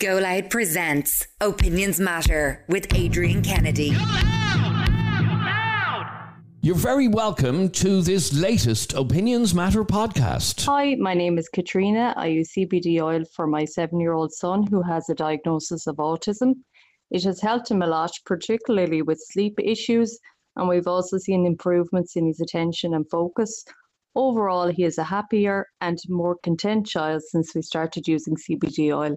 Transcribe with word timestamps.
Go 0.00 0.16
Loud 0.16 0.48
presents 0.48 1.26
Opinions 1.42 2.00
Matter 2.00 2.64
with 2.68 2.86
Adrian 2.94 3.42
Kennedy. 3.42 3.94
You're 6.62 6.74
very 6.74 7.06
welcome 7.06 7.68
to 7.72 8.00
this 8.00 8.32
latest 8.32 8.94
Opinions 8.94 9.54
Matter 9.54 9.84
podcast. 9.84 10.64
Hi, 10.64 10.94
my 10.94 11.12
name 11.12 11.36
is 11.36 11.50
Katrina. 11.50 12.14
I 12.16 12.28
use 12.28 12.50
CBD 12.56 13.02
oil 13.02 13.26
for 13.36 13.46
my 13.46 13.66
seven 13.66 14.00
year 14.00 14.14
old 14.14 14.32
son 14.32 14.66
who 14.66 14.80
has 14.80 15.10
a 15.10 15.14
diagnosis 15.14 15.86
of 15.86 15.96
autism. 15.96 16.54
It 17.10 17.24
has 17.24 17.42
helped 17.42 17.70
him 17.70 17.82
a 17.82 17.86
lot, 17.86 18.12
particularly 18.24 19.02
with 19.02 19.20
sleep 19.20 19.60
issues, 19.62 20.18
and 20.56 20.66
we've 20.66 20.88
also 20.88 21.18
seen 21.18 21.44
improvements 21.44 22.16
in 22.16 22.26
his 22.26 22.40
attention 22.40 22.94
and 22.94 23.04
focus. 23.10 23.66
Overall, 24.14 24.68
he 24.68 24.84
is 24.84 24.96
a 24.96 25.04
happier 25.04 25.66
and 25.82 25.98
more 26.08 26.38
content 26.42 26.86
child 26.86 27.22
since 27.22 27.54
we 27.54 27.60
started 27.60 28.08
using 28.08 28.36
CBD 28.36 28.96
oil. 28.96 29.14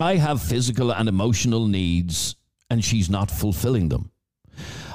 I 0.00 0.16
have 0.16 0.42
physical 0.42 0.92
and 0.92 1.08
emotional 1.08 1.66
needs, 1.66 2.36
and 2.70 2.84
she's 2.84 3.10
not 3.10 3.30
fulfilling 3.30 3.88
them. 3.88 4.10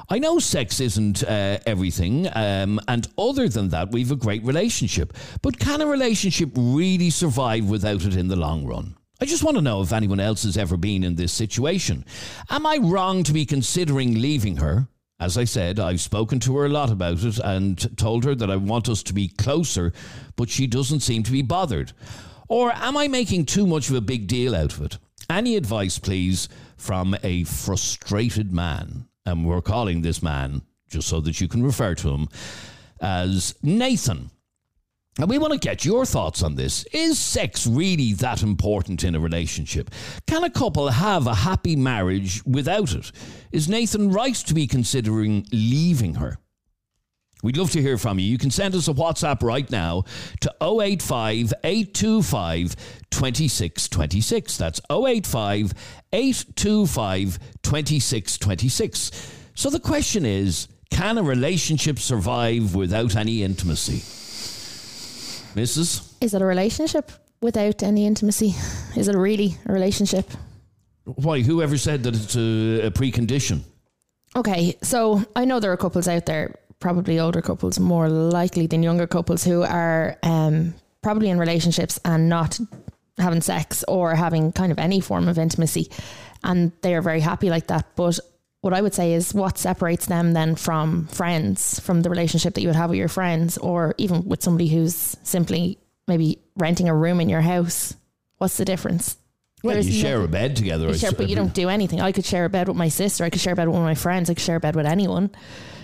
I 0.10 0.20
know 0.20 0.40
sex 0.40 0.80
isn't 0.80 1.24
uh, 1.24 1.60
everything, 1.66 2.28
um, 2.36 2.80
and 2.88 3.08
other 3.18 3.50
than 3.50 3.70
that, 3.70 3.92
we've 3.92 4.12
a 4.12 4.16
great 4.16 4.44
relationship. 4.44 5.14
But 5.42 5.60
can 5.60 5.82
a 5.82 5.88
relationship 5.88 6.52
really 6.56 7.10
survive 7.10 7.70
without 7.70 8.06
it 8.06 8.16
in 8.16 8.28
the 8.28 8.36
long 8.36 8.66
run? 8.66 8.96
I 9.22 9.26
just 9.26 9.44
want 9.44 9.56
to 9.56 9.62
know 9.62 9.82
if 9.82 9.94
anyone 9.94 10.20
else 10.20 10.44
has 10.44 10.58
ever 10.58 10.76
been 10.76 11.04
in 11.04 11.16
this 11.16 11.32
situation. 11.32 12.04
Am 12.50 12.66
I 12.66 12.78
wrong 12.78 13.24
to 13.24 13.34
be 13.34 13.46
considering 13.46 14.20
leaving 14.20 14.58
her? 14.58 14.88
As 15.20 15.38
I 15.38 15.46
said, 15.46 15.80
I've 15.80 16.02
spoken 16.02 16.40
to 16.42 16.58
her 16.58 16.66
a 16.66 16.70
lot 16.70 16.92
about 16.92 17.24
it 17.24 17.40
and 17.40 17.98
told 17.98 18.26
her 18.26 18.36
that 18.36 18.52
I 18.52 18.58
want 18.58 18.90
us 18.90 19.04
to 19.04 19.14
be 19.14 19.30
closer, 19.30 19.94
but 20.36 20.50
she 20.50 20.68
doesn't 20.68 21.00
seem 21.00 21.24
to 21.24 21.32
be 21.32 21.42
bothered. 21.42 21.94
Or 22.50 22.74
am 22.74 22.98
I 22.98 23.08
making 23.08 23.46
too 23.46 23.66
much 23.66 23.90
of 23.90 23.96
a 23.96 24.02
big 24.02 24.28
deal 24.28 24.56
out 24.56 24.74
of 24.74 24.82
it? 24.82 24.98
Any 25.30 25.56
advice, 25.56 26.00
please, 26.00 26.50
from 26.76 27.16
a 27.24 27.46
frustrated 27.46 28.52
man? 28.52 29.08
And 29.26 29.46
we're 29.46 29.62
calling 29.62 30.02
this 30.02 30.22
man, 30.22 30.64
just 30.90 31.08
so 31.08 31.22
that 31.22 31.40
you 31.40 31.48
can 31.48 31.64
refer 31.64 31.96
to 31.96 32.10
him, 32.10 32.28
as 33.00 33.56
Nathan. 33.64 34.32
And 35.20 35.30
we 35.30 35.38
want 35.38 35.54
to 35.54 35.60
get 35.60 35.86
your 35.86 36.06
thoughts 36.06 36.42
on 36.42 36.56
this. 36.56 36.86
Is 36.92 37.20
sex 37.20 37.68
really 37.68 38.14
that 38.14 38.42
important 38.42 39.04
in 39.04 39.14
a 39.14 39.20
relationship? 39.20 39.92
Can 40.26 40.44
a 40.44 40.50
couple 40.50 40.88
have 40.90 41.28
a 41.28 41.36
happy 41.36 41.76
marriage 41.76 42.44
without 42.46 42.94
it? 42.96 43.12
Is 43.52 43.70
Nathan 43.70 44.12
right 44.12 44.34
to 44.34 44.54
be 44.56 44.66
considering 44.66 45.46
leaving 45.52 46.16
her? 46.16 46.40
We'd 47.44 47.58
love 47.58 47.72
to 47.72 47.82
hear 47.82 47.98
from 47.98 48.18
you. 48.20 48.26
You 48.26 48.38
can 48.38 48.50
send 48.50 48.74
us 48.74 48.88
a 48.88 48.94
WhatsApp 48.94 49.44
right 49.44 49.70
now 49.70 50.06
to 50.40 50.56
085 50.62 51.54
825 51.64 52.76
2626. 53.12 54.58
That's 54.58 54.82
085 54.90 55.74
825 56.14 57.40
2626. 57.62 59.12
So 59.56 59.70
the 59.70 59.80
question 59.80 60.26
is 60.26 60.70
can 60.90 61.18
a 61.18 61.24
relationship 61.24 62.00
survive 62.00 62.74
without 62.74 63.16
any 63.16 63.44
intimacy? 63.44 64.23
Mrs. 65.56 66.14
Is 66.22 66.34
it 66.34 66.42
a 66.42 66.46
relationship 66.46 67.12
without 67.42 67.84
any 67.84 68.06
intimacy? 68.06 68.56
Is 68.96 69.08
it 69.08 69.16
really 69.16 69.58
a 69.66 69.74
relationship? 69.74 70.30
Why? 71.06 71.42
Whoever 71.42 71.78
said 71.78 72.04
that 72.04 72.16
it's 72.16 72.36
a, 72.36 72.88
a 72.88 72.92
precondition? 72.92 73.62
Okay, 74.36 74.78
so 74.82 75.24
I 75.36 75.46
know 75.46 75.60
there 75.60 75.72
are 75.72 75.78
couples 75.78 76.08
out 76.08 76.26
there, 76.26 76.56
probably 76.80 77.20
older 77.20 77.42
couples 77.42 77.80
more 77.80 78.10
likely 78.10 78.68
than 78.68 78.82
younger 78.82 79.06
couples, 79.06 79.44
who 79.44 79.64
are 79.64 80.18
um, 80.24 80.74
probably 81.02 81.30
in 81.30 81.38
relationships 81.38 82.00
and 82.04 82.30
not 82.30 82.60
having 83.18 83.42
sex 83.42 83.84
or 83.88 84.16
having 84.16 84.52
kind 84.52 84.72
of 84.72 84.80
any 84.80 85.00
form 85.00 85.28
of 85.28 85.38
intimacy. 85.38 85.92
And 86.44 86.72
they 86.82 86.96
are 86.96 87.02
very 87.02 87.20
happy 87.20 87.50
like 87.50 87.68
that. 87.68 87.86
But 87.96 88.20
what 88.64 88.74
I 88.74 88.82
would 88.82 88.94
say 88.94 89.12
is 89.12 89.34
what 89.34 89.58
separates 89.58 90.06
them 90.06 90.32
then 90.32 90.56
from 90.56 91.08
friends, 91.08 91.82
from 91.82 92.02
the 92.02 92.10
relationship 92.10 92.54
that 92.54 92.62
you 92.62 92.70
would 92.70 92.78
have 92.78 92.90
with 92.92 92.98
your 92.98 93.10
friends, 93.10 93.58
or 93.58 93.94
even 93.98 94.24
with 94.24 94.42
somebody 94.42 94.70
who's 94.70 95.18
simply 95.24 95.80
maybe 96.08 96.40
renting 96.56 96.88
a 96.88 96.96
room 96.96 97.20
in 97.20 97.28
your 97.28 97.42
house. 97.42 97.94
What's 98.38 98.56
the 98.56 98.64
difference? 98.64 99.18
Well, 99.66 99.74
There's 99.74 99.90
you 99.94 100.02
share 100.02 100.20
nothing- 100.20 100.30
a 100.30 100.32
bed 100.32 100.56
together. 100.56 100.88
You 100.88 100.94
share, 100.94 101.12
but 101.12 101.28
you 101.28 101.36
don't 101.36 101.54
do 101.54 101.68
anything. 101.68 102.00
I 102.00 102.14
could 102.14 102.24
share 102.24 102.46
a 102.46 102.50
bed 102.50 102.70
with 102.70 102.78
my 102.78 102.88
sister. 102.88 103.26
I 103.26 103.30
could 103.30 103.42
share 103.42 103.52
a 103.52 103.56
bed 103.58 103.68
with 103.68 103.74
one 103.74 103.84
of 103.84 103.86
my 103.90 103.96
friends. 103.96 104.30
I 104.30 104.34
could 104.34 104.44
share 104.44 104.56
a 104.56 104.62
bed 104.62 104.78
with 104.78 104.86
anyone. 104.86 105.26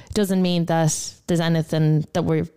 It 0.07 0.13
doesn't 0.13 0.41
mean 0.41 0.63
that 0.67 1.13
there's 1.28 1.41
anything 1.41 2.06
that 2.13 2.23
we're 2.23 2.47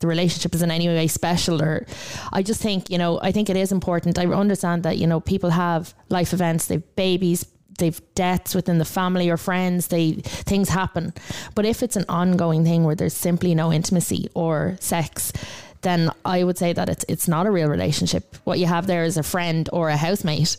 the 0.00 0.08
relationship 0.08 0.52
is 0.52 0.62
in 0.62 0.70
any 0.72 0.88
way 0.88 1.06
special 1.06 1.62
or 1.62 1.86
I 2.32 2.42
just 2.42 2.60
think, 2.60 2.90
you 2.90 2.98
know, 2.98 3.20
I 3.22 3.30
think 3.30 3.48
it 3.48 3.56
is 3.56 3.70
important. 3.70 4.18
I 4.18 4.26
understand 4.26 4.82
that, 4.82 4.98
you 4.98 5.06
know, 5.06 5.20
people 5.20 5.50
have 5.50 5.94
life 6.10 6.32
events, 6.32 6.66
they've 6.66 6.82
babies, 6.96 7.46
they've 7.78 8.00
deaths 8.14 8.54
within 8.54 8.78
the 8.78 8.84
family 8.84 9.28
or 9.30 9.36
friends, 9.36 9.88
they 9.88 10.12
things 10.12 10.68
happen. 10.68 11.12
But 11.54 11.64
if 11.64 11.82
it's 11.82 11.96
an 11.96 12.04
ongoing 12.08 12.64
thing 12.64 12.84
where 12.84 12.94
there's 12.94 13.14
simply 13.14 13.54
no 13.54 13.72
intimacy 13.72 14.28
or 14.34 14.76
sex, 14.80 15.32
then 15.82 16.10
I 16.24 16.42
would 16.44 16.58
say 16.58 16.72
that 16.72 16.88
it's 16.88 17.04
it's 17.08 17.28
not 17.28 17.46
a 17.46 17.50
real 17.50 17.68
relationship. 17.68 18.36
What 18.44 18.58
you 18.58 18.66
have 18.66 18.86
there 18.86 19.04
is 19.04 19.16
a 19.16 19.22
friend 19.22 19.68
or 19.72 19.88
a 19.88 19.96
housemate. 19.96 20.56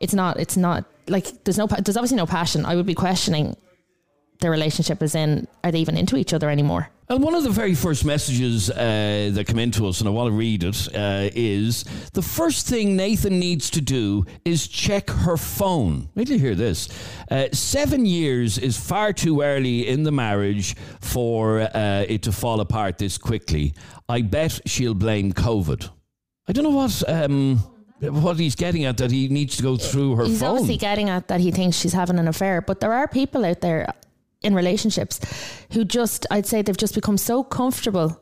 It's 0.00 0.14
not. 0.14 0.40
It's 0.40 0.56
not 0.56 0.84
like 1.08 1.44
there's 1.44 1.58
no. 1.58 1.66
There's 1.66 1.96
obviously 1.96 2.16
no 2.16 2.26
passion. 2.26 2.66
I 2.66 2.74
would 2.74 2.86
be 2.86 2.94
questioning 2.94 3.56
their 4.40 4.50
relationship 4.50 5.02
is 5.02 5.14
in. 5.14 5.46
Are 5.62 5.70
they 5.70 5.80
even 5.80 5.96
into 5.96 6.16
each 6.16 6.32
other 6.32 6.50
anymore? 6.50 6.88
And 7.06 7.22
one 7.22 7.34
of 7.34 7.42
the 7.42 7.50
very 7.50 7.74
first 7.74 8.04
messages 8.06 8.70
uh, 8.70 9.30
that 9.34 9.46
come 9.46 9.58
into 9.58 9.86
us, 9.86 10.00
and 10.00 10.08
I 10.08 10.12
want 10.12 10.28
to 10.28 10.36
read 10.36 10.64
it, 10.64 10.88
uh, 10.94 11.28
is 11.34 11.84
the 12.14 12.22
first 12.22 12.66
thing 12.66 12.96
Nathan 12.96 13.38
needs 13.38 13.68
to 13.70 13.82
do 13.82 14.24
is 14.44 14.66
check 14.66 15.10
her 15.10 15.36
phone. 15.36 16.08
Wait 16.14 16.28
till 16.28 16.36
you 16.36 16.42
hear 16.42 16.54
this. 16.54 16.88
Uh, 17.30 17.48
seven 17.52 18.06
years 18.06 18.56
is 18.56 18.78
far 18.78 19.12
too 19.12 19.42
early 19.42 19.86
in 19.86 20.02
the 20.02 20.12
marriage 20.12 20.76
for 21.00 21.60
uh, 21.60 22.06
it 22.08 22.22
to 22.22 22.32
fall 22.32 22.60
apart 22.60 22.96
this 22.96 23.18
quickly. 23.18 23.74
I 24.08 24.22
bet 24.22 24.60
she'll 24.64 24.94
blame 24.94 25.34
COVID. 25.34 25.90
I 26.48 26.52
don't 26.52 26.64
know 26.64 26.70
what. 26.70 27.02
Um, 27.06 27.62
what 28.00 28.38
he's 28.38 28.54
getting 28.54 28.84
at 28.84 28.98
that 28.98 29.10
he 29.10 29.28
needs 29.28 29.56
to 29.56 29.62
go 29.62 29.76
through 29.76 30.16
her 30.16 30.24
phone. 30.24 30.30
He's 30.30 30.40
phone. 30.40 30.50
obviously 30.50 30.76
getting 30.76 31.08
at 31.08 31.28
that 31.28 31.40
he 31.40 31.50
thinks 31.50 31.76
she's 31.76 31.92
having 31.92 32.18
an 32.18 32.28
affair, 32.28 32.60
but 32.60 32.80
there 32.80 32.92
are 32.92 33.08
people 33.08 33.44
out 33.44 33.60
there 33.60 33.94
in 34.44 34.54
relationships 34.54 35.20
who 35.72 35.84
just, 35.84 36.26
I'd 36.30 36.46
say, 36.46 36.62
they've 36.62 36.76
just 36.76 36.94
become 36.94 37.16
so 37.18 37.42
comfortable 37.42 38.20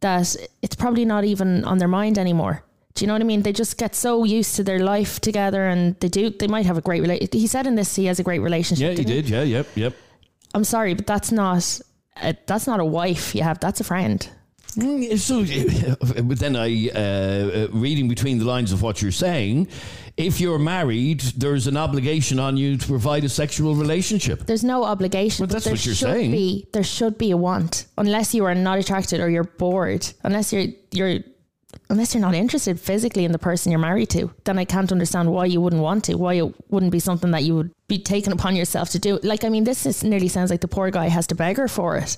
that 0.00 0.36
it's 0.62 0.76
probably 0.76 1.04
not 1.04 1.24
even 1.24 1.64
on 1.64 1.78
their 1.78 1.88
mind 1.88 2.18
anymore. 2.18 2.62
Do 2.94 3.04
you 3.04 3.08
know 3.08 3.14
what 3.14 3.22
I 3.22 3.24
mean? 3.24 3.42
They 3.42 3.52
just 3.52 3.76
get 3.76 3.94
so 3.96 4.22
used 4.24 4.54
to 4.56 4.62
their 4.62 4.78
life 4.78 5.18
together, 5.20 5.66
and 5.66 5.98
they 5.98 6.08
do. 6.08 6.30
They 6.30 6.46
might 6.46 6.66
have 6.66 6.78
a 6.78 6.80
great 6.80 7.00
relationship. 7.00 7.34
He 7.34 7.48
said 7.48 7.66
in 7.66 7.74
this 7.74 7.96
he 7.96 8.04
has 8.06 8.20
a 8.20 8.22
great 8.22 8.38
relationship. 8.38 8.90
yeah, 8.90 8.96
he 8.96 9.04
did. 9.04 9.28
Yeah, 9.28 9.42
yep, 9.42 9.66
yep. 9.74 9.94
I'm 10.54 10.62
sorry, 10.64 10.94
but 10.94 11.06
that's 11.06 11.32
not. 11.32 11.80
A, 12.22 12.36
that's 12.46 12.68
not 12.68 12.78
a 12.78 12.84
wife 12.84 13.34
you 13.34 13.42
have. 13.42 13.58
That's 13.58 13.80
a 13.80 13.84
friend. 13.84 14.28
Mm, 14.76 15.18
So, 15.18 16.22
but 16.22 16.38
then 16.38 16.54
I, 16.56 16.88
uh, 16.90 16.98
uh, 16.98 17.68
reading 17.72 18.08
between 18.08 18.38
the 18.38 18.44
lines 18.44 18.70
of 18.72 18.82
what 18.82 19.02
you're 19.02 19.12
saying, 19.12 19.66
if 20.16 20.40
you're 20.40 20.58
married, 20.58 21.20
there's 21.36 21.66
an 21.66 21.76
obligation 21.76 22.38
on 22.38 22.56
you 22.56 22.76
to 22.76 22.86
provide 22.86 23.24
a 23.24 23.28
sexual 23.28 23.74
relationship. 23.74 24.46
There's 24.46 24.62
no 24.64 24.84
obligation. 24.84 25.42
Well, 25.42 25.48
but 25.48 25.54
that's 25.54 25.66
what 25.66 25.84
you're 25.84 25.94
should 25.94 26.08
saying. 26.08 26.30
Be, 26.30 26.68
there 26.72 26.84
should 26.84 27.18
be 27.18 27.32
a 27.32 27.36
want, 27.36 27.86
unless 27.98 28.34
you 28.34 28.44
are 28.44 28.54
not 28.54 28.78
attracted 28.78 29.20
or 29.20 29.28
you're 29.28 29.44
bored. 29.44 30.06
Unless 30.22 30.52
you're 30.52 30.66
you're 30.92 31.20
unless 31.90 32.14
you're 32.14 32.20
not 32.20 32.34
interested 32.34 32.80
physically 32.80 33.24
in 33.24 33.32
the 33.32 33.38
person 33.38 33.70
you're 33.70 33.78
married 33.78 34.10
to, 34.10 34.32
then 34.44 34.58
I 34.58 34.64
can't 34.64 34.90
understand 34.92 35.32
why 35.32 35.46
you 35.46 35.60
wouldn't 35.60 35.82
want 35.82 36.04
to. 36.04 36.14
Why 36.14 36.34
it 36.34 36.54
wouldn't 36.70 36.92
be 36.92 37.00
something 37.00 37.30
that 37.32 37.44
you 37.44 37.54
would 37.56 37.70
be 37.88 37.98
taking 37.98 38.32
upon 38.32 38.56
yourself 38.56 38.90
to 38.90 38.98
do. 38.98 39.18
Like 39.22 39.44
I 39.44 39.48
mean, 39.48 39.64
this 39.64 39.86
is 39.86 40.02
nearly 40.02 40.28
sounds 40.28 40.50
like 40.50 40.60
the 40.60 40.68
poor 40.68 40.90
guy 40.90 41.08
has 41.08 41.26
to 41.28 41.34
beg 41.34 41.56
her 41.56 41.68
for 41.68 41.96
it. 41.96 42.16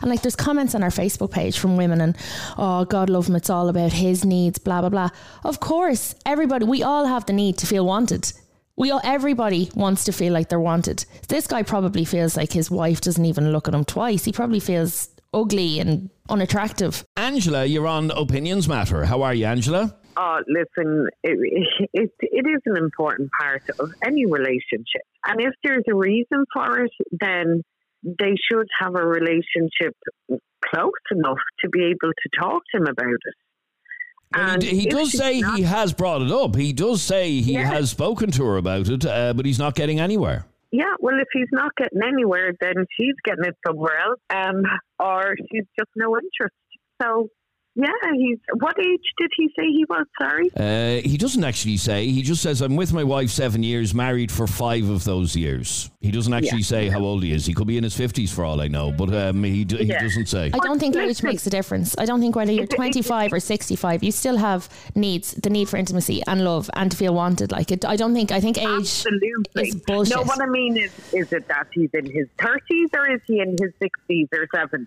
And 0.00 0.10
like 0.10 0.22
there's 0.22 0.36
comments 0.36 0.74
on 0.74 0.82
our 0.82 0.90
Facebook 0.90 1.30
page 1.30 1.58
from 1.58 1.76
women 1.76 2.00
and 2.00 2.16
oh 2.56 2.84
God 2.84 3.10
love 3.10 3.28
him, 3.28 3.36
it's 3.36 3.50
all 3.50 3.68
about 3.68 3.92
his 3.92 4.24
needs, 4.24 4.58
blah 4.58 4.80
blah 4.80 4.90
blah. 4.90 5.10
Of 5.44 5.60
course, 5.60 6.14
everybody 6.24 6.64
we 6.64 6.82
all 6.82 7.06
have 7.06 7.26
the 7.26 7.32
need 7.32 7.58
to 7.58 7.66
feel 7.66 7.84
wanted. 7.86 8.32
We 8.76 8.90
all, 8.90 9.00
everybody 9.04 9.70
wants 9.74 10.04
to 10.04 10.12
feel 10.12 10.32
like 10.32 10.48
they're 10.48 10.58
wanted. 10.58 11.04
This 11.28 11.46
guy 11.46 11.62
probably 11.62 12.06
feels 12.06 12.34
like 12.34 12.52
his 12.52 12.70
wife 12.70 13.02
doesn't 13.02 13.26
even 13.26 13.52
look 13.52 13.68
at 13.68 13.74
him 13.74 13.84
twice. 13.84 14.24
He 14.24 14.32
probably 14.32 14.60
feels 14.60 15.10
ugly 15.32 15.78
and 15.80 16.10
unattractive. 16.28 17.04
Angela, 17.16 17.64
you're 17.64 17.86
on 17.86 18.10
Opinions 18.10 18.68
Matter. 18.68 19.04
How 19.04 19.22
are 19.22 19.34
you, 19.34 19.46
Angela? 19.46 19.96
Oh, 20.16 20.38
listen, 20.48 21.06
it, 21.22 21.38
it, 21.92 22.10
it 22.20 22.46
is 22.46 22.60
an 22.66 22.76
important 22.76 23.30
part 23.40 23.62
of 23.78 23.90
any 24.04 24.26
relationship. 24.26 25.02
And 25.26 25.40
if 25.40 25.52
there's 25.62 25.84
a 25.90 25.94
reason 25.94 26.44
for 26.52 26.80
it, 26.80 26.90
then 27.12 27.62
they 28.02 28.34
should 28.50 28.66
have 28.80 28.94
a 28.96 29.06
relationship 29.06 29.94
close 30.64 30.90
enough 31.12 31.38
to 31.60 31.68
be 31.70 31.84
able 31.84 32.12
to 32.12 32.40
talk 32.40 32.62
to 32.72 32.78
him 32.78 32.86
about 32.86 33.06
it. 33.06 33.34
And 34.32 34.62
he, 34.62 34.80
he 34.80 34.86
does 34.86 35.12
say 35.16 35.40
not- 35.40 35.56
he 35.56 35.62
has 35.64 35.92
brought 35.92 36.22
it 36.22 36.30
up. 36.30 36.54
He 36.54 36.72
does 36.72 37.02
say 37.02 37.40
he 37.40 37.54
Yeah. 37.54 37.70
has 37.70 37.90
spoken 37.90 38.30
to 38.32 38.44
her 38.44 38.56
about 38.58 38.88
it, 38.88 39.04
uh, 39.04 39.32
but 39.34 39.44
he's 39.46 39.58
not 39.58 39.74
getting 39.74 40.00
anywhere. 40.00 40.46
Yeah, 40.72 40.94
well, 41.00 41.18
if 41.18 41.26
he's 41.32 41.48
not 41.50 41.74
getting 41.76 42.00
anywhere, 42.02 42.52
then 42.60 42.86
she's 42.96 43.14
getting 43.24 43.44
it 43.44 43.56
somewhere 43.66 43.98
else, 43.98 44.20
um, 44.32 44.62
or 45.00 45.34
she's 45.50 45.64
just 45.78 45.90
no 45.96 46.16
interest. 46.16 46.54
So, 47.02 47.28
yeah, 47.76 47.86
he's. 48.14 48.38
What 48.58 48.76
age 48.80 49.00
did 49.18 49.30
he 49.36 49.48
say 49.56 49.66
he 49.66 49.84
was? 49.88 50.04
Sorry. 50.20 50.50
Uh, 50.56 51.00
he 51.08 51.16
doesn't 51.16 51.44
actually 51.44 51.76
say. 51.76 52.06
He 52.08 52.22
just 52.22 52.42
says, 52.42 52.60
I'm 52.60 52.74
with 52.76 52.92
my 52.92 53.04
wife 53.04 53.30
seven 53.30 53.62
years, 53.62 53.94
married 53.94 54.32
for 54.32 54.46
five 54.46 54.88
of 54.88 55.04
those 55.04 55.36
years. 55.36 55.90
He 56.00 56.10
doesn't 56.10 56.32
actually 56.32 56.58
Yeah. 56.58 56.64
say 56.64 56.88
how 56.88 57.00
old 57.00 57.22
he 57.22 57.32
is. 57.32 57.46
He 57.46 57.54
could 57.54 57.68
be 57.68 57.78
in 57.78 57.84
his 57.84 57.94
50s 57.96 58.32
for 58.34 58.44
all 58.44 58.60
I 58.60 58.66
know, 58.68 58.90
but 58.90 59.14
um, 59.14 59.44
he, 59.44 59.64
d- 59.64 59.76
he 59.84 59.92
doesn't 59.92 60.26
say. 60.26 60.46
I 60.52 60.58
don't 60.58 60.80
think 60.80 60.96
age 60.96 61.22
makes 61.22 61.46
a 61.46 61.50
difference. 61.50 61.94
I 61.96 62.06
don't 62.06 62.20
think 62.20 62.34
whether 62.34 62.50
you're 62.52 62.64
It- 62.64 62.72
it- 62.72 62.76
25 62.76 63.32
or 63.32 63.40
65, 63.40 64.02
you 64.02 64.10
still 64.12 64.36
have 64.38 64.68
needs, 64.96 65.34
the 65.34 65.50
need 65.50 65.68
for 65.68 65.76
intimacy 65.76 66.22
and 66.26 66.42
love 66.44 66.68
and 66.74 66.90
to 66.90 66.96
feel 66.96 67.14
wanted. 67.14 67.52
Like 67.52 67.70
it, 67.70 67.84
I 67.84 67.94
don't 67.96 68.14
think, 68.14 68.32
I 68.32 68.40
think 68.40 68.58
age 68.58 68.66
Absolutely. 68.66 69.68
is 69.68 69.74
bullshit. 69.86 70.16
No, 70.16 70.22
what 70.24 70.40
I 70.42 70.46
mean 70.46 70.76
is, 70.76 70.90
is 71.12 71.32
it 71.32 71.46
that 71.48 71.68
he's 71.72 71.90
in 71.94 72.06
his 72.06 72.26
30s 72.38 72.88
or 72.94 73.08
is 73.10 73.20
he 73.26 73.38
in 73.40 73.50
his 73.60 73.72
60s 73.80 74.28
or 74.32 74.46
70s? 74.52 74.86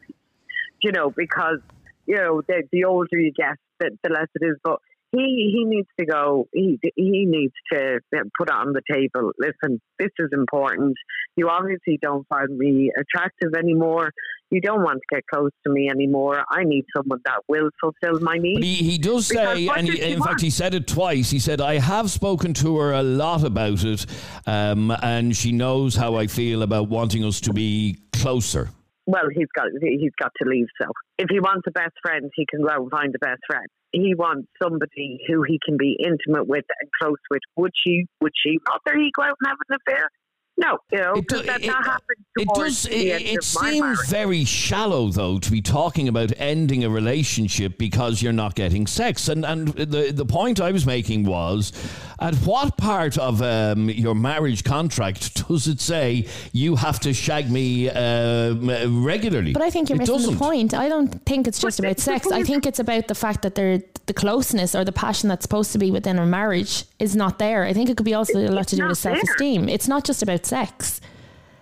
You 0.82 0.92
know, 0.92 1.12
because, 1.12 1.60
you 2.06 2.16
know, 2.16 2.42
the, 2.48 2.64
the 2.72 2.86
older 2.86 3.18
you 3.18 3.32
get, 3.32 3.56
the, 3.80 3.92
the 4.04 4.10
less 4.10 4.28
it 4.36 4.46
is. 4.46 4.58
But 4.64 4.80
he, 5.12 5.52
he 5.56 5.66
needs 5.66 5.88
to 6.00 6.06
go, 6.06 6.48
he, 6.54 6.80
he 6.96 7.26
needs 7.28 7.54
to 7.72 8.00
put 8.38 8.50
it 8.50 8.54
on 8.54 8.74
the 8.74 8.82
table. 8.92 9.32
Listen, 9.38 9.80
this 10.00 10.10
is 10.18 10.30
important. 10.34 10.96
You 11.36 11.50
obviously 11.50 12.00
don't 12.02 12.28
find 12.28 12.58
me 12.58 12.92
attractive 12.98 13.54
anymore. 13.58 14.12
You 14.50 14.62
don't 14.62 14.84
want 14.84 15.00
to 15.00 15.16
get 15.16 15.24
close 15.32 15.52
to 15.66 15.72
me 15.72 15.88
anymore. 15.90 16.44
I 16.50 16.64
need 16.64 16.86
someone 16.96 17.20
that 17.26 17.40
will 17.48 17.70
fulfill 17.82 18.20
my 18.22 18.34
But 18.36 18.42
needs. 18.42 18.66
he, 18.66 18.76
he 18.76 18.98
does 18.98 19.28
say, 19.28 19.68
and 19.68 19.88
he, 19.88 20.00
in 20.02 20.18
fact, 20.20 20.28
want? 20.28 20.42
he 20.42 20.50
said 20.52 20.74
it 20.76 20.88
twice. 20.88 21.32
He 21.32 21.40
said, 21.40 21.60
I 21.62 21.80
have 21.80 22.12
spoken 22.12 22.54
to 22.56 22.78
her 22.78 22.94
a 22.94 23.02
lot 23.04 23.44
about 23.44 23.84
it, 23.84 24.06
um, 24.46 24.92
and 25.02 25.36
she 25.36 25.52
knows 25.52 25.96
how 25.96 26.16
I 26.16 26.28
feel 26.28 26.62
about 26.62 26.88
wanting 26.90 27.24
us 27.24 27.40
to 27.42 27.54
be 27.54 27.98
closer. 28.14 28.70
well, 29.08 29.28
he's 29.34 29.48
got 29.56 29.66
he's 29.82 30.12
got 30.22 30.32
to 30.42 30.48
leave. 30.48 30.68
So 30.80 30.88
if 31.18 31.28
he 31.30 31.40
wants 31.40 31.64
a 31.68 31.72
best 31.72 31.94
friend, 32.02 32.32
he 32.36 32.46
can 32.50 32.62
go 32.62 32.84
and 32.84 32.92
find 32.92 33.14
a 33.16 33.20
best 33.20 33.42
friend. 33.48 33.68
He 33.92 34.16
wants 34.16 34.48
somebody 34.62 35.20
who 35.28 35.44
he 35.44 35.60
can 35.64 35.78
be 35.78 35.98
intimate 36.04 36.48
with 36.48 36.66
and 36.82 36.90
close 37.00 37.22
with. 37.30 37.42
Would 37.58 37.72
she? 37.76 38.06
Would 38.22 38.34
she 38.36 38.58
rather 38.68 38.98
he 38.98 39.12
go 39.16 39.24
out 39.24 39.38
and 39.40 39.48
have 39.48 39.58
an 39.70 39.78
affair? 39.86 40.10
No, 40.56 40.78
you 40.92 41.00
know, 41.00 41.14
It 41.14 41.28
do- 41.28 41.38
it- 41.40 41.46
that 41.48 41.64
happened 41.64 42.18
It 42.38 42.48
does. 42.56 42.86
It, 42.86 42.92
it 42.94 43.44
seems 43.44 44.08
very 44.10 44.44
shallow, 44.46 45.10
though, 45.10 45.38
to 45.40 45.52
be 45.52 45.62
talking 45.62 46.08
about 46.08 46.32
ending 46.38 46.84
a 46.84 46.90
relationship 46.90 47.78
because 47.78 48.22
you're 48.22 48.34
not 48.34 48.56
getting 48.56 48.86
sex. 48.88 49.28
And 49.30 49.46
and 49.46 49.70
the 49.70 50.12
the 50.12 50.26
point 50.26 50.60
I 50.62 50.72
was 50.72 50.86
making 50.86 51.26
was, 51.26 51.72
at 52.20 52.36
what 52.38 52.78
part 52.78 53.18
of 53.18 53.42
um, 53.42 53.90
your 53.90 54.16
marriage 54.16 54.64
contract 54.64 55.48
does 55.48 55.68
it 55.68 55.80
say 55.82 56.28
you 56.54 56.76
have 56.76 57.00
to 57.02 57.14
shag 57.14 57.50
me 57.52 57.90
um, 57.90 58.70
regularly? 59.06 59.54
But 59.54 59.62
I 59.64 59.70
think 59.72 59.90
you're 59.90 59.98
It 59.98 60.02
missing 60.02 60.16
doesn't. 60.16 60.34
the 60.34 60.40
point. 60.40 60.74
I 60.74 60.88
don't 60.90 61.24
think 61.26 61.48
it's 61.48 61.60
just 61.60 61.78
But 61.80 61.86
about 61.86 62.00
sex. 62.00 62.32
I 62.32 62.44
think 62.44 62.66
it's 62.66 62.80
about 62.80 63.08
the 63.08 63.16
fact 63.16 63.42
that 63.42 63.56
there 63.56 63.82
the 64.06 64.14
closeness 64.14 64.76
or 64.76 64.84
the 64.84 64.92
passion 64.92 65.30
that's 65.30 65.44
supposed 65.44 65.72
to 65.72 65.78
be 65.78 65.90
within 65.90 66.20
a 66.20 66.26
marriage 66.26 66.84
is 67.00 67.16
not 67.16 67.40
there. 67.40 67.64
I 67.64 67.72
think 67.74 67.90
it 67.90 67.96
could 67.96 68.06
be 68.06 68.14
also 68.14 68.38
a 68.38 68.50
lot 68.52 68.68
to 68.70 68.76
do 68.76 68.86
with 68.88 68.98
self 68.98 69.18
esteem. 69.24 69.70
It's 69.70 69.88
not 69.88 70.04
just 70.04 70.22
about 70.22 70.43
sex. 70.46 71.02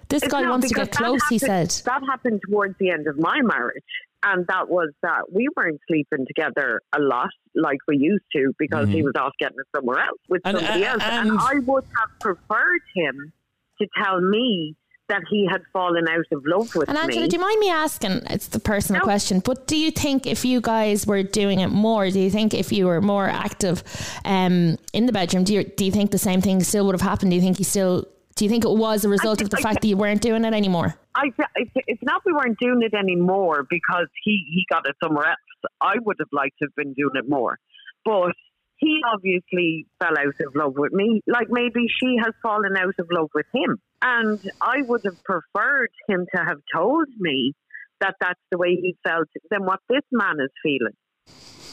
This 0.10 0.24
It's 0.24 0.31
guy 0.31 0.50
wants 0.50 0.68
to 0.68 0.74
get 0.74 0.92
that 0.92 0.98
close, 0.98 1.22
he 1.30 1.38
said. 1.39 1.69
That 1.86 2.01
happened 2.06 2.42
towards 2.50 2.78
the 2.80 2.89
end 2.89 3.07
of 3.07 3.18
my 3.18 3.39
marriage. 3.42 3.83
And 4.24 4.45
that 4.48 4.69
was 4.69 4.89
that 5.01 5.31
we 5.33 5.48
weren't 5.56 5.80
sleeping 5.88 6.25
together 6.28 6.81
a 6.95 7.00
lot 7.01 7.30
like 7.56 7.80
we 7.88 7.98
used 7.98 8.25
to 8.36 8.54
because 8.60 8.88
he 8.89 9.01
was 9.01 9.13
off 9.18 9.31
getting 9.39 9.57
it 9.57 9.66
somewhere 9.75 10.00
else 10.00 10.19
with 10.30 10.42
And- 10.45 10.57
somebody 10.57 10.83
and- 10.83 11.01
else. 11.01 11.04
And, 11.04 11.30
and- 11.30 11.39
I 11.39 11.54
would 11.66 11.86
have 11.98 12.19
preferred 12.19 12.81
him 12.94 13.33
to 13.80 13.88
tell 14.04 14.22
me 14.22 14.76
that 15.07 15.23
he 15.30 15.47
had 15.50 15.61
fallen 15.73 16.07
out 16.07 16.26
of 16.31 16.44
love 16.45 16.73
with 16.76 16.88
And 16.88 16.97
Angela, 16.97 17.21
me. 17.23 17.28
do 17.30 17.35
you 17.35 17.42
mind 17.42 17.59
me 17.59 17.69
asking? 17.69 18.21
It's 18.30 18.47
the 18.47 18.59
personal 18.59 19.00
No. 19.00 19.04
question, 19.06 19.40
but 19.44 19.66
do 19.68 19.76
you 19.76 19.92
think 19.92 20.28
if 20.28 20.45
you 20.45 20.61
guys 20.61 21.06
were 21.07 21.23
doing 21.23 21.59
it 21.61 21.68
more, 21.69 22.09
do 22.09 22.19
you 22.19 22.30
think 22.30 22.54
if 22.54 22.71
you 22.71 22.85
were 22.85 23.02
more 23.02 23.28
active 23.28 23.83
um, 24.23 24.78
in 24.94 25.07
the 25.07 25.11
bedroom, 25.11 25.44
do 25.44 25.54
you, 25.56 25.64
do 25.64 25.83
you 25.83 25.92
think 25.92 26.11
the 26.11 26.18
same 26.18 26.42
thing 26.42 26.61
still 26.64 26.85
would 26.85 26.94
have 26.95 27.02
happened? 27.02 27.31
Do 27.31 27.35
you 27.35 27.42
think 27.42 27.59
you 27.59 27.66
still? 27.66 28.06
Do 28.35 28.45
you 28.45 28.50
think 28.50 28.64
it 28.64 28.71
was 28.71 29.06
a 29.06 29.09
result 29.09 29.42
of 29.42 29.50
the 29.50 29.57
I- 29.57 29.61
fact 29.61 29.81
that 29.81 29.88
you 29.88 29.97
weren't 29.97 30.21
doing 30.21 30.45
it 30.45 30.54
anymore? 30.54 30.95
I, 31.16 31.31
it's, 31.56 31.71
it's 31.88 32.04
not 32.04 32.21
we 32.26 32.33
weren't 32.33 32.57
doing 32.59 32.81
it 32.81 32.94
anymore 32.94 33.66
because 33.69 34.07
he, 34.23 34.45
he 34.50 34.66
got 34.71 34.88
it 34.88 34.95
somewhere 35.04 35.28
else. 35.28 35.71
I 35.81 35.95
would 36.04 36.18
have 36.19 36.30
liked 36.31 36.57
to 36.59 36.66
have 36.66 36.76
been 36.76 36.94
doing 36.94 37.16
it 37.16 37.30
more. 37.30 37.57
But 38.06 38.33
he 38.78 39.02
obviously 39.14 39.85
fell 40.00 40.18
out 40.18 40.33
of 40.45 40.56
love 40.56 40.73
with 40.76 40.92
me, 40.92 41.21
like 41.28 41.47
maybe 41.50 41.85
she 41.88 42.16
has 42.23 42.33
fallen 42.42 42.76
out 42.76 42.95
of 42.97 43.07
love 43.11 43.30
with 43.35 43.45
him. 43.54 43.78
And 44.02 44.40
I 44.59 44.81
would 44.81 45.02
have 45.06 45.23
preferred 45.23 45.92
him 46.07 46.26
to 46.35 46.44
have 46.44 46.57
told 46.73 47.07
me 47.19 47.54
that 48.00 48.16
that's 48.19 48.40
the 48.50 48.57
way 48.57 48.69
he 48.81 48.95
felt 49.07 49.28
than 49.52 49.66
what 49.66 49.80
this 49.88 50.02
man 50.11 50.38
is 50.40 50.50
feeling. 50.64 50.95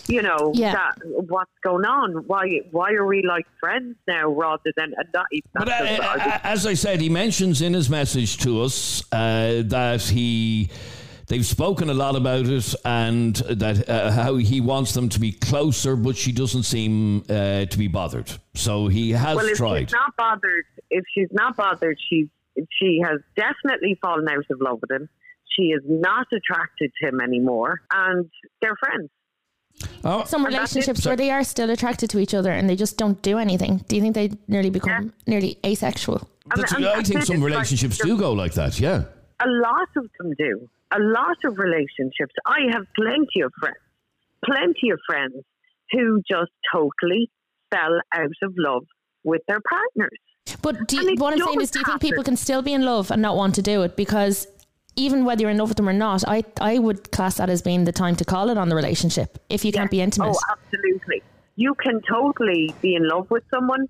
You 0.09 0.23
know, 0.23 0.53
Yeah. 0.55 0.73
that 0.73 0.95
what's 1.29 1.51
going 1.63 1.85
on? 1.85 2.27
Why 2.27 2.63
why 2.71 2.93
are 2.93 3.07
we 3.07 3.23
like 3.23 3.47
friends 3.61 3.97
now 4.07 4.29
rather 4.31 4.73
than 4.77 4.95
and 4.97 5.09
not 5.15 5.27
But 5.53 5.69
not 5.69 5.81
uh, 5.83 5.87
just- 5.87 6.03
I 6.03 6.07
uh, 6.07 6.17
just- 6.31 6.45
as 6.45 6.67
I 6.67 6.75
said, 6.75 7.01
he 7.01 7.09
mentions 7.11 7.61
in 7.61 7.75
his 7.75 7.91
message 7.91 8.39
to 8.39 8.63
us 8.63 9.03
uh, 9.13 9.63
that 9.67 10.03
he 10.03 10.71
they've 11.27 11.45
spoken 11.45 11.91
a 11.91 11.95
lot 11.95 12.17
about 12.17 12.47
it 12.47 12.75
and 12.87 13.37
that 13.37 13.87
uh, 13.89 14.11
how 14.11 14.37
he 14.37 14.63
wants 14.63 14.95
them 14.95 15.11
to 15.11 15.21
be 15.21 15.31
closer, 15.33 15.95
but 15.95 16.17
she 16.17 16.33
doesn't 16.33 16.63
seem 16.63 17.19
uh, 17.29 17.67
to 17.67 17.77
be 17.79 17.87
bothered. 17.87 18.31
So 18.55 18.89
he 18.89 19.11
has 19.11 19.37
well, 19.37 19.47
if 19.47 19.59
tried. 19.59 19.91
she's 19.91 19.93
not 19.93 20.17
bothered, 20.17 20.65
if 20.91 21.05
she's 21.15 21.29
not 21.33 21.55
bothered, 21.57 21.99
she's 22.09 22.29
she 22.81 23.01
has 23.05 23.21
definitely 23.37 23.97
fallen 24.01 24.27
out 24.29 24.45
of 24.51 24.61
love 24.61 24.79
with 24.81 24.91
him. 24.91 25.09
She 25.55 25.65
is 25.65 25.83
not 25.87 26.27
attracted 26.33 26.93
to 27.03 27.09
him 27.09 27.21
anymore, 27.21 27.81
and 27.93 28.29
they're 28.63 28.75
friends. 28.77 29.11
Oh, 30.05 30.25
Some 30.25 30.45
And 30.45 30.55
that's 30.55 30.73
it. 30.73 30.77
relationships 30.81 31.07
where 31.07 31.17
they 31.17 31.31
are 31.31 31.45
still 31.45 31.71
attracted 31.71 32.11
to 32.11 32.19
each 32.19 32.35
other 32.35 32.51
and 32.51 32.69
they 32.69 32.77
just 32.77 32.97
don't 32.97 33.21
do 33.23 33.39
anything. 33.39 33.79
Do 33.89 33.97
you 33.97 34.03
think 34.03 34.15
they 34.15 34.31
nearly 34.49 34.71
become 34.71 35.13
nearly 35.27 35.59
asexual? 35.65 36.29
that's- 36.55 36.73
and 36.73 36.87
I 36.87 36.95
think 37.03 37.07
some 37.07 37.19
It's 37.21 37.29
like 37.31 37.41
relationships 37.41 37.99
do 37.99 38.17
go 38.19 38.33
like 38.33 38.55
that. 38.55 38.81
Yeah. 38.81 39.05
A 39.41 39.49
lot 39.49 39.89
of 39.97 40.05
them 40.19 40.33
do. 40.39 40.69
A 40.93 40.99
lot 41.01 41.37
of 41.45 41.59
relationships. 41.59 42.35
I 42.47 42.61
have 42.73 42.85
plenty 42.97 43.41
of 43.45 43.53
friends, 43.61 43.77
plenty 44.45 44.91
of 44.91 44.99
friends 45.07 45.35
who 45.93 46.21
just 46.29 46.51
totally 46.73 47.31
fell 47.71 48.01
out 48.15 48.37
of 48.43 48.55
love 48.57 48.85
with 49.25 49.43
their 49.49 49.61
partners. 49.69 50.19
But 50.63 50.89
do 50.89 50.97
you, 50.97 51.09
it 51.11 51.19
what 51.21 51.35
I'm 51.35 51.41
saying 51.41 51.61
is, 51.61 51.71
do 51.71 51.81
you 51.81 51.85
think 51.85 52.01
people 52.01 52.25
can 52.25 52.37
still 52.37 52.63
be 52.63 52.73
in 52.73 52.83
love 52.85 53.11
and 53.11 53.21
not 53.21 53.37
want 53.37 53.55
to 53.57 53.63
do 53.63 53.83
it? 53.83 53.97
Because 53.97 54.47
even 54.99 55.25
whether 55.25 55.43
you're 55.43 55.51
in 55.51 55.59
love 55.59 55.71
with 55.71 55.77
them 55.77 55.89
or 55.89 55.93
not, 55.93 56.25
I 56.27 56.45
I 56.61 56.79
would 56.79 57.11
class 57.13 57.37
that 57.37 57.49
as 57.49 57.63
being 57.63 57.85
the 57.85 57.93
time 57.93 58.17
to 58.17 58.25
call 58.25 58.51
it 58.51 58.59
on 58.59 58.69
the 58.69 58.77
relationship 58.77 59.39
if 59.49 59.65
you 59.65 59.73
can't 59.73 59.91
be 59.91 60.01
intimate. 60.01 60.37
Oh, 60.37 60.53
absolutely. 60.53 61.23
You 61.57 61.75
can 61.75 62.01
totally 62.09 62.75
be 62.83 62.95
in 62.95 63.09
love 63.09 63.31
with 63.31 63.45
someone 63.53 63.87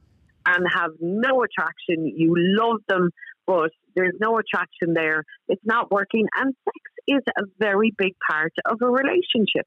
and 0.46 0.66
have 0.74 0.92
no 1.00 1.42
attraction. 1.42 2.06
You 2.16 2.34
love 2.36 2.80
them, 2.88 3.10
but 3.46 3.70
there's 3.94 4.14
no 4.20 4.38
attraction 4.38 4.94
there. 4.94 5.24
It's 5.48 5.64
not 5.64 5.90
working. 5.90 6.26
And 6.36 6.54
sex 6.64 6.78
is 7.08 7.22
a 7.36 7.42
very 7.58 7.92
big 7.96 8.14
part 8.30 8.52
of 8.64 8.78
a 8.80 8.86
relationship. 8.86 9.66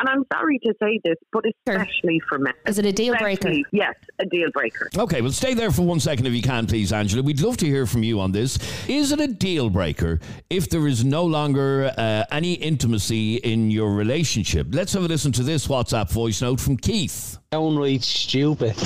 And 0.00 0.08
I'm 0.08 0.24
sorry 0.32 0.58
to 0.60 0.72
say 0.82 1.00
this, 1.04 1.16
but 1.32 1.44
especially 1.66 2.20
for 2.28 2.38
men. 2.38 2.52
Is 2.66 2.78
it 2.78 2.86
a 2.86 2.92
deal 2.92 3.14
breaker? 3.16 3.48
Especially- 3.48 3.64
Yes, 3.72 3.94
a 4.20 4.26
deal 4.26 4.48
breaker. 4.52 4.88
Okay, 4.96 5.20
well, 5.20 5.32
stay 5.32 5.54
there 5.54 5.70
for 5.70 5.82
one 5.82 6.00
second 6.00 6.26
if 6.26 6.32
you 6.32 6.42
can, 6.42 6.66
please, 6.66 6.92
Angela. 6.92 7.22
We'd 7.22 7.40
love 7.40 7.56
to 7.58 7.66
hear 7.66 7.84
from 7.86 8.02
you 8.02 8.20
on 8.20 8.32
this. 8.32 8.58
Is 8.88 9.12
it 9.12 9.20
a 9.20 9.26
deal 9.26 9.70
breaker 9.70 10.20
if 10.50 10.68
there 10.70 10.86
is 10.86 11.04
no 11.04 11.24
longer 11.24 11.92
uh, 11.98 12.24
any 12.30 12.54
intimacy 12.54 13.36
in 13.36 13.70
your 13.70 13.92
relationship? 13.94 14.68
Let's 14.70 14.92
have 14.92 15.02
a 15.02 15.06
listen 15.08 15.32
to 15.32 15.42
this 15.42 15.66
WhatsApp 15.66 16.10
voice 16.10 16.40
note 16.42 16.60
from 16.60 16.76
Keith. 16.76 17.38
downright 17.50 18.02
stupid 18.04 18.76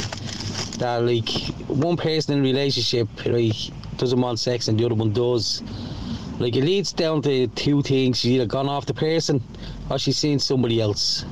that 0.78 1.02
like 1.04 1.28
one 1.68 1.96
person 1.96 2.34
in 2.34 2.40
a 2.40 2.42
relationship 2.42 3.08
like 3.26 3.54
doesn't 3.98 4.20
want 4.20 4.38
sex 4.38 4.68
and 4.68 4.78
the 4.80 4.84
other 4.86 4.94
one 4.94 5.12
does. 5.12 5.62
Like 6.38 6.56
it 6.56 6.64
leads 6.64 6.92
down 6.92 7.22
to 7.22 7.46
two 7.48 7.82
things: 7.82 8.18
she's 8.20 8.32
either 8.32 8.46
gone 8.46 8.68
off 8.68 8.86
the 8.86 8.94
person 8.94 9.42
or 9.92 9.98
she's 9.98 10.16
seen 10.16 10.38
somebody 10.38 10.80
else. 10.80 11.24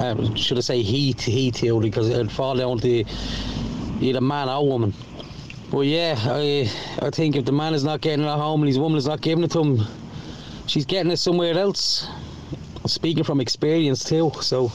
Um, 0.00 0.34
should 0.34 0.58
I 0.58 0.60
say 0.60 0.82
he 0.82 1.14
he 1.18 1.50
too? 1.52 1.80
Because 1.80 2.08
it'd 2.08 2.32
fall 2.32 2.56
down 2.56 2.78
to 2.78 3.04
either 4.00 4.20
man 4.20 4.48
or 4.48 4.66
woman. 4.66 4.92
But 5.70 5.82
yeah, 5.82 6.16
I 6.18 6.68
I 7.00 7.10
think 7.10 7.36
if 7.36 7.44
the 7.44 7.52
man 7.52 7.74
is 7.74 7.84
not 7.84 8.00
getting 8.00 8.24
it 8.24 8.28
at 8.28 8.38
home 8.38 8.62
and 8.62 8.68
his 8.68 8.78
woman 8.78 8.98
is 8.98 9.06
not 9.06 9.20
giving 9.20 9.44
it 9.44 9.52
to 9.52 9.60
him, 9.60 9.86
she's 10.66 10.84
getting 10.84 11.12
it 11.12 11.18
somewhere 11.18 11.56
else. 11.56 12.08
Speaking 12.86 13.22
from 13.24 13.40
experience 13.40 14.02
too, 14.02 14.32
so. 14.40 14.72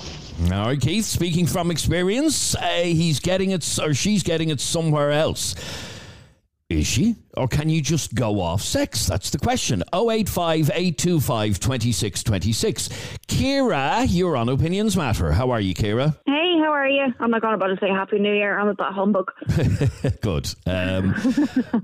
All 0.51 0.65
right, 0.65 0.79
Keith, 0.79 1.05
speaking 1.05 1.47
from 1.47 1.71
experience, 1.71 2.55
uh, 2.55 2.83
he's 2.83 3.19
getting 3.19 3.51
it, 3.51 3.79
or 3.81 3.93
she's 3.93 4.21
getting 4.21 4.49
it 4.49 4.59
somewhere 4.59 5.11
else. 5.11 5.55
Is 6.69 6.87
she? 6.87 7.15
Or 7.37 7.47
can 7.47 7.69
you 7.69 7.79
just 7.79 8.15
go 8.15 8.41
off 8.41 8.59
sex? 8.63 9.05
That's 9.05 9.29
the 9.29 9.37
question. 9.37 9.83
085 9.93 10.71
825 10.73 11.59
2626. 11.59 12.89
Kira, 13.27 14.07
you're 14.09 14.35
on 14.35 14.49
Opinions 14.49 14.97
Matter. 14.97 15.31
How 15.31 15.51
are 15.51 15.59
you, 15.59 15.75
Kira? 15.75 16.17
Hey, 16.25 16.57
how 16.59 16.71
are 16.71 16.87
you? 16.87 17.05
I'm 17.19 17.29
not 17.29 17.43
going 17.43 17.53
about 17.53 17.67
to 17.67 17.77
say 17.79 17.89
Happy 17.89 18.17
New 18.17 18.33
Year. 18.33 18.57
I'm 18.57 18.69
a 18.69 18.73
bit 18.73 18.87
humbug. 18.87 19.31
Good. 20.21 20.55
Um, 20.65 21.13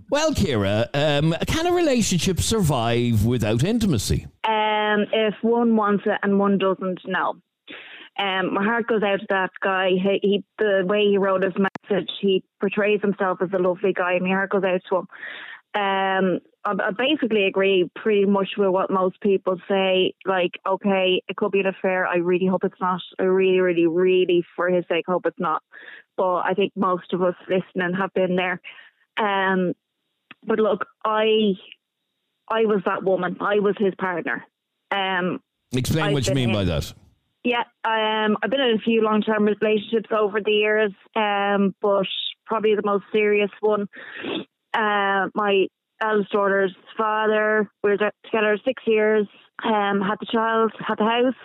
well, 0.09 0.33
Kira, 0.33 0.87
um, 0.95 1.35
can 1.45 1.67
a 1.67 1.73
relationship 1.73 2.39
survive 2.39 3.23
without 3.23 3.63
intimacy? 3.63 4.25
Um, 4.43 5.05
if 5.13 5.35
one 5.43 5.75
wants 5.75 6.05
it 6.07 6.17
and 6.23 6.39
one 6.39 6.57
doesn't, 6.57 7.01
no. 7.05 7.35
Um, 8.17 8.55
my 8.55 8.63
heart 8.63 8.87
goes 8.87 9.03
out 9.03 9.19
to 9.19 9.25
that 9.29 9.51
guy. 9.61 9.89
He, 9.89 10.19
he, 10.23 10.43
the 10.57 10.83
way 10.87 11.05
he 11.05 11.19
wrote 11.19 11.43
his 11.43 11.53
message, 11.89 12.09
he 12.21 12.43
portrays 12.59 13.01
himself 13.01 13.39
as 13.41 13.49
a 13.53 13.61
lovely 13.61 13.93
guy. 13.93 14.19
My 14.19 14.29
heart 14.29 14.51
goes 14.51 14.63
out 14.63 14.81
to 14.89 14.95
him. 14.97 15.07
Um, 15.73 16.39
I, 16.65 16.71
I 16.71 16.91
basically 16.97 17.45
agree 17.45 17.89
pretty 17.95 18.25
much 18.25 18.49
with 18.57 18.69
what 18.69 18.91
most 18.91 19.19
people 19.21 19.57
say. 19.69 20.13
Like, 20.25 20.51
okay, 20.67 21.21
it 21.27 21.35
could 21.35 21.51
be 21.51 21.61
an 21.61 21.67
affair. 21.67 22.05
I 22.05 22.17
really 22.17 22.47
hope 22.47 22.63
it's 22.63 22.79
not. 22.81 23.01
I 23.19 23.23
really, 23.23 23.59
really, 23.59 23.87
really, 23.87 24.43
for 24.55 24.69
his 24.69 24.85
sake, 24.89 25.05
hope 25.07 25.25
it's 25.25 25.39
not. 25.39 25.63
But 26.17 26.39
I 26.39 26.53
think 26.53 26.73
most 26.75 27.13
of 27.13 27.21
us 27.21 27.35
listening 27.47 27.95
have 27.97 28.13
been 28.13 28.35
there. 28.35 28.61
Um, 29.17 29.73
but 30.45 30.59
look, 30.59 30.85
I, 31.05 31.53
I 32.49 32.65
was 32.65 32.81
that 32.85 33.03
woman. 33.03 33.37
I 33.39 33.59
was 33.59 33.75
his 33.77 33.93
partner. 33.95 34.45
Um, 34.91 35.39
Explain 35.71 36.05
I've 36.05 36.13
what 36.13 36.27
you 36.27 36.33
mean 36.33 36.51
by 36.51 36.65
that. 36.65 36.93
Yeah, 37.43 37.63
um, 37.83 38.37
I've 38.41 38.51
been 38.51 38.61
in 38.61 38.77
a 38.77 38.81
few 38.83 39.01
long 39.01 39.21
term 39.21 39.45
relationships 39.45 40.09
over 40.11 40.39
the 40.41 40.51
years, 40.51 40.91
um, 41.15 41.73
but 41.81 42.05
probably 42.45 42.75
the 42.75 42.83
most 42.85 43.05
serious 43.11 43.49
one. 43.61 43.87
Uh, 44.73 45.27
my 45.33 45.67
eldest 46.01 46.31
daughter's 46.31 46.75
father, 46.97 47.69
we 47.83 47.91
were 47.91 48.11
together 48.25 48.57
six 48.63 48.83
years, 48.85 49.27
um, 49.63 50.01
had 50.01 50.17
the 50.19 50.27
child, 50.31 50.71
had 50.79 50.97
the 50.97 51.03
house, 51.03 51.35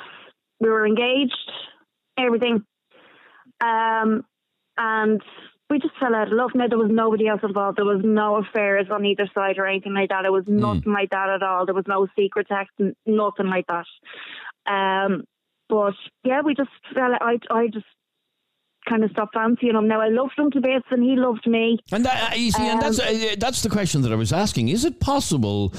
we 0.60 0.68
were 0.68 0.86
engaged, 0.86 1.50
everything. 2.18 2.64
Um, 3.60 4.24
and 4.76 5.22
we 5.70 5.78
just 5.78 5.94
fell 5.98 6.14
out 6.14 6.28
of 6.28 6.34
love. 6.34 6.50
Now, 6.54 6.68
there 6.68 6.78
was 6.78 6.90
nobody 6.90 7.26
else 7.26 7.40
involved. 7.42 7.78
There 7.78 7.84
was 7.84 8.02
no 8.04 8.36
affairs 8.36 8.86
on 8.90 9.04
either 9.04 9.28
side 9.34 9.58
or 9.58 9.66
anything 9.66 9.94
like 9.94 10.10
that. 10.10 10.24
It 10.24 10.32
was 10.32 10.44
nothing 10.46 10.92
like 10.92 11.10
that 11.10 11.28
at 11.28 11.42
all. 11.42 11.64
There 11.66 11.74
was 11.74 11.86
no 11.88 12.06
secret 12.18 12.46
text, 12.48 12.72
n- 12.78 12.94
nothing 13.06 13.46
like 13.46 13.66
that. 13.66 13.86
Um, 14.70 15.24
but 15.68 15.94
yeah, 16.24 16.40
we 16.44 16.54
just 16.54 16.70
fell. 16.94 17.12
I 17.20 17.38
I 17.50 17.68
just 17.68 17.86
kind 18.88 19.02
of 19.02 19.10
stopped 19.10 19.34
fancying 19.34 19.74
him. 19.74 19.88
Now 19.88 20.00
I 20.00 20.08
loved 20.08 20.38
him 20.38 20.50
to 20.52 20.60
bits, 20.60 20.86
and 20.90 21.02
he 21.02 21.16
loved 21.16 21.46
me. 21.46 21.78
And 21.92 22.04
that, 22.04 22.32
uh, 22.32 22.34
you 22.36 22.50
see, 22.52 22.62
and 22.62 22.80
that's 22.80 22.98
uh, 23.00 23.34
that's 23.38 23.62
the 23.62 23.68
question 23.70 24.02
that 24.02 24.12
I 24.12 24.16
was 24.16 24.32
asking. 24.32 24.68
Is 24.68 24.84
it 24.84 25.00
possible 25.00 25.72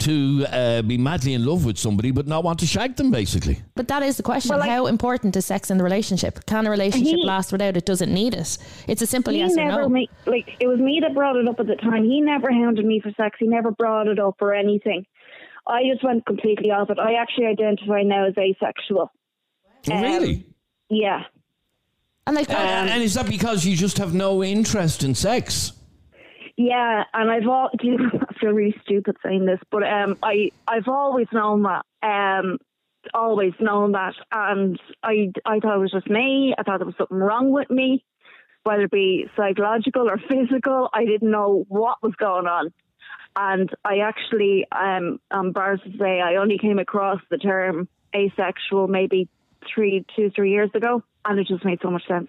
to 0.00 0.46
uh, 0.50 0.82
be 0.82 0.96
madly 0.96 1.34
in 1.34 1.44
love 1.44 1.64
with 1.64 1.76
somebody 1.78 2.10
but 2.10 2.26
not 2.26 2.42
want 2.44 2.58
to 2.60 2.66
shag 2.66 2.96
them, 2.96 3.10
basically? 3.10 3.62
But 3.74 3.88
that 3.88 4.02
is 4.02 4.16
the 4.16 4.22
question. 4.22 4.50
Well, 4.50 4.58
like- 4.60 4.70
How 4.70 4.86
important 4.86 5.36
is 5.36 5.46
sex 5.46 5.70
in 5.70 5.78
the 5.78 5.84
relationship? 5.84 6.44
Can 6.46 6.66
a 6.66 6.70
relationship 6.70 7.16
He- 7.16 7.24
last 7.26 7.52
without 7.52 7.76
it? 7.76 7.84
Does 7.86 8.00
it 8.02 8.08
need 8.08 8.34
it? 8.34 8.58
It's 8.88 9.02
a 9.02 9.06
simple 9.06 9.32
he 9.32 9.40
yes 9.40 9.56
or 9.56 9.64
no. 9.64 9.88
ma- 9.88 10.00
like 10.26 10.48
it 10.60 10.66
was 10.66 10.78
me 10.78 11.00
that 11.02 11.14
brought 11.14 11.36
it 11.36 11.48
up 11.48 11.60
at 11.60 11.66
the 11.66 11.76
time. 11.76 12.04
He 12.04 12.20
never 12.20 12.50
hounded 12.52 12.84
me 12.84 13.00
for 13.00 13.10
sex. 13.16 13.36
He 13.38 13.46
never 13.46 13.70
brought 13.70 14.06
it 14.06 14.18
up 14.18 14.36
or 14.40 14.54
anything. 14.54 15.04
I 15.66 15.82
just 15.90 16.02
went 16.02 16.26
completely 16.26 16.70
off 16.70 16.90
it. 16.90 16.98
I 16.98 17.14
actually 17.14 17.46
identify 17.46 18.02
now 18.02 18.26
as 18.26 18.34
asexual. 18.36 19.10
Um, 19.90 20.02
really? 20.02 20.46
Yeah. 20.88 21.22
and 22.26 22.36
like, 22.36 22.50
Uh, 22.50 22.54
and 22.54 23.02
is 23.02 23.14
that 23.14 23.28
because 23.28 23.64
you 23.64 23.76
just 23.76 23.98
have 23.98 24.14
no 24.14 24.42
interest 24.42 25.02
in 25.02 25.14
sex? 25.14 25.72
Yeah, 26.56 27.04
and 27.14 27.30
I've 27.30 27.48
all 27.48 27.70
I 27.80 28.34
feel 28.38 28.50
really 28.50 28.76
stupid 28.82 29.16
saying 29.22 29.46
this, 29.46 29.60
but 29.70 29.82
um, 29.82 30.18
I 30.22 30.50
I've 30.68 30.88
always 30.88 31.26
known 31.32 31.62
that. 31.62 31.86
Um, 32.02 32.58
always 33.14 33.54
known 33.60 33.92
that, 33.92 34.14
and 34.30 34.78
I 35.02 35.32
I 35.46 35.60
thought 35.60 35.76
it 35.76 35.80
was 35.80 35.92
just 35.92 36.10
me. 36.10 36.54
I 36.58 36.62
thought 36.62 36.78
there 36.78 36.86
was 36.86 36.96
something 36.98 37.16
wrong 37.16 37.50
with 37.50 37.70
me, 37.70 38.04
whether 38.64 38.82
it 38.82 38.90
be 38.90 39.26
psychological 39.36 40.10
or 40.10 40.18
physical. 40.28 40.90
I 40.92 41.06
didn't 41.06 41.30
know 41.30 41.64
what 41.68 42.02
was 42.02 42.14
going 42.16 42.46
on, 42.46 42.74
and 43.36 43.70
I 43.82 44.00
actually 44.00 44.66
um 44.70 45.18
I'm 45.30 45.46
embarrassed 45.46 45.84
to 45.84 45.96
say 45.98 46.20
I 46.20 46.36
only 46.36 46.58
came 46.58 46.78
across 46.78 47.20
the 47.30 47.38
term 47.38 47.88
asexual 48.14 48.86
maybe 48.88 49.28
three 49.74 50.04
two 50.16 50.30
three 50.30 50.50
years 50.50 50.70
ago, 50.74 51.02
and 51.24 51.38
it 51.38 51.46
just 51.46 51.64
made 51.64 51.80
so 51.82 51.90
much 51.90 52.06
sense. 52.06 52.28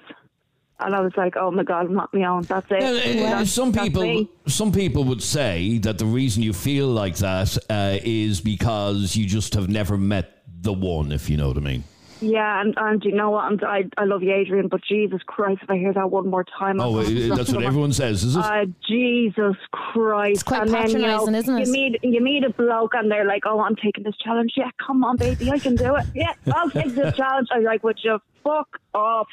And 0.79 0.95
I 0.95 1.01
was 1.01 1.12
like, 1.15 1.36
"Oh 1.38 1.51
my 1.51 1.63
god, 1.63 1.86
I'm 1.86 1.93
not 1.93 2.13
my 2.13 2.24
own. 2.25 2.41
That's 2.43 2.65
it." 2.71 2.79
Now, 2.79 3.24
That's- 3.24 3.51
some 3.51 3.71
people, 3.71 4.27
some 4.48 4.71
people 4.71 5.03
would 5.05 5.21
say 5.21 5.77
that 5.79 5.98
the 6.00 6.05
reason 6.05 6.41
you 6.41 6.53
feel 6.53 6.88
like 6.88 7.17
that 7.17 7.57
uh, 7.69 7.98
is 8.03 8.41
because 8.41 9.15
you 9.15 9.25
just 9.27 9.53
have 9.53 9.69
never 9.69 9.98
met 9.98 10.43
the 10.62 10.74
one, 10.74 11.12
if 11.12 11.29
you 11.29 11.38
know 11.38 11.48
what 11.50 11.57
I 11.57 11.62
mean. 11.62 11.83
Yeah, 12.21 12.61
and, 12.61 12.73
and 12.77 13.03
you 13.03 13.11
know 13.13 13.31
what? 13.31 13.45
I'm, 13.45 13.59
I 13.65 13.83
I 13.97 14.05
love 14.05 14.21
you, 14.21 14.31
Adrian, 14.33 14.67
but 14.67 14.81
Jesus 14.87 15.19
Christ, 15.25 15.61
if 15.63 15.69
I 15.69 15.77
hear 15.77 15.91
that 15.93 16.11
one 16.11 16.29
more 16.29 16.43
time, 16.43 16.79
Oh, 16.79 16.99
I'm 16.99 17.29
that's 17.29 17.51
what 17.51 17.63
everyone 17.63 17.93
says, 17.93 18.23
is 18.23 18.35
it? 18.35 18.43
Uh, 18.45 18.65
Jesus 18.87 19.55
Christ! 19.71 20.33
It's 20.35 20.43
quite 20.43 20.61
and 20.61 20.69
then, 20.71 20.89
you 20.91 20.99
know, 20.99 21.19
patronising, 21.25 21.35
isn't 21.35 21.57
it? 21.59 21.65
You 21.67 21.73
meet 21.73 21.99
you 22.03 22.21
meet 22.21 22.43
a 22.43 22.51
bloke, 22.51 22.93
and 22.93 23.09
they're 23.09 23.25
like, 23.25 23.43
"Oh, 23.45 23.59
I'm 23.61 23.75
taking 23.75 24.03
this 24.03 24.15
challenge. 24.23 24.53
Yeah, 24.55 24.69
come 24.85 25.03
on, 25.03 25.17
baby, 25.17 25.49
I 25.49 25.57
can 25.59 25.75
do 25.75 25.95
it. 25.95 26.05
Yeah, 26.13 26.33
I'll 26.53 26.69
take 26.79 26.93
this 26.93 27.15
challenge." 27.15 27.47
I'm 27.51 27.63
like, 27.63 27.83
"Would 27.83 27.99
you 28.03 28.19
fuck 28.43 28.79
off?" 28.93 29.27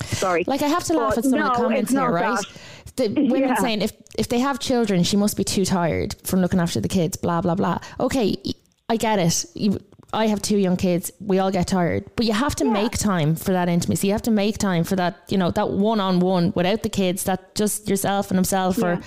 Sorry. 0.00 0.42
like 0.48 0.62
I 0.62 0.68
have 0.68 0.84
to 0.84 0.94
laugh 0.94 1.10
But 1.14 1.18
at 1.18 1.24
some 1.24 1.38
no, 1.38 1.46
of 1.48 1.52
the 1.56 1.62
comments 1.62 1.90
here, 1.92 2.10
right? 2.10 2.38
that. 2.38 2.96
The 2.96 3.08
women 3.30 3.48
Yeah. 3.50 3.54
saying 3.56 3.82
if 3.82 3.92
if 4.18 4.28
they 4.28 4.40
have 4.40 4.58
children, 4.58 5.04
she 5.04 5.16
must 5.16 5.36
be 5.36 5.44
too 5.44 5.64
tired 5.64 6.16
from 6.24 6.40
looking 6.40 6.60
after 6.60 6.80
the 6.80 6.88
kids. 6.88 7.16
Blah 7.16 7.40
blah 7.40 7.54
blah. 7.54 7.78
Okay, 8.00 8.36
I 8.88 8.96
get 8.96 9.18
it. 9.18 9.44
You, 9.54 9.78
I 10.14 10.26
have 10.26 10.42
two 10.42 10.58
young 10.58 10.76
kids. 10.76 11.10
We 11.20 11.38
all 11.38 11.50
get 11.50 11.66
tired, 11.68 12.04
but 12.16 12.26
you 12.26 12.32
have 12.34 12.54
to 12.56 12.64
make 12.66 12.92
time 12.92 13.34
for 13.34 13.52
that 13.52 13.68
intimacy. 13.68 14.08
You 14.08 14.12
have 14.12 14.22
to 14.22 14.30
make 14.30 14.58
time 14.58 14.84
for 14.84 14.94
that, 14.96 15.22
you 15.28 15.38
know, 15.38 15.50
that 15.52 15.70
one 15.70 16.00
on 16.00 16.20
one 16.20 16.52
without 16.54 16.82
the 16.82 16.90
kids. 16.90 17.24
That 17.24 17.54
just 17.54 17.88
yourself 17.88 18.30
and 18.30 18.36
himself 18.36 18.82
or 18.82 19.00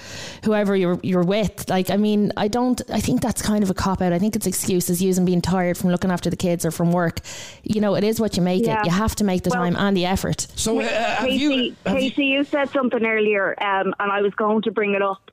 whoever 0.44 0.76
you're 0.76 1.00
you're 1.04 1.24
with. 1.24 1.70
Like, 1.70 1.92
I 1.92 1.98
mean, 1.98 2.32
I 2.38 2.48
don't. 2.48 2.82
I 2.92 3.00
think 3.02 3.22
that's 3.22 3.42
kind 3.42 3.64
of 3.64 3.70
a 3.70 3.76
cop 3.76 4.02
out. 4.02 4.14
I 4.14 4.20
think 4.20 4.36
it's 4.36 4.48
excuses 4.48 5.02
using 5.02 5.26
being 5.26 5.42
tired 5.42 5.78
from 5.78 5.92
looking 5.92 6.10
after 6.10 6.30
the 6.32 6.36
kids 6.38 6.66
or 6.66 6.72
from 6.72 6.92
work. 6.92 7.20
You 7.64 7.82
know, 7.82 7.94
it 7.96 8.04
is 8.04 8.20
what 8.20 8.36
you 8.36 8.42
make 8.42 8.66
Yeah. 8.66 8.80
it. 8.80 8.86
You 8.86 8.92
have 8.92 9.16
to 9.18 9.24
make 9.24 9.44
the 9.44 9.52
Well- 9.52 9.62
time 9.64 9.76
and 9.76 9.96
the 9.96 10.06
effort. 10.06 10.48
so, 10.56 10.80
uh, 10.80 10.84
have 10.88 11.28
Casey, 11.28 11.38
you? 11.44 11.76
Have 11.86 12.02
you 12.02 12.10
Casey, 12.10 12.26
you 12.26 12.44
said 12.44 12.70
something 12.72 13.06
earlier, 13.06 13.56
um, 13.62 13.94
and 14.00 14.12
I 14.12 14.22
was 14.22 14.34
going 14.34 14.64
to 14.64 14.72
bring 14.72 14.96
it 14.96 15.04
up. 15.04 15.30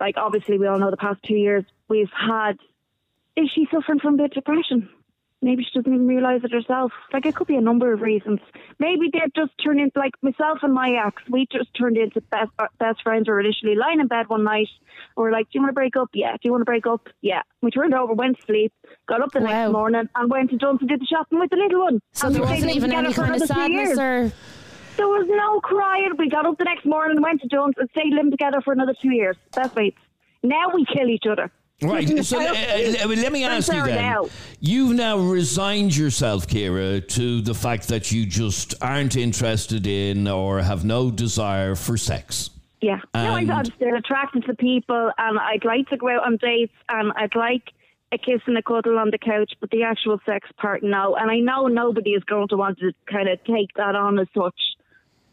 Like, 0.00 0.16
obviously, 0.16 0.58
we 0.58 0.66
all 0.66 0.78
know 0.78 0.90
the 0.90 0.96
past 0.96 1.20
two 1.24 1.34
years 1.36 1.64
we've 1.88 2.10
had. 2.12 2.58
Is 3.40 3.50
she 3.54 3.66
suffering 3.72 4.00
from 4.00 4.14
a 4.14 4.16
bit 4.18 4.24
of 4.36 4.44
depression? 4.44 4.88
maybe 5.40 5.62
she 5.62 5.70
doesn't 5.78 5.94
even 5.94 6.08
realise 6.08 6.42
it 6.42 6.50
herself. 6.52 6.90
Like 7.12 7.24
it 7.24 7.36
could 7.36 7.46
be 7.46 7.54
a 7.54 7.60
number 7.60 7.92
of 7.92 8.00
reasons. 8.00 8.40
Maybe 8.80 9.08
they've 9.12 9.32
just 9.36 9.52
turned 9.64 9.78
into 9.78 9.96
like 9.96 10.14
myself 10.20 10.58
and 10.62 10.74
my 10.74 10.90
ex. 11.06 11.22
We 11.30 11.46
just 11.52 11.68
turned 11.78 11.96
into 11.96 12.20
best 12.22 12.50
uh, 12.58 12.66
best 12.80 13.02
friends. 13.04 13.28
We 13.28 13.32
were 13.34 13.38
initially 13.40 13.76
lying 13.76 14.00
in 14.00 14.08
bed 14.08 14.28
one 14.28 14.42
night. 14.42 14.66
We 15.16 15.22
were 15.22 15.30
like, 15.30 15.44
"Do 15.44 15.50
you 15.54 15.60
want 15.60 15.70
to 15.70 15.74
break 15.74 15.94
up? 15.96 16.08
Yeah. 16.12 16.32
Do 16.32 16.38
you 16.42 16.50
want 16.50 16.62
to 16.62 16.64
break 16.64 16.88
up? 16.88 17.06
Yeah." 17.20 17.42
We 17.62 17.70
turned 17.70 17.94
over, 17.94 18.14
went 18.14 18.36
to 18.40 18.46
sleep, 18.46 18.72
got 19.08 19.20
up 19.22 19.30
the 19.30 19.38
Wow. 19.38 19.46
next 19.46 19.72
morning, 19.72 20.08
and 20.16 20.28
went 20.28 20.50
to 20.50 20.56
Johnson 20.56 20.88
did 20.88 21.00
the 21.00 21.06
shopping 21.06 21.38
with 21.38 21.50
the 21.50 21.56
little 21.56 21.82
one. 21.82 22.00
So 22.14 22.26
and 22.26 22.34
there 22.34 22.42
wasn't 22.42 22.72
even 22.74 22.92
any 22.92 23.12
kind 23.12 23.36
of 23.36 23.42
another 23.42 23.46
two 23.54 23.72
years. 23.72 23.94
sadness 23.96 23.98
or 24.00 24.32
There 24.96 25.06
was 25.06 25.26
no 25.28 25.60
crying. 25.60 26.14
We 26.18 26.28
got 26.30 26.46
up 26.46 26.58
the 26.58 26.64
next 26.64 26.84
morning, 26.84 27.22
went 27.22 27.42
to 27.42 27.46
Jones, 27.46 27.74
and 27.78 27.88
stayed 27.90 28.12
living 28.12 28.32
together 28.32 28.60
for 28.60 28.72
another 28.72 28.94
two 29.00 29.12
years. 29.12 29.36
Best 29.54 29.76
mates. 29.76 30.00
Now 30.42 30.70
we 30.74 30.84
kill 30.84 31.08
each 31.08 31.26
other. 31.30 31.52
Right. 31.82 32.08
So 32.24 32.40
uh, 32.40 32.42
uh, 32.44 33.06
let 33.06 33.32
me 33.32 33.44
ask 33.44 33.72
you 33.72 33.84
then. 33.84 34.24
You've 34.60 34.96
now 34.96 35.18
resigned 35.18 35.96
yourself, 35.96 36.46
Kira, 36.46 37.06
to 37.10 37.40
the 37.40 37.54
fact 37.54 37.88
that 37.88 38.10
you 38.10 38.26
just 38.26 38.74
aren't 38.82 39.16
interested 39.16 39.86
in 39.86 40.26
or 40.26 40.60
have 40.60 40.84
no 40.84 41.10
desire 41.10 41.74
for 41.76 41.96
sex. 41.96 42.50
Yeah. 42.80 43.00
no, 43.14 43.36
And- 43.36 43.50
I'm 43.52 43.64
still 43.66 43.96
attracted 43.96 44.44
to 44.46 44.54
people, 44.54 45.10
and 45.18 45.38
I'd 45.38 45.64
like 45.64 45.88
to 45.88 45.96
go 45.96 46.08
out 46.08 46.24
on 46.26 46.36
dates, 46.36 46.74
and 46.88 47.12
I'd 47.16 47.34
like 47.36 47.72
a 48.10 48.18
kiss 48.18 48.40
and 48.46 48.56
a 48.58 48.62
cuddle 48.62 48.98
on 48.98 49.10
the 49.10 49.18
couch, 49.18 49.52
but 49.60 49.70
the 49.70 49.82
actual 49.84 50.18
sex 50.26 50.48
part, 50.56 50.82
no. 50.82 51.14
And 51.14 51.30
I 51.30 51.38
know 51.38 51.66
nobody 51.66 52.10
is 52.10 52.24
going 52.24 52.48
to 52.48 52.56
want 52.56 52.78
to 52.78 52.92
kind 53.06 53.28
of 53.28 53.42
take 53.44 53.74
that 53.76 53.94
on 53.94 54.18
as 54.18 54.28
such. 54.36 54.60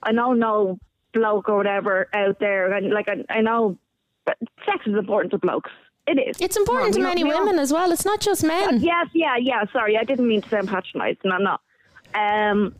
I 0.03 0.11
know 0.11 0.33
no 0.33 0.77
bloke 1.13 1.49
or 1.49 1.57
whatever 1.57 2.07
out 2.13 2.39
there, 2.39 2.73
and 2.73 2.93
like 2.93 3.07
I, 3.09 3.23
I 3.33 3.41
know, 3.41 3.77
but 4.25 4.37
sex 4.65 4.85
is 4.85 4.95
important 4.95 5.31
to 5.31 5.37
blokes. 5.37 5.71
It 6.07 6.19
is. 6.29 6.38
it's 6.39 6.55
important 6.55 6.93
to 6.95 7.00
many 7.01 7.24
we 7.24 7.31
all- 7.31 7.35
we 7.38 7.39
all- 7.39 7.45
women 7.47 7.59
as 7.59 7.74
well. 7.74 7.91
It's 7.91 8.05
not 8.05 8.19
just 8.19 8.43
men. 8.43 8.79
Yes, 8.81 9.07
yeah, 9.13 9.38
yeah. 9.38 9.63
Sorry, 9.74 9.97
I 9.97 10.03
didn't 10.03 10.27
mean 10.27 10.41
to 10.43 10.50
sound 10.50 10.67
patronising. 10.67 11.31
I'm 11.31 11.43
not. 11.43 11.62
Um, 12.13 12.75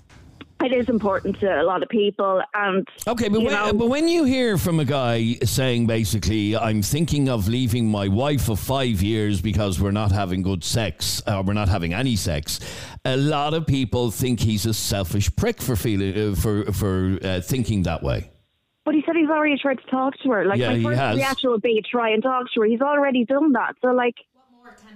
it 0.64 0.72
is 0.72 0.88
important 0.90 1.38
to 1.42 1.62
a 1.62 1.64
lot 1.64 1.84
of 1.84 1.90
people, 1.90 2.42
and 2.54 2.88
Okay, 3.08 3.28
but 3.28 3.40
you 3.42 3.46
when, 3.48 3.54
know- 3.54 3.74
but 3.74 3.88
when 3.90 4.08
you 4.08 4.24
hear 4.24 4.58
from 4.58 4.80
a 4.80 4.86
guy 4.86 5.34
saying 5.44 5.86
basically, 5.88 6.56
I'm 6.56 6.82
thinking 6.82 7.28
of 7.28 7.48
leaving 7.50 7.90
my 7.90 8.08
wife 8.08 8.48
of 8.48 8.60
five 8.60 9.02
years 9.02 9.42
because 9.42 9.82
we're 9.82 9.92
not 9.92 10.12
having 10.12 10.42
good 10.44 10.64
sex, 10.64 11.22
or 11.28 11.42
we're 11.44 11.54
not 11.54 11.68
having 11.68 11.94
any 11.94 12.16
sex, 12.16 12.60
a 13.04 13.18
lot 13.18 13.54
of 13.54 13.68
people 13.68 14.12
think 14.12 14.40
he's 14.40 14.66
a 14.66 14.74
selfish 14.74 15.36
prick 15.36 15.62
for 15.62 15.76
feeling 15.76 16.32
uh, 16.32 16.36
for 16.36 16.72
for 16.72 17.20
uh, 17.22 17.42
thinking 17.42 17.84
that 17.84 18.02
way. 18.02 18.30
But 18.86 18.94
he 18.96 19.04
said 19.06 19.16
he's 19.16 19.30
already 19.30 19.58
tried 19.58 19.80
to 19.80 19.88
talk 19.88 20.14
to 20.20 20.30
her. 20.32 20.46
Like 20.46 20.60
Yeah, 20.60 20.70
my 20.70 20.76
he 20.78 20.84
first 20.84 21.00
has. 21.00 21.16
reaction 21.18 21.50
would 21.50 21.62
be 21.64 21.84
try 21.90 22.12
and 22.12 22.22
talk 22.22 22.46
to 22.54 22.62
her. 22.62 22.68
He's 22.68 22.82
already 22.82 23.26
done 23.26 23.52
that. 23.54 23.76
So 23.82 23.88
like, 23.88 24.16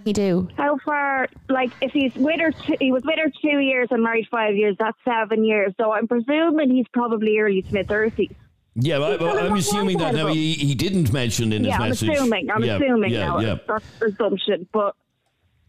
He 0.06 0.14
do. 0.14 0.48
how 0.58 0.78
far? 0.86 1.28
Like, 1.50 1.72
if 1.82 1.92
he's 1.92 2.14
with 2.16 2.40
her, 2.40 2.52
two, 2.52 2.76
he 2.80 2.92
was 2.92 3.04
with 3.04 3.18
her 3.18 3.32
two 3.42 3.60
years 3.60 3.88
and 3.92 4.04
married 4.04 4.28
five 4.30 4.56
years. 4.56 4.76
That's 4.80 4.98
seven 5.04 5.44
years. 5.44 5.74
So 5.80 5.92
I'm 5.92 6.08
presuming 6.08 6.70
he's 6.70 6.86
probably 6.94 7.38
early 7.40 7.64
to 7.64 7.74
mid 7.74 7.88
thirties. 7.88 8.30
Yeah, 8.76 9.00
but, 9.00 9.10
He's 9.10 9.20
but 9.20 9.34
got 9.34 9.44
a 9.44 9.48
I'm 9.50 9.56
assuming 9.56 9.98
that 9.98 10.14
now 10.14 10.28
he, 10.28 10.54
he 10.54 10.76
didn't 10.76 11.12
mention 11.12 11.52
in 11.52 11.64
Yeah, 11.64 11.72
his 11.72 11.80
I'm 11.82 11.90
message. 11.90 12.10
assuming. 12.10 12.50
I'm 12.52 12.64
yeah, 12.64 12.76
assuming 12.76 13.12
yeah, 13.12 13.26
now. 13.26 13.40
Yeah. 13.40 13.56
That's 13.68 13.86
assumption. 14.02 14.68
But 14.72 14.96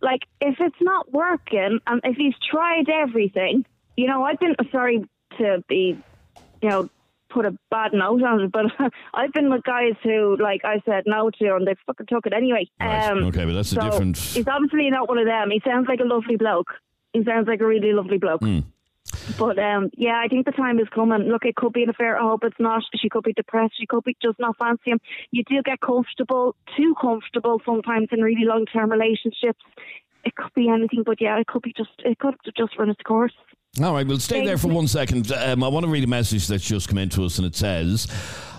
like, 0.03 0.21
if 0.43 0.57
it's 0.61 0.77
not 0.81 1.11
working, 1.13 1.81
and 1.87 2.01
if 2.05 2.17
he's 2.17 2.35
tried 2.51 2.89
everything, 2.89 3.65
you 3.97 4.07
know, 4.07 4.23
I've 4.25 4.39
been 4.39 4.55
sorry 4.71 5.05
to 5.39 5.65
be, 5.69 5.99
you 6.63 6.69
know, 6.69 6.89
put 7.31 7.47
a 7.47 7.57
bad 7.71 7.93
note 7.93 8.23
on 8.23 8.41
it, 8.43 8.53
but 8.53 8.67
I've 9.15 9.33
been 9.33 9.51
with 9.51 9.63
guys 9.65 9.95
who, 10.03 10.37
like, 10.41 10.65
I 10.65 10.81
said 10.85 11.05
no 11.07 11.31
to, 11.31 11.57
and 11.57 11.67
they 11.67 11.75
fucking 11.87 12.07
took 12.07 12.27
it 12.27 12.33
anyway. 12.33 12.69
Right. 12.81 13.09
Um, 13.09 13.25
okay, 13.25 13.45
but 13.45 13.55
that's 13.55 13.73
a 13.73 13.77
so 13.77 13.81
different. 13.81 14.19
He's 14.19 14.49
obviously 14.49 14.91
not 14.91 15.09
one 15.09 15.19
of 15.19 15.27
them. 15.27 15.51
He 15.51 15.63
sounds 15.65 15.87
like 15.89 16.01
a 16.01 16.05
lovely 16.05 16.37
bloke. 16.37 16.69
He 17.13 17.25
sounds 17.25 17.49
like 17.49 17.61
a 17.61 17.67
really 17.67 17.93
lovely 17.93 18.19
bloke. 18.19 18.41
Hmm. 18.41 18.61
But 19.39 19.59
um, 19.59 19.91
yeah, 19.97 20.21
I 20.23 20.29
think 20.29 20.47
the 20.47 20.53
time 20.53 20.79
is 20.79 20.89
coming. 20.95 21.23
Look, 21.23 21.45
it 21.45 21.57
could 21.57 21.73
be 21.73 21.83
an 21.83 21.91
affair. 21.91 22.17
I 22.19 22.23
hope 22.23 22.45
it's 22.45 22.61
not. 22.61 22.83
She 23.01 23.09
could 23.09 23.25
be 23.25 23.33
depressed. 23.33 23.75
She 23.79 23.87
could 23.87 24.05
be 24.05 24.17
just 24.23 24.39
not 24.39 24.57
fancy 24.59 24.91
him. 24.91 25.01
You 25.31 25.43
do 25.45 25.63
get 25.63 25.81
comfortable, 25.81 26.55
too 26.77 26.95
comfortable 27.01 27.61
sometimes 27.65 28.09
in 28.13 28.21
really 28.21 28.45
long 28.45 28.67
term 28.67 28.91
relationships. 28.91 29.63
It 30.25 30.35
could 30.37 30.53
be 30.55 30.69
anything, 30.69 31.03
but 31.05 31.21
yeah, 31.21 31.39
it 31.39 31.47
could 31.47 31.63
be 31.63 31.73
just. 31.77 31.91
It 32.05 32.19
could 32.19 32.35
have 32.45 32.55
just 32.55 32.79
run 32.79 32.91
its 32.91 33.03
course. 33.03 33.33
All 33.83 33.95
right, 33.95 34.07
we'll 34.07 34.19
stay 34.19 34.45
there 34.45 34.59
for 34.59 34.69
one 34.69 34.89
second. 34.89 35.31
Um, 35.31 35.63
I 35.63 35.69
want 35.69 35.87
to 35.87 35.91
read 35.91 36.03
a 36.03 36.09
message 36.09 36.49
that's 36.49 36.65
just 36.65 36.89
come 36.89 36.99
into 36.99 37.25
us, 37.25 37.39
and 37.39 37.47
it 37.47 37.55
says, 37.55 38.09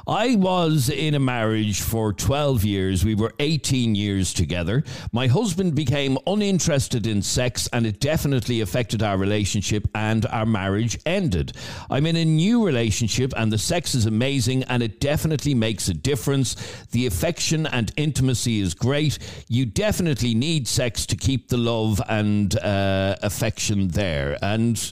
I 0.08 0.36
was 0.36 0.90
in 0.90 1.14
a 1.14 1.20
marriage 1.20 1.82
for 1.82 2.14
12 2.14 2.64
years. 2.64 3.06
We 3.06 3.16
were 3.16 3.34
18 3.40 3.96
years 3.96 4.34
together. 4.34 4.84
My 5.12 5.28
husband 5.28 5.76
became 5.76 6.18
uninterested 6.26 7.08
in 7.08 7.22
sex, 7.22 7.70
and 7.72 7.86
it 7.86 8.00
definitely 8.00 8.62
affected 8.62 9.04
our 9.04 9.18
relationship, 9.18 9.88
and 9.94 10.26
our 10.28 10.46
marriage 10.46 10.98
ended. 11.06 11.54
I'm 11.90 12.06
in 12.06 12.16
a 12.16 12.26
new 12.26 12.66
relationship, 12.66 13.34
and 13.38 13.52
the 13.52 13.58
sex 13.58 13.96
is 13.96 14.06
amazing, 14.06 14.64
and 14.64 14.82
it 14.82 15.00
definitely 15.00 15.54
makes 15.54 15.88
a 15.88 15.94
difference. 15.94 16.56
The 16.92 17.06
affection 17.06 17.66
and 17.68 17.92
intimacy 17.98 18.60
is 18.60 18.74
great. 18.74 19.20
You 19.48 19.66
definitely 19.66 20.34
need 20.34 20.68
sex 20.68 21.06
to 21.08 21.16
keep 21.16 21.50
the 21.50 21.58
love 21.58 22.02
and 22.10 22.58
uh, 22.60 23.16
affection 23.22 23.90
there. 23.90 24.38
And 24.42 24.92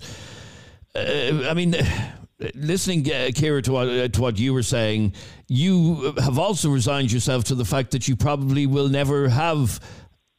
uh, 0.96 1.48
I 1.50 1.54
mean, 1.54 1.76
listening, 2.56 3.02
uh, 3.08 3.32
Kira, 3.32 3.64
to 3.64 3.72
what, 3.72 3.88
uh, 3.90 4.08
to 4.08 4.22
what 4.22 4.40
you 4.40 4.54
were 4.54 4.64
saying, 4.64 5.14
you 5.48 6.14
have 6.18 6.40
also 6.40 6.70
resigned 6.70 7.12
yourself 7.12 7.44
to 7.46 7.56
the 7.56 7.66
fact 7.66 7.92
that 7.92 8.08
you 8.08 8.16
probably 8.16 8.66
will 8.66 8.90
never 8.90 9.30
have 9.30 9.80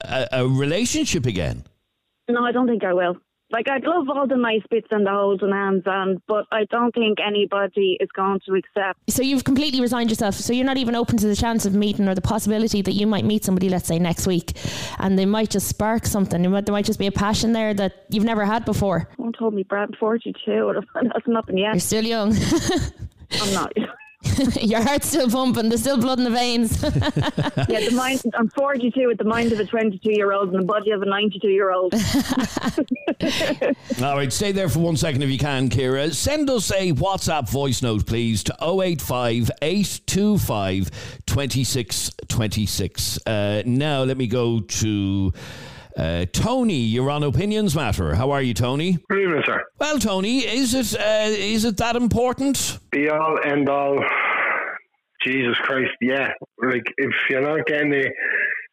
a, 0.03 0.29
a 0.33 0.49
relationship 0.49 1.27
again. 1.27 1.65
No, 2.29 2.45
I 2.45 2.53
don't 2.53 2.67
think 2.67 2.85
I 2.85 2.95
will. 2.95 3.17
Like 3.51 3.69
I'd 3.69 3.85
love 3.85 4.09
all 4.09 4.27
the 4.29 4.37
nice 4.37 4.63
bits 4.71 4.87
and 4.91 5.07
the 5.07 5.11
holding 5.11 5.51
hands, 5.51 5.83
and 5.87 6.21
but 6.29 6.47
I 6.53 6.65
don't 6.71 6.95
think 6.95 7.19
anybody 7.21 7.97
is 8.01 8.09
going 8.15 8.41
to 8.47 8.55
accept 8.55 8.99
So 9.09 9.23
you've 9.23 9.45
completely 9.45 9.81
resigned 9.81 10.11
yourself. 10.11 10.37
So 10.37 10.53
you're 10.53 10.65
not 10.65 10.77
even 10.79 10.95
open 10.95 11.17
to 11.19 11.27
the 11.27 11.35
chance 11.35 11.67
of 11.67 11.75
meeting 11.75 12.09
or 12.09 12.15
the 12.15 12.21
possibility 12.21 12.81
that 12.83 12.93
you 12.93 13.07
might 13.07 13.25
meet 13.25 13.45
somebody, 13.45 13.69
let's 13.69 13.89
say 13.89 13.99
next 13.99 14.27
week, 14.27 14.57
and 14.99 15.19
they 15.19 15.27
might 15.27 15.51
just 15.51 15.67
spark 15.67 16.07
something. 16.07 16.43
There 16.43 16.51
might, 16.51 16.67
there 16.67 16.73
might 16.73 16.85
just 16.85 16.99
be 16.99 17.09
a 17.09 17.13
passion 17.13 17.53
there 17.53 17.75
that 17.75 18.05
you've 18.09 18.25
never 18.25 18.45
had 18.45 18.65
before. 18.65 19.09
Someone 19.17 19.33
told 19.33 19.55
me 19.55 19.65
Brad 19.65 19.97
42. 19.99 20.83
That's 20.95 21.27
nothing 21.27 21.59
yet. 21.59 21.73
You're 21.73 21.81
still 21.81 22.05
young. 22.05 22.37
I'm 23.41 23.53
not. 23.53 23.73
Your 24.61 24.83
heart's 24.83 25.09
still 25.09 25.31
pumping. 25.31 25.71
There's 25.71 25.81
still 25.81 25.97
blood 25.97 26.19
in 26.19 26.25
the 26.25 26.31
veins. 26.31 26.83
Yeah, 27.71 27.89
the 27.89 27.95
mind. 27.95 28.21
I'm 28.35 28.49
42 28.49 29.07
with 29.07 29.19
the 29.19 29.25
mind 29.25 29.53
of 29.53 29.61
a 29.61 29.65
22 29.65 30.13
year 30.13 30.33
old 30.33 30.51
and 30.51 30.59
the 30.59 30.65
body 30.65 30.91
of 30.91 31.03
a 31.03 31.05
92 31.05 31.49
year 31.49 31.71
old. 31.73 31.95
All 34.03 34.17
right, 34.17 34.33
stay 34.33 34.51
there 34.51 34.69
for 34.69 34.81
one 34.81 34.97
second 34.97 35.23
if 35.23 35.31
you 35.31 35.39
can, 35.39 35.69
Kira. 35.69 36.13
Send 36.13 36.51
us 36.51 36.73
a 36.73 36.93
WhatsApp 36.93 37.49
voice 37.49 37.81
note, 37.83 38.07
please, 38.07 38.43
to 38.45 38.57
085 38.61 39.51
825 39.63 40.91
2626. 41.27 43.19
Uh, 43.27 43.63
now, 43.67 44.03
let 44.03 44.17
me 44.17 44.27
go 44.27 44.61
to. 44.61 45.33
Uh, 46.01 46.25
Tony, 46.33 46.79
you're 46.79 47.11
on 47.11 47.23
Opinions 47.23 47.77
Matter. 47.77 48.15
How 48.15 48.31
are 48.31 48.41
you, 48.41 48.55
Tony? 48.55 48.97
Good 49.11 49.21
evening, 49.21 49.43
sir. 49.45 49.63
Well, 49.79 49.99
Tony, 49.99 50.39
is 50.39 50.73
it 50.73 50.99
uh, 50.99 51.27
is 51.29 51.67
it 51.67 51.77
that 51.77 51.95
important? 51.95 52.79
Be 52.91 53.11
all, 53.11 53.39
end 53.45 53.69
all. 53.69 54.03
Jesus 55.23 55.59
Christ, 55.59 55.91
yeah. 56.01 56.31
Like, 56.63 56.87
if 56.97 57.11
you're 57.29 57.43
not 57.43 57.67
getting 57.67 57.93
it 57.93 58.13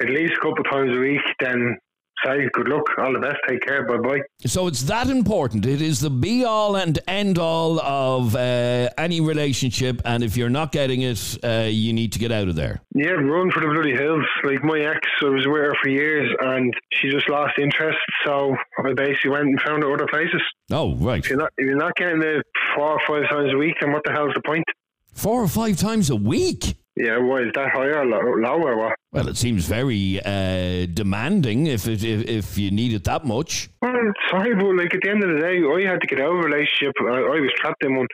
at 0.01 0.09
least 0.09 0.35
a 0.37 0.39
couple 0.39 0.63
times 0.63 0.95
a 0.95 0.99
week, 1.01 1.19
then 1.41 1.77
say 2.25 2.49
good 2.53 2.67
luck, 2.67 2.83
all 2.97 3.13
the 3.13 3.19
best, 3.19 3.37
take 3.47 3.61
care, 3.61 3.85
bye 3.85 3.97
bye. 3.97 4.21
So 4.45 4.67
it's 4.67 4.83
that 4.83 5.09
important. 5.09 5.65
It 5.65 5.81
is 5.81 5.99
the 5.99 6.09
be 6.09 6.43
all 6.43 6.75
and 6.75 6.97
end 7.07 7.37
all 7.37 7.79
of 7.81 8.35
uh, 8.35 8.89
any 8.97 9.21
relationship, 9.21 10.01
and 10.05 10.23
if 10.23 10.37
you're 10.37 10.49
not 10.49 10.71
getting 10.71 11.01
it, 11.01 11.37
uh, 11.43 11.67
you 11.69 11.93
need 11.93 12.13
to 12.13 12.19
get 12.19 12.31
out 12.31 12.47
of 12.47 12.55
there. 12.55 12.81
Yeah, 12.95 13.11
run 13.11 13.51
for 13.51 13.61
the 13.61 13.67
bloody 13.67 13.93
hills. 13.93 14.25
Like, 14.43 14.63
my 14.63 14.79
ex, 14.79 15.07
I 15.21 15.29
was 15.29 15.45
with 15.47 15.61
her 15.61 15.73
for 15.81 15.89
years 15.89 16.29
and 16.41 16.73
she 16.93 17.09
just 17.09 17.29
lost 17.29 17.57
interest, 17.59 17.99
so 18.25 18.55
I 18.83 18.93
basically 18.93 19.31
went 19.31 19.45
and 19.45 19.61
found 19.61 19.83
her 19.83 19.93
other 19.93 20.07
places. 20.07 20.41
Oh, 20.71 20.95
right. 20.95 21.23
If 21.23 21.29
you're 21.29 21.39
not, 21.39 21.51
if 21.57 21.65
you're 21.65 21.77
not 21.77 21.95
getting 21.95 22.21
it 22.21 22.45
four 22.75 22.91
or 22.91 22.99
five 23.07 23.29
times 23.29 23.53
a 23.53 23.57
week, 23.57 23.75
then 23.81 23.91
what 23.91 24.03
the 24.05 24.11
hell's 24.11 24.33
the 24.33 24.41
point? 24.41 24.65
Four 25.13 25.41
or 25.41 25.47
five 25.47 25.77
times 25.77 26.09
a 26.09 26.15
week. 26.15 26.75
Yeah, 26.99 27.19
is 27.19 27.51
that 27.53 27.69
higher 27.69 27.99
or 27.99 28.05
low, 28.05 28.19
low 28.19 28.63
or 28.63 28.75
what? 28.75 28.95
Well, 29.11 29.27
it 29.27 29.37
seems 29.37 29.67
very 29.67 30.19
uh, 30.25 30.87
demanding 30.91 31.67
if, 31.67 31.87
it, 31.87 32.03
if 32.03 32.27
if 32.27 32.57
you 32.57 32.71
need 32.71 32.91
it 32.91 33.03
that 33.03 33.23
much. 33.23 33.69
Well, 33.83 33.93
sorry, 34.31 34.55
but 34.55 34.75
like 34.75 34.95
at 34.95 35.01
the 35.03 35.11
end 35.11 35.23
of 35.23 35.29
the 35.29 35.39
day, 35.39 35.61
I 35.61 35.91
had 35.91 36.01
to 36.01 36.07
get 36.07 36.19
out 36.19 36.31
of 36.31 36.39
a 36.39 36.41
relationship. 36.41 36.93
I, 37.01 37.17
I 37.21 37.39
was 37.39 37.51
trapped 37.57 37.83
in 37.83 37.97
one 37.97 38.07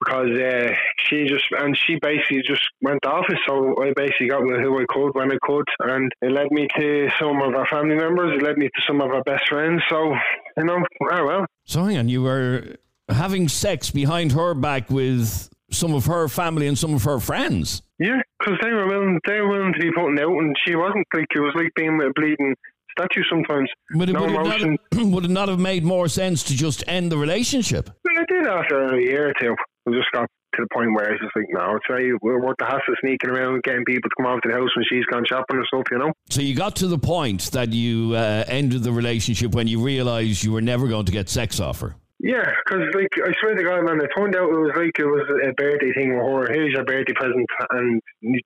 because 0.00 0.30
uh, 0.40 0.72
she 1.04 1.26
just 1.26 1.44
and 1.58 1.76
she 1.76 1.98
basically 2.00 2.42
just 2.46 2.62
went 2.80 3.04
off 3.04 3.26
it. 3.28 3.38
So 3.46 3.74
I 3.82 3.92
basically 3.94 4.28
got 4.28 4.42
with 4.42 4.60
who 4.60 4.80
I 4.80 4.86
could 4.88 5.10
when 5.12 5.30
I 5.30 5.36
could, 5.42 5.66
and 5.80 6.10
it 6.22 6.32
led 6.32 6.50
me 6.50 6.66
to 6.78 7.10
some 7.20 7.42
of 7.42 7.54
our 7.54 7.66
family 7.66 7.96
members. 7.96 8.40
It 8.40 8.42
led 8.42 8.56
me 8.56 8.68
to 8.68 8.82
some 8.86 9.02
of 9.02 9.10
our 9.10 9.22
best 9.24 9.48
friends. 9.50 9.82
So 9.90 10.14
you 10.56 10.64
know, 10.64 10.78
oh 11.12 11.26
well. 11.26 11.46
So 11.64 11.84
hang 11.84 11.98
on, 11.98 12.08
you 12.08 12.22
were 12.22 12.76
having 13.10 13.48
sex 13.48 13.90
behind 13.90 14.32
her 14.32 14.54
back 14.54 14.88
with 14.88 15.50
some 15.74 15.94
of 15.94 16.06
her 16.06 16.28
family 16.28 16.66
and 16.66 16.78
some 16.78 16.94
of 16.94 17.04
her 17.04 17.20
friends. 17.20 17.82
Yeah, 17.98 18.20
because 18.38 18.58
they 18.62 18.70
were 18.70 18.86
willing, 18.86 19.20
they 19.26 19.40
were 19.40 19.48
willing 19.48 19.72
to 19.74 19.80
be 19.80 19.90
putting 19.92 20.18
out, 20.18 20.32
and 20.32 20.56
she 20.66 20.74
wasn't. 20.74 21.06
Like 21.14 21.26
it 21.34 21.40
was 21.40 21.52
like 21.54 21.72
being 21.76 21.98
with 21.98 22.08
a 22.08 22.12
bleeding 22.14 22.54
statue 22.98 23.22
sometimes. 23.30 23.68
Would 23.94 24.10
it, 24.10 24.12
no 24.12 24.22
would, 24.22 24.62
it 24.62 24.80
would 24.94 25.24
it 25.24 25.30
not 25.30 25.48
have 25.48 25.60
made 25.60 25.84
more 25.84 26.08
sense 26.08 26.42
to 26.44 26.54
just 26.54 26.84
end 26.86 27.12
the 27.12 27.18
relationship? 27.18 27.90
Well, 28.04 28.14
I 28.18 28.32
did 28.32 28.46
after 28.46 28.96
a 28.96 29.02
year 29.02 29.30
or 29.30 29.34
two. 29.40 29.54
I 29.86 29.90
just 29.90 30.10
got 30.12 30.26
to 30.56 30.62
the 30.62 30.68
point 30.72 30.94
where 30.94 31.08
I 31.08 31.12
was 31.12 31.20
just 31.20 31.36
like, 31.36 31.46
no, 31.50 31.76
it's 31.76 31.84
very 31.88 32.12
worth 32.22 32.56
the 32.58 32.64
hassle 32.64 32.94
sneaking 33.00 33.30
around, 33.30 33.62
getting 33.64 33.84
people 33.84 34.08
to 34.08 34.14
come 34.16 34.26
over 34.26 34.40
to 34.40 34.48
the 34.48 34.54
house 34.54 34.70
when 34.76 34.84
she's 34.88 35.04
gone 35.06 35.24
shopping 35.28 35.56
and 35.56 35.66
stuff, 35.66 35.84
you 35.90 35.98
know. 35.98 36.12
So 36.30 36.40
you 36.40 36.54
got 36.54 36.76
to 36.76 36.86
the 36.86 36.98
point 36.98 37.50
that 37.52 37.72
you 37.72 38.14
uh, 38.14 38.44
ended 38.46 38.82
the 38.82 38.92
relationship 38.92 39.54
when 39.54 39.66
you 39.66 39.82
realised 39.82 40.42
you 40.42 40.52
were 40.52 40.62
never 40.62 40.88
going 40.88 41.06
to 41.06 41.12
get 41.12 41.28
sex 41.28 41.60
off 41.60 41.80
her. 41.80 41.96
Yeah, 42.24 42.50
because 42.64 42.88
like 42.94 43.12
I 43.22 43.32
swear 43.38 43.54
to 43.54 43.62
God, 43.62 43.84
man, 43.84 44.00
it 44.00 44.08
turned 44.16 44.34
out 44.34 44.48
it 44.48 44.56
was 44.56 44.72
like 44.74 44.98
it 44.98 45.04
was 45.04 45.28
a 45.44 45.52
birthday 45.52 45.92
thing 45.92 46.16
with 46.16 46.24
her. 46.24 46.54
Here's 46.54 46.72
your 46.72 46.82
birthday 46.82 47.12
present, 47.12 47.46
and 47.68 48.00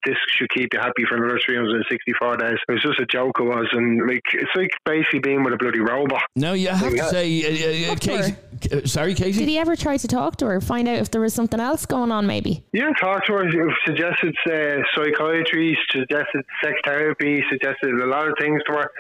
this 0.05 0.17
should 0.37 0.51
keep 0.51 0.71
you 0.75 0.81
happy 0.81 1.05
for 1.09 1.15
another 1.15 1.39
364 1.47 2.39
days. 2.39 2.59
It 2.69 2.73
was 2.73 2.83
just 2.83 2.99
a 2.99 3.07
joke, 3.07 3.39
it 3.39 3.45
was, 3.45 3.69
and 3.71 4.05
like 4.09 4.23
it's 4.33 4.51
like 4.57 4.71
basically 4.85 5.21
being 5.21 5.45
with 5.45 5.55
a 5.55 5.57
bloody 5.59 5.79
robot. 5.79 6.23
Now 6.35 6.55
you 6.55 6.71
have 6.71 6.91
to 6.91 7.05
say, 7.05 7.87
uh, 7.87 7.93
uh, 7.93 7.97
Casey, 8.01 8.35
uh, 8.73 8.85
sorry, 8.85 9.15
Casey. 9.15 9.39
Did 9.39 9.49
he 9.49 9.59
ever 9.59 9.77
try 9.77 9.97
to 9.97 10.09
talk 10.09 10.35
to 10.39 10.47
her, 10.47 10.61
find 10.61 10.89
out 10.89 10.97
if 10.97 11.13
there 11.13 11.21
was 11.21 11.33
something 11.33 11.61
else 11.61 11.87
going 11.87 12.11
on? 12.11 12.27
Maybe. 12.27 12.65
Yeah, 12.73 12.91
talked 13.01 13.29
to 13.29 13.35
her, 13.35 13.45
suggested 13.87 14.35
uh, 14.51 14.83
psychiatry, 14.97 15.79
suggested 15.93 16.45
sex 16.65 16.75
therapy, 16.85 17.45
suggested 17.49 17.95
a 17.95 18.07
lot 18.07 18.27
of 18.27 18.35
things 18.41 18.61
to 18.67 18.73
her, 18.73 18.91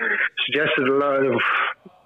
suggested 0.46 0.86
a 0.86 0.94
lot 0.94 1.26
of 1.26 1.42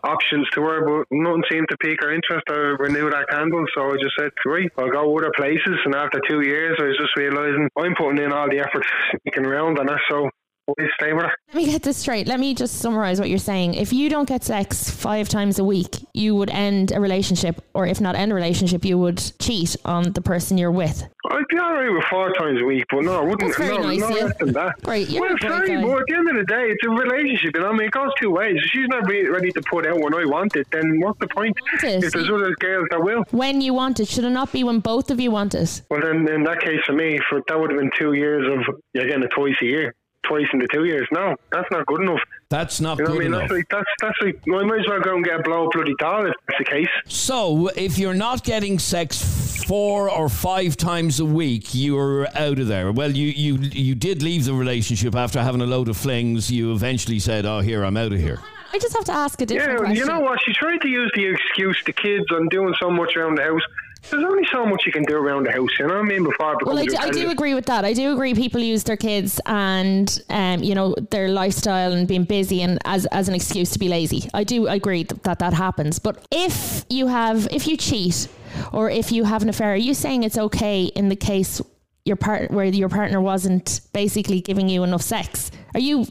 options 0.04 0.48
to 0.54 0.62
her, 0.62 0.84
but 0.84 1.06
nothing 1.10 1.44
seemed 1.50 1.68
to 1.70 1.76
pique 1.78 2.02
her 2.02 2.12
interest 2.12 2.48
or 2.50 2.76
renew 2.78 3.10
that 3.10 3.28
candle. 3.30 3.64
So 3.74 3.90
I 3.90 3.96
just 4.00 4.14
said, 4.18 4.30
right, 4.46 4.70
I'll 4.78 4.90
go 4.90 5.16
other 5.16 5.32
places. 5.36 5.78
And 5.84 5.94
after 5.94 6.20
two 6.28 6.42
years, 6.42 6.78
I 6.80 6.84
was 6.84 6.98
just 6.98 7.16
realising 7.16 7.68
I'm 7.76 7.94
putting 7.94 8.22
in 8.22 8.32
all 8.32 8.48
the 8.48 8.60
effort 8.60 8.84
sneaking 9.10 9.46
around 9.46 9.78
on 9.78 9.88
her, 9.88 10.00
so 10.10 10.30
why 10.66 10.74
stay 10.94 11.12
with 11.12 11.24
her? 11.24 11.32
Let 11.48 11.56
me 11.56 11.66
get 11.66 11.82
this 11.82 11.96
straight. 11.96 12.26
Let 12.26 12.40
me 12.40 12.54
just 12.54 12.76
summarize 12.78 13.18
what 13.18 13.28
you're 13.28 13.38
saying. 13.38 13.74
If 13.74 13.92
you 13.92 14.08
don't 14.08 14.28
get 14.28 14.44
sex 14.44 14.90
five 14.90 15.28
times 15.28 15.58
a 15.58 15.64
week, 15.64 16.06
you 16.14 16.34
would 16.36 16.50
end 16.50 16.92
a 16.92 17.00
relationship, 17.00 17.62
or 17.74 17.86
if 17.86 18.00
not 18.00 18.14
end 18.14 18.32
a 18.32 18.34
relationship, 18.34 18.84
you 18.84 18.98
would 18.98 19.22
cheat 19.38 19.76
on 19.84 20.12
the 20.12 20.20
person 20.20 20.58
you're 20.58 20.70
with. 20.70 21.04
I'd 21.30 21.42
be 21.48 21.58
all 21.58 21.72
right 21.72 21.90
with 21.90 22.04
four 22.04 22.32
times 22.34 22.60
a 22.60 22.64
week, 22.64 22.84
but 22.90 23.04
no, 23.04 23.20
I 23.20 23.22
wouldn't. 23.22 23.40
That's 23.40 23.56
very 23.56 23.78
no, 23.78 23.82
nice, 23.84 24.00
no 24.00 24.08
yeah. 24.08 24.24
less 24.24 24.36
than 24.38 24.52
that. 24.52 24.82
Great, 24.82 25.08
you're 25.08 25.22
well, 25.22 25.36
sorry, 25.40 25.68
guy. 25.68 25.82
but 25.82 26.00
at 26.00 26.06
the 26.08 26.14
end 26.14 26.28
of 26.28 26.36
the 26.36 26.44
day, 26.44 26.64
it's 26.64 26.84
a 26.84 26.90
relationship. 26.90 27.52
You 27.54 27.60
know, 27.62 27.68
I 27.68 27.72
mean, 27.72 27.86
it 27.86 27.92
goes 27.92 28.10
two 28.20 28.30
ways. 28.30 28.56
If 28.56 28.70
she's 28.70 28.88
not 28.88 29.06
re- 29.06 29.28
ready 29.28 29.50
to 29.52 29.62
put 29.62 29.86
out 29.86 30.00
when 30.00 30.14
I 30.14 30.24
want 30.24 30.56
it, 30.56 30.66
then 30.72 31.00
what's 31.00 31.18
the 31.20 31.28
point? 31.28 31.56
If 31.74 32.12
there's 32.12 32.30
other 32.30 32.54
girls 32.58 32.86
that 32.90 33.02
will. 33.02 33.24
When 33.30 33.60
you 33.60 33.74
want 33.74 34.00
it, 34.00 34.08
should 34.08 34.24
it 34.24 34.30
not 34.30 34.52
be 34.52 34.64
when 34.64 34.80
both 34.80 35.10
of 35.10 35.20
you 35.20 35.30
want 35.30 35.54
it? 35.54 35.82
Well, 35.90 36.00
then 36.00 36.28
in 36.28 36.44
that 36.44 36.60
case, 36.60 36.80
for 36.86 36.92
me, 36.92 37.18
for 37.28 37.40
that 37.46 37.58
would 37.58 37.70
have 37.70 37.78
been 37.78 37.90
two 37.98 38.14
years 38.14 38.46
of 38.48 38.74
you're 38.94 39.06
getting 39.06 39.22
it 39.22 39.30
twice 39.30 39.56
a 39.62 39.66
year, 39.66 39.94
twice 40.22 40.46
in 40.52 40.58
the 40.58 40.68
two 40.72 40.84
years. 40.84 41.06
No, 41.12 41.34
that's 41.50 41.70
not 41.70 41.86
good 41.86 42.00
enough. 42.02 42.20
That's 42.48 42.80
not 42.80 42.98
You 42.98 43.04
know 43.04 43.10
good 43.12 43.16
what 43.16 43.24
I 43.24 43.28
mean? 43.28 43.34
enough. 43.34 43.40
That's 43.48 43.52
like 43.52 43.68
that's 43.70 43.90
that's 44.00 44.20
like 44.22 44.40
well, 44.46 44.60
I 44.60 44.64
might 44.64 44.80
as 44.80 44.86
well 44.88 45.00
go 45.00 45.16
and 45.16 45.24
get 45.24 45.40
a 45.40 45.42
blow 45.42 45.68
bloody 45.72 45.94
doll 45.98 46.26
if 46.26 46.34
that's 46.48 46.58
the 46.58 46.64
case. 46.64 46.88
So, 47.06 47.68
if 47.68 47.98
you're 47.98 48.14
not 48.14 48.44
getting 48.44 48.78
sex 48.78 49.64
four 49.66 50.10
or 50.10 50.28
five 50.28 50.76
times 50.76 51.20
a 51.20 51.24
week, 51.24 51.74
you're 51.74 52.26
out 52.36 52.58
of 52.58 52.66
there. 52.66 52.92
Well, 52.92 53.10
you 53.10 53.28
you 53.28 53.54
you 53.72 53.94
did 53.94 54.22
leave 54.22 54.44
the 54.44 54.54
relationship 54.54 55.14
after 55.14 55.40
having 55.42 55.60
a 55.60 55.66
load 55.66 55.88
of 55.88 55.96
flings. 55.96 56.50
You 56.50 56.72
eventually 56.72 57.18
said, 57.18 57.46
"Oh, 57.46 57.60
here, 57.60 57.84
I'm 57.84 57.96
out 57.96 58.12
of 58.12 58.18
here." 58.18 58.38
I 58.74 58.78
just 58.78 58.94
have 58.96 59.04
to 59.04 59.12
ask 59.12 59.38
a 59.42 59.46
different 59.46 59.72
Yeah, 59.72 59.76
question. 59.78 59.96
you 59.96 60.06
know 60.06 60.20
what? 60.20 60.38
She 60.46 60.52
tried 60.54 60.80
to 60.80 60.88
use 60.88 61.10
the 61.14 61.26
excuse 61.26 61.78
the 61.84 61.92
kids 61.92 62.24
on 62.32 62.48
doing 62.48 62.74
so 62.80 62.90
much 62.90 63.14
around 63.16 63.36
the 63.36 63.42
house. 63.42 63.60
There's 64.10 64.24
only 64.24 64.46
so 64.50 64.66
much 64.66 64.84
you 64.84 64.92
can 64.92 65.04
do 65.04 65.16
around 65.16 65.44
the 65.44 65.52
house, 65.52 65.70
you 65.78 65.86
know 65.86 65.94
what 65.94 66.04
I 66.04 66.06
mean? 66.06 66.24
Before 66.24 66.56
Well, 66.64 66.78
I 66.78 66.86
do, 66.86 66.96
I 66.98 67.10
do 67.10 67.30
agree 67.30 67.54
with 67.54 67.66
that. 67.66 67.84
I 67.84 67.92
do 67.92 68.12
agree 68.12 68.34
people 68.34 68.60
use 68.60 68.84
their 68.84 68.96
kids 68.96 69.40
and 69.46 70.22
um, 70.28 70.62
you 70.62 70.74
know 70.74 70.94
their 71.10 71.28
lifestyle 71.28 71.92
and 71.92 72.08
being 72.08 72.24
busy 72.24 72.62
and 72.62 72.78
as 72.84 73.06
as 73.06 73.28
an 73.28 73.34
excuse 73.34 73.70
to 73.70 73.78
be 73.78 73.88
lazy. 73.88 74.28
I 74.34 74.44
do 74.44 74.66
agree 74.66 75.04
that 75.04 75.22
that, 75.22 75.38
that 75.38 75.54
happens. 75.54 75.98
But 75.98 76.26
if 76.30 76.84
you 76.90 77.06
have 77.06 77.48
if 77.52 77.66
you 77.66 77.76
cheat 77.76 78.28
or 78.72 78.90
if 78.90 79.12
you 79.12 79.24
have 79.24 79.42
an 79.42 79.48
affair, 79.48 79.72
are 79.72 79.76
you 79.76 79.94
saying 79.94 80.24
it's 80.24 80.38
okay 80.38 80.84
in 80.84 81.08
the 81.08 81.16
case 81.16 81.60
your 82.04 82.16
part 82.16 82.50
where 82.50 82.64
your 82.64 82.88
partner 82.88 83.20
wasn't 83.20 83.80
basically 83.92 84.40
giving 84.40 84.68
you 84.68 84.82
enough 84.82 85.02
sex? 85.02 85.50
Are 85.74 85.80
you 85.80 86.06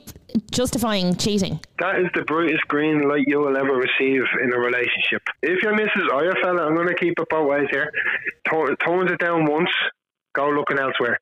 justifying 0.52 1.16
cheating? 1.16 1.60
That 1.80 2.00
is 2.00 2.08
the 2.16 2.24
brightest 2.24 2.68
green 2.68 3.08
light 3.08 3.24
you 3.28 3.40
will 3.40 3.58
ever 3.58 3.74
receive 3.76 4.22
in 4.44 4.54
a 4.54 4.58
relationship. 4.60 5.22
If 5.42 5.62
your 5.64 5.76
missus 5.76 6.08
or 6.14 6.24
your 6.24 6.36
fella, 6.42 6.66
I'm 6.68 6.76
going 6.76 6.88
to 6.88 6.96
keep 6.96 7.20
it 7.20 7.28
both 7.30 7.48
ways 7.50 7.68
here, 7.72 7.92
tones 8.50 9.12
it 9.12 9.20
down 9.20 9.46
once, 9.46 9.70
go 10.34 10.50
looking 10.50 10.80
elsewhere. 10.80 11.18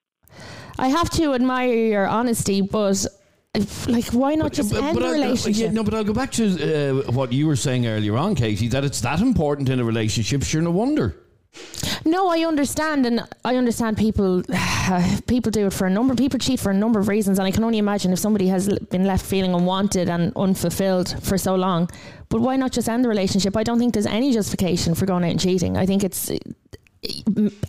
I 0.78 0.88
have 0.88 1.10
to 1.12 1.34
admire 1.34 1.74
your 1.74 2.08
honesty, 2.08 2.62
but 2.62 3.06
if- 3.54 3.88
like, 3.88 4.06
why 4.14 4.36
not 4.36 4.54
just 4.54 4.74
end 4.74 4.84
the 4.84 4.88
I'll 4.88 4.94
go- 5.08 5.12
relationship? 5.12 5.62
yeah, 5.66 5.72
no, 5.72 5.84
but 5.84 5.94
I'll 5.94 6.04
go 6.04 6.14
back 6.14 6.32
to 6.34 6.46
uh, 7.08 7.12
what 7.12 7.34
you 7.34 7.48
were 7.48 7.56
saying 7.56 7.88
earlier 7.88 8.16
on, 8.16 8.36
Katie, 8.36 8.68
that 8.70 8.84
it's 8.86 9.02
that 9.02 9.20
important 9.20 9.70
in 9.70 9.80
a 9.80 9.84
relationship. 9.84 10.44
Sure, 10.44 10.62
no 10.62 10.72
wonder. 10.72 11.16
No, 12.06 12.30
I 12.30 12.40
understand, 12.46 13.06
and 13.06 13.22
I 13.44 13.56
understand 13.56 13.98
people. 13.98 14.42
people 15.28 15.52
do 15.52 15.68
it 15.68 15.74
for 15.74 15.86
a 15.86 15.90
number. 15.90 16.16
People 16.16 16.40
cheat 16.40 16.60
for 16.60 16.72
a 16.72 16.74
number 16.74 17.00
of 17.00 17.08
reasons, 17.08 17.40
and 17.40 17.46
I 17.48 17.52
can 17.52 17.64
only 17.64 17.78
imagine 17.78 18.14
if 18.14 18.20
somebody 18.20 18.48
has 18.48 18.70
been 18.90 19.06
left 19.06 19.26
feeling 19.26 19.54
unwanted 19.54 20.10
and 20.10 20.32
unfulfilled 20.36 21.22
for 21.24 21.38
so 21.38 21.56
long. 21.56 21.90
But 22.30 22.42
why 22.42 22.56
not 22.56 22.72
just 22.72 22.88
end 22.88 23.04
the 23.04 23.10
relationship? 23.10 23.58
I 23.58 23.64
don't 23.64 23.80
think 23.80 23.94
there's 23.94 24.06
any 24.06 24.32
justification 24.32 24.96
for 24.96 25.06
going 25.06 25.24
out 25.24 25.32
and 25.32 25.40
cheating. 25.40 25.78
I 25.78 25.86
think 25.86 26.04
it's. 26.04 26.32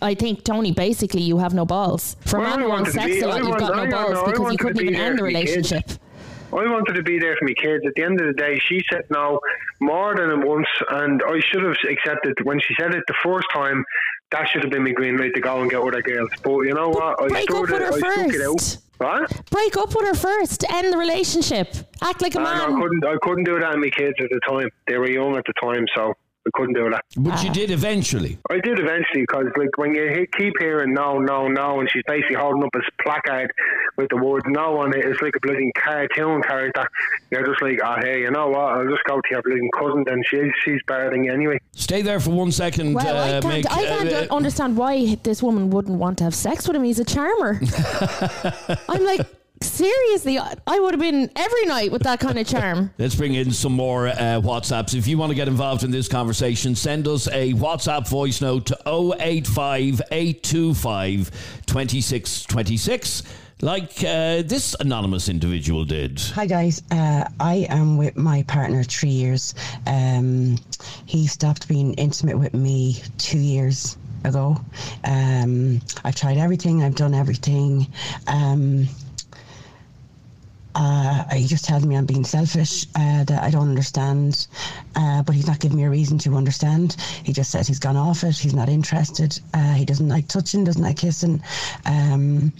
I 0.01 0.13
think 0.13 0.43
Tony, 0.43 0.71
basically, 0.73 1.21
you 1.21 1.37
have 1.37 1.53
no 1.53 1.65
balls. 1.65 2.17
For 2.25 2.37
a 2.37 2.41
Well, 2.41 2.49
man 2.49 2.59
who 2.59 2.69
wants 2.69 2.93
sex 2.93 3.05
be- 3.05 3.19
a 3.21 3.27
lot, 3.27 3.37
you've 3.39 3.47
want- 3.49 3.59
got 3.59 3.75
no 3.75 3.89
balls 3.89 4.11
no, 4.13 4.23
I 4.25 4.31
because 4.31 4.51
you 4.51 4.57
couldn't 4.57 4.77
be 4.77 4.83
even 4.89 4.95
end 4.95 5.19
the 5.19 5.23
relationship. 5.23 5.87
kids. 5.87 5.99
I 6.53 6.67
wanted 6.67 6.93
to 6.93 7.03
be 7.03 7.17
there 7.19 7.35
for 7.37 7.45
my 7.45 7.53
kids. 7.53 7.83
At 7.87 7.93
the 7.95 8.03
end 8.03 8.19
of 8.21 8.27
the 8.27 8.33
day, 8.33 8.59
she 8.59 8.81
said 8.91 9.03
no 9.09 9.39
more 9.79 10.15
than 10.15 10.45
once, 10.45 10.67
and 10.89 11.21
I 11.25 11.39
should 11.39 11.63
have 11.63 11.75
accepted 11.89 12.33
when 12.43 12.59
she 12.59 12.73
said 12.79 12.93
it 12.93 13.03
the 13.07 13.15
first 13.23 13.47
time. 13.53 13.83
That 14.31 14.47
should 14.49 14.63
have 14.63 14.71
been 14.71 14.83
my 14.83 14.91
green 14.91 15.17
light 15.17 15.33
to 15.35 15.41
go 15.41 15.61
and 15.61 15.69
get 15.69 15.81
other 15.81 16.01
girls. 16.01 16.29
But 16.43 16.59
you 16.61 16.73
know 16.73 16.89
what? 16.89 17.21
I 17.21 17.27
break 17.27 17.51
up 17.51 17.57
stood 17.67 17.71
with 17.71 17.81
it. 17.81 17.81
her 17.81 17.93
I 17.93 17.97
stuck 17.97 18.33
it 18.33 18.41
out. 18.41 18.59
first. 18.59 18.81
What? 18.97 19.49
Break 19.49 19.77
up 19.77 19.95
with 19.95 20.05
her 20.07 20.13
first. 20.13 20.63
End 20.71 20.93
the 20.93 20.97
relationship. 20.97 21.73
Act 22.01 22.21
like 22.21 22.35
a 22.35 22.37
And 22.39 22.45
man. 22.45 22.61
I 22.61 22.79
couldn't. 22.81 23.05
I 23.05 23.15
couldn't 23.21 23.43
do 23.45 23.59
that. 23.59 23.71
with 23.71 23.79
my 23.79 23.89
kids 23.89 24.15
at 24.21 24.29
the 24.29 24.39
time. 24.47 24.69
They 24.87 24.97
were 24.97 25.09
young 25.09 25.35
at 25.35 25.43
the 25.45 25.53
time, 25.61 25.85
so 25.95 26.13
I 26.45 26.49
couldn't 26.55 26.73
do 26.73 26.89
that. 26.89 27.03
But 27.17 27.43
you 27.43 27.51
did 27.51 27.69
eventually. 27.69 28.39
I 28.49 28.59
did 28.59 28.79
eventually 28.79 29.21
because, 29.21 29.45
like, 29.55 29.77
when 29.77 29.93
you 29.93 30.25
keep 30.37 30.53
hearing 30.59 30.93
no, 30.93 31.19
no, 31.19 31.47
no, 31.47 31.79
and 31.79 31.89
she's 31.91 32.03
basically 32.07 32.35
holding 32.35 32.63
up 32.63 32.69
this 32.73 32.85
placard 33.01 33.51
with 33.97 34.09
the 34.09 34.17
word 34.17 34.41
no 34.47 34.79
on 34.79 34.97
it, 34.97 35.05
it's 35.05 35.21
like 35.21 35.33
a 35.35 35.39
bloody 35.39 35.71
cartoon 35.77 36.41
character. 36.41 36.87
You're 37.29 37.45
just 37.45 37.61
like, 37.61 37.79
oh, 37.83 37.95
hey, 38.01 38.21
you 38.21 38.31
know 38.31 38.47
what? 38.47 38.73
I'll 38.73 38.87
just 38.87 39.03
go 39.03 39.17
to 39.17 39.27
your 39.29 39.43
bloody 39.43 39.69
cousin, 39.77 40.03
then 40.05 40.23
she's 40.25 40.51
she's 40.65 40.81
better 40.87 41.11
than 41.11 41.23
you 41.23 41.31
anyway. 41.31 41.59
Stay 41.73 42.01
there 42.01 42.19
for 42.19 42.31
one 42.31 42.51
second. 42.51 42.93
Well, 42.93 43.17
I 43.17 43.33
uh, 43.33 43.41
can't, 43.41 43.45
make, 43.45 43.71
I 43.71 43.85
can't 43.85 44.31
uh, 44.31 44.35
understand 44.35 44.77
why 44.77 45.15
this 45.23 45.43
woman 45.43 45.69
wouldn't 45.69 45.99
want 45.99 46.17
to 46.19 46.23
have 46.23 46.33
sex 46.33 46.67
with 46.67 46.75
him. 46.75 46.83
He's 46.83 46.99
a 46.99 47.05
charmer. 47.05 47.61
I'm 48.89 49.03
like, 49.03 49.21
seriously, 49.61 50.37
I 50.39 50.55
I 50.67 50.79
would 50.79 50.93
have 50.93 51.01
been 51.01 51.29
every 51.35 51.65
night 51.65 51.91
with 51.91 52.03
that 52.03 52.19
kind 52.19 52.37
of 52.39 52.47
charm. 52.47 52.91
Let's 52.97 53.15
bring 53.15 53.33
in 53.35 53.51
some 53.51 53.73
more 53.73 54.07
uh, 54.07 54.41
WhatsApps. 54.41 54.93
If 54.95 55.07
you 55.07 55.17
want 55.17 55.31
to 55.31 55.35
get 55.35 55.47
involved 55.47 55.83
in 55.83 55.91
this 55.91 56.07
conversation, 56.07 56.75
send 56.75 57.07
us 57.07 57.27
a 57.27 57.53
WhatsApp 57.53 58.07
voice 58.07 58.41
note 58.41 58.65
to 58.67 58.77
085 58.85 60.01
825 60.11 61.31
2626, 61.65 63.23
like 63.61 64.03
uh, 64.03 64.41
this 64.43 64.75
anonymous 64.79 65.29
individual 65.29 65.85
did. 65.85 66.19
Hi 66.35 66.45
guys, 66.45 66.83
uh, 66.91 67.25
I 67.39 67.67
am 67.69 67.97
with 67.97 68.17
my 68.17 68.43
partner 68.43 68.83
three 68.83 69.09
years. 69.09 69.53
Um, 69.87 70.57
he 71.05 71.27
stopped 71.27 71.67
being 71.67 71.93
intimate 71.95 72.37
with 72.37 72.53
me 72.53 73.01
two 73.17 73.39
years 73.39 73.97
ago. 74.23 74.55
Um, 75.03 75.81
I've 76.03 76.15
tried 76.15 76.37
everything. 76.37 76.83
I've 76.83 76.95
done 76.95 77.13
everything. 77.13 77.87
Um, 78.27 78.87
uh, 80.75 81.23
he 81.35 81.47
just 81.47 81.65
tells 81.65 81.85
me 81.85 81.95
I'm 81.95 82.05
being 82.05 82.23
selfish, 82.23 82.85
uh, 82.95 83.23
that 83.25 83.43
I 83.43 83.49
don't 83.49 83.69
understand, 83.69 84.47
uh, 84.95 85.23
but 85.23 85.35
he's 85.35 85.47
not 85.47 85.59
giving 85.59 85.77
me 85.77 85.83
a 85.83 85.89
reason 85.89 86.17
to 86.19 86.35
understand. 86.35 86.95
He 87.23 87.33
just 87.33 87.51
says 87.51 87.67
he's 87.67 87.79
gone 87.79 87.97
off 87.97 88.23
it, 88.23 88.37
he's 88.37 88.53
not 88.53 88.69
interested, 88.69 89.39
uh, 89.53 89.73
he 89.73 89.85
doesn't 89.85 90.07
like 90.07 90.27
touching, 90.27 90.63
doesn't 90.63 90.83
like 90.83 90.97
kissing. 90.97 91.41
Um, 91.85 92.53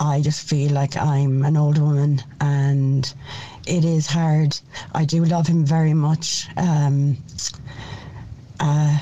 I 0.00 0.20
just 0.20 0.48
feel 0.48 0.72
like 0.72 0.96
I'm 0.96 1.44
an 1.44 1.56
old 1.56 1.78
woman 1.78 2.22
and 2.40 3.12
it 3.66 3.84
is 3.84 4.06
hard. 4.06 4.58
I 4.92 5.04
do 5.04 5.24
love 5.24 5.46
him 5.46 5.64
very 5.64 5.94
much. 5.94 6.48
Um, 6.56 7.16
uh, 8.60 8.98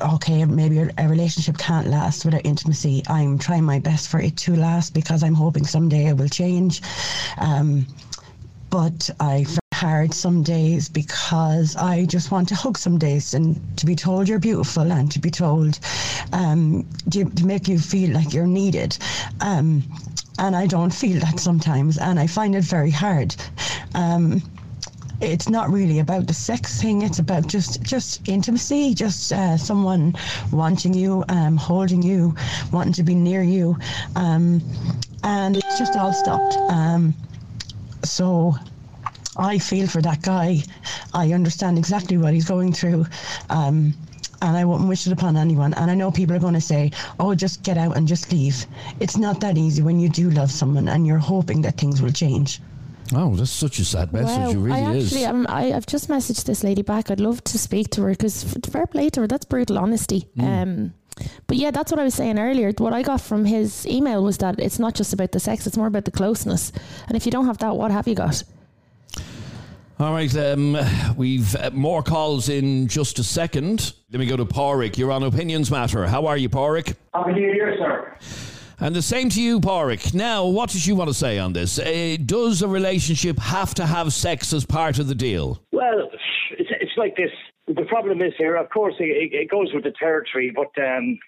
okay, 0.00 0.44
maybe 0.44 0.78
a, 0.78 1.08
relationship 1.08 1.58
can't 1.58 1.88
last 1.88 2.24
without 2.24 2.44
intimacy. 2.44 3.02
I'm 3.08 3.38
trying 3.38 3.64
my 3.64 3.78
best 3.78 4.08
for 4.08 4.20
it 4.20 4.36
to 4.38 4.56
last 4.56 4.94
because 4.94 5.22
I'm 5.22 5.34
hoping 5.34 5.64
someday 5.64 6.06
it 6.06 6.16
will 6.16 6.28
change. 6.28 6.82
Um, 7.38 7.86
but 8.70 9.10
I 9.20 9.44
find 9.44 9.58
it 9.72 9.74
hard 9.74 10.14
some 10.14 10.42
days 10.42 10.88
because 10.88 11.76
I 11.76 12.06
just 12.06 12.30
want 12.30 12.48
to 12.48 12.54
hug 12.54 12.76
some 12.76 12.98
days 12.98 13.34
and 13.34 13.60
to 13.78 13.86
be 13.86 13.94
told 13.94 14.28
you're 14.28 14.38
beautiful 14.38 14.90
and 14.90 15.10
to 15.12 15.18
be 15.18 15.30
told 15.30 15.78
um, 16.32 16.86
to, 17.10 17.24
to 17.24 17.46
make 17.46 17.68
you 17.68 17.78
feel 17.78 18.10
like 18.10 18.32
you're 18.32 18.46
needed. 18.46 18.98
Um, 19.40 19.82
and 20.38 20.54
I 20.54 20.66
don't 20.66 20.92
feel 20.92 21.20
that 21.20 21.40
sometimes, 21.40 21.96
and 21.96 22.20
I 22.20 22.26
find 22.26 22.54
it 22.54 22.64
very 22.64 22.90
hard. 22.90 23.34
Um, 23.94 24.42
it's 25.20 25.48
not 25.48 25.70
really 25.70 25.98
about 25.98 26.26
the 26.26 26.34
sex 26.34 26.80
thing. 26.80 27.02
It's 27.02 27.18
about 27.18 27.46
just 27.46 27.82
just 27.82 28.28
intimacy, 28.28 28.94
just 28.94 29.32
uh, 29.32 29.56
someone 29.56 30.14
wanting 30.52 30.94
you, 30.94 31.24
um, 31.28 31.56
holding 31.56 32.02
you, 32.02 32.34
wanting 32.72 32.92
to 32.94 33.02
be 33.02 33.14
near 33.14 33.42
you, 33.42 33.76
um, 34.14 34.62
and 35.22 35.56
it's 35.56 35.78
just 35.78 35.96
all 35.96 36.12
stopped. 36.12 36.56
Um, 36.70 37.14
so 38.04 38.54
I 39.36 39.58
feel 39.58 39.86
for 39.86 40.02
that 40.02 40.22
guy. 40.22 40.62
I 41.12 41.32
understand 41.32 41.78
exactly 41.78 42.16
what 42.16 42.34
he's 42.34 42.46
going 42.46 42.72
through. 42.72 43.06
Um, 43.50 43.94
and 44.42 44.56
I 44.56 44.64
wouldn't 44.66 44.88
wish 44.88 45.06
it 45.06 45.12
upon 45.14 45.36
anyone. 45.36 45.72
And 45.74 45.90
I 45.90 45.94
know 45.94 46.10
people 46.10 46.36
are 46.36 46.40
going 46.40 46.54
to 46.54 46.60
say, 46.60 46.90
oh, 47.18 47.34
just 47.34 47.62
get 47.62 47.78
out 47.78 47.96
and 47.96 48.06
just 48.06 48.30
leave. 48.30 48.66
It's 49.00 49.16
not 49.16 49.40
that 49.40 49.56
easy 49.56 49.82
when 49.82 49.98
you 49.98 50.10
do 50.10 50.28
love 50.30 50.50
someone 50.50 50.88
and 50.88 51.06
you're 51.06 51.18
hoping 51.18 51.62
that 51.62 51.78
things 51.78 52.02
will 52.02 52.12
change. 52.12 52.60
Oh, 53.14 53.34
that's 53.36 53.50
such 53.50 53.78
a 53.78 53.84
sad 53.84 54.12
message. 54.12 54.38
Wow, 54.38 54.50
it 54.50 54.56
really 54.56 54.80
I 54.82 54.94
is. 54.94 55.12
actually, 55.12 55.26
um, 55.26 55.46
I, 55.48 55.72
I've 55.72 55.86
just 55.86 56.08
messaged 56.08 56.44
this 56.44 56.64
lady 56.64 56.82
back. 56.82 57.10
I'd 57.10 57.20
love 57.20 57.42
to 57.44 57.58
speak 57.58 57.90
to 57.90 58.02
her 58.02 58.10
because 58.10 58.44
fair 58.70 58.86
play 58.86 59.10
to 59.10 59.20
her. 59.20 59.26
That's 59.26 59.44
brutal 59.44 59.78
honesty. 59.78 60.28
Mm. 60.36 60.62
Um, 60.62 60.94
but 61.46 61.56
yeah, 61.56 61.70
that's 61.70 61.90
what 61.90 62.00
I 62.00 62.04
was 62.04 62.14
saying 62.14 62.38
earlier. 62.38 62.72
What 62.78 62.92
I 62.92 63.02
got 63.02 63.20
from 63.20 63.44
his 63.44 63.86
email 63.86 64.22
was 64.22 64.38
that 64.38 64.58
it's 64.58 64.78
not 64.78 64.94
just 64.94 65.12
about 65.12 65.32
the 65.32 65.40
sex; 65.40 65.66
it's 65.66 65.76
more 65.76 65.86
about 65.86 66.04
the 66.04 66.10
closeness. 66.10 66.72
And 67.08 67.16
if 67.16 67.24
you 67.26 67.32
don't 67.32 67.46
have 67.46 67.58
that, 67.58 67.76
what 67.76 67.90
have 67.90 68.08
you 68.08 68.14
got? 68.14 68.42
All 69.98 70.12
right, 70.12 70.36
um, 70.36 70.76
we've 71.16 71.56
uh, 71.56 71.70
more 71.72 72.02
calls 72.02 72.50
in 72.50 72.86
just 72.86 73.18
a 73.18 73.24
second. 73.24 73.94
Let 74.12 74.18
me 74.20 74.26
go 74.26 74.36
to 74.36 74.44
Porrick. 74.44 74.98
You're 74.98 75.10
on 75.10 75.22
Opinions 75.22 75.70
Matter. 75.70 76.06
How 76.06 76.26
are 76.26 76.36
you, 76.36 76.50
Porrick? 76.50 76.94
Happy 77.14 77.32
New 77.32 77.40
Year, 77.40 77.74
sir. 77.78 78.55
And 78.78 78.94
the 78.94 79.02
same 79.02 79.30
to 79.30 79.40
you, 79.40 79.58
Porrick. 79.58 80.12
Now, 80.12 80.44
what 80.44 80.70
did 80.70 80.84
you 80.84 80.94
want 80.94 81.08
to 81.08 81.14
say 81.14 81.38
on 81.38 81.54
this? 81.54 81.78
Uh, 81.78 82.16
does 82.24 82.60
a 82.60 82.68
relationship 82.68 83.38
have 83.38 83.74
to 83.74 83.86
have 83.86 84.12
sex 84.12 84.52
as 84.52 84.66
part 84.66 84.98
of 84.98 85.08
the 85.08 85.14
deal? 85.14 85.62
Well, 85.72 86.10
it's, 86.58 86.70
it's 86.80 86.92
like 86.98 87.16
this. 87.16 87.30
The 87.66 87.86
problem 87.86 88.20
is 88.20 88.34
here, 88.36 88.56
of 88.56 88.68
course, 88.70 88.94
it, 89.00 89.32
it 89.32 89.50
goes 89.50 89.72
with 89.72 89.84
the 89.84 89.94
territory, 89.98 90.52
but 90.54 90.68
um, 90.82 91.18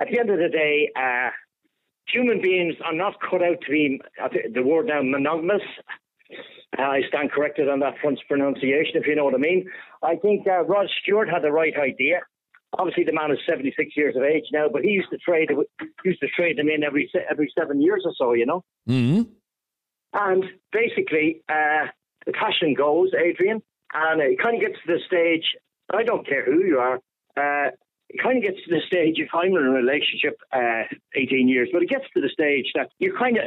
at 0.00 0.08
the 0.10 0.18
end 0.18 0.30
of 0.30 0.38
the 0.38 0.48
day, 0.48 0.90
uh, 0.96 1.30
human 2.08 2.42
beings 2.42 2.74
are 2.84 2.94
not 2.94 3.14
cut 3.20 3.42
out 3.42 3.60
to 3.64 3.70
be, 3.70 4.00
the 4.52 4.62
word 4.62 4.86
now, 4.86 5.02
monogamous. 5.02 5.62
Uh, 6.78 6.82
I 6.82 7.02
stand 7.08 7.30
corrected 7.30 7.68
on 7.68 7.80
that 7.80 7.94
front 8.02 8.18
pronunciation, 8.28 8.96
if 8.96 9.06
you 9.06 9.14
know 9.14 9.24
what 9.24 9.34
I 9.34 9.38
mean. 9.38 9.68
I 10.02 10.16
think 10.16 10.46
uh, 10.46 10.64
Rod 10.64 10.88
Stewart 11.02 11.28
had 11.28 11.42
the 11.42 11.52
right 11.52 11.74
idea. 11.76 12.20
Obviously, 12.78 13.04
the 13.04 13.12
man 13.12 13.30
is 13.30 13.38
76 13.46 13.90
years 13.96 14.16
of 14.16 14.22
age 14.22 14.44
now, 14.52 14.68
but 14.72 14.82
he 14.82 14.90
used 14.90 15.10
to 15.10 15.18
trade 15.18 15.50
used 16.04 16.20
to 16.20 16.28
trade 16.28 16.58
them 16.58 16.68
in 16.68 16.82
every 16.82 17.10
every 17.30 17.52
seven 17.58 17.82
years 17.82 18.02
or 18.04 18.12
so, 18.16 18.32
you 18.32 18.46
know. 18.46 18.64
hmm 18.86 19.22
And 20.12 20.44
basically, 20.72 21.42
uh, 21.48 21.88
the 22.26 22.32
passion 22.32 22.74
goes, 22.74 23.10
Adrian, 23.14 23.62
and 23.92 24.20
it 24.22 24.38
kind 24.40 24.56
of 24.56 24.62
gets 24.62 24.78
to 24.86 24.92
the 24.94 25.00
stage. 25.06 25.44
I 25.92 26.02
don't 26.02 26.26
care 26.26 26.44
who 26.44 26.64
you 26.64 26.78
are. 26.78 26.96
Uh, 27.36 27.70
it 28.08 28.22
kind 28.22 28.38
of 28.38 28.42
gets 28.42 28.62
to 28.64 28.70
the 28.70 28.80
stage. 28.86 29.16
If 29.18 29.28
I'm 29.34 29.52
in 29.52 29.66
a 29.66 29.70
relationship, 29.70 30.38
uh, 30.52 30.84
18 31.14 31.48
years, 31.48 31.68
but 31.72 31.82
it 31.82 31.88
gets 31.88 32.04
to 32.14 32.20
the 32.20 32.28
stage 32.28 32.66
that 32.74 32.90
you're 32.98 33.18
kind 33.18 33.38
of 33.38 33.44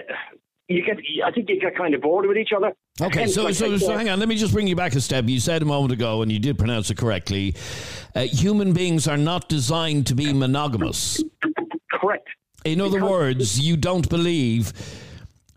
you 0.67 0.84
get. 0.84 0.97
I 1.23 1.32
think 1.32 1.49
you 1.49 1.60
get 1.60 1.75
kind 1.75 1.93
of 1.93 2.01
bored 2.01 2.25
with 2.25 2.38
each 2.38 2.51
other. 2.56 2.73
Okay, 3.01 3.21
Hence, 3.21 3.36
so, 3.36 3.43
like 3.43 3.56
so, 3.56 3.78
so 3.78 3.97
hang 3.97 4.10
on. 4.10 4.19
Let 4.19 4.28
me 4.28 4.36
just 4.36 4.54
bring 4.54 4.67
you 4.67 4.75
back 4.75 4.95
a 4.95 5.01
step. 5.01 5.25
You 5.28 5.39
said 5.39 5.62
a 5.62 5.65
moment 5.65 5.93
ago, 5.93 6.21
and 6.21 6.32
you 6.32 6.39
did 6.39 6.58
pronounce 6.58 6.89
it 6.89 6.97
correctly. 6.97 7.56
Uh, 8.15 8.21
human 8.21 8.73
beings 8.73 9.08
are 9.08 9.17
not 9.17 9.49
designed 9.49 10.08
to 10.08 10.15
be 10.15 10.34
monogamous. 10.34 11.23
Correct. 11.91 12.28
In 12.63 12.82
other 12.82 13.06
words, 13.06 13.60
you 13.60 13.78
don't 13.78 14.10
believe 14.10 14.73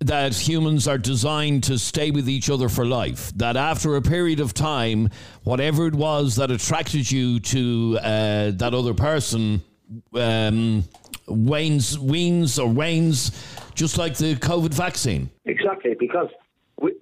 that 0.01 0.35
humans 0.35 0.87
are 0.87 0.99
designed 0.99 1.65
to 1.65 1.79
stay 1.79 2.11
with 2.11 2.29
each 2.29 2.51
other 2.51 2.69
for 2.69 2.85
life. 2.85 3.33
That 3.37 3.57
after 3.57 3.97
a 3.97 4.03
period 4.03 4.41
of 4.41 4.55
time, 4.55 5.11
whatever 5.43 5.87
it 5.87 5.95
was 5.95 6.37
that 6.37 6.51
attracted 6.51 7.11
you 7.11 7.41
to 7.41 7.99
uh, 8.01 8.51
that 8.53 8.75
other 8.75 8.95
person 8.95 9.63
um, 10.15 10.85
wanes, 11.29 11.99
weans 11.99 12.59
or 12.59 12.69
wanes, 12.69 13.31
just 13.75 13.99
like 13.99 14.17
the 14.17 14.35
COVID 14.37 14.75
vaccine. 14.75 15.31
Exactly, 15.45 15.95
because 15.99 16.29
we, 16.81 16.93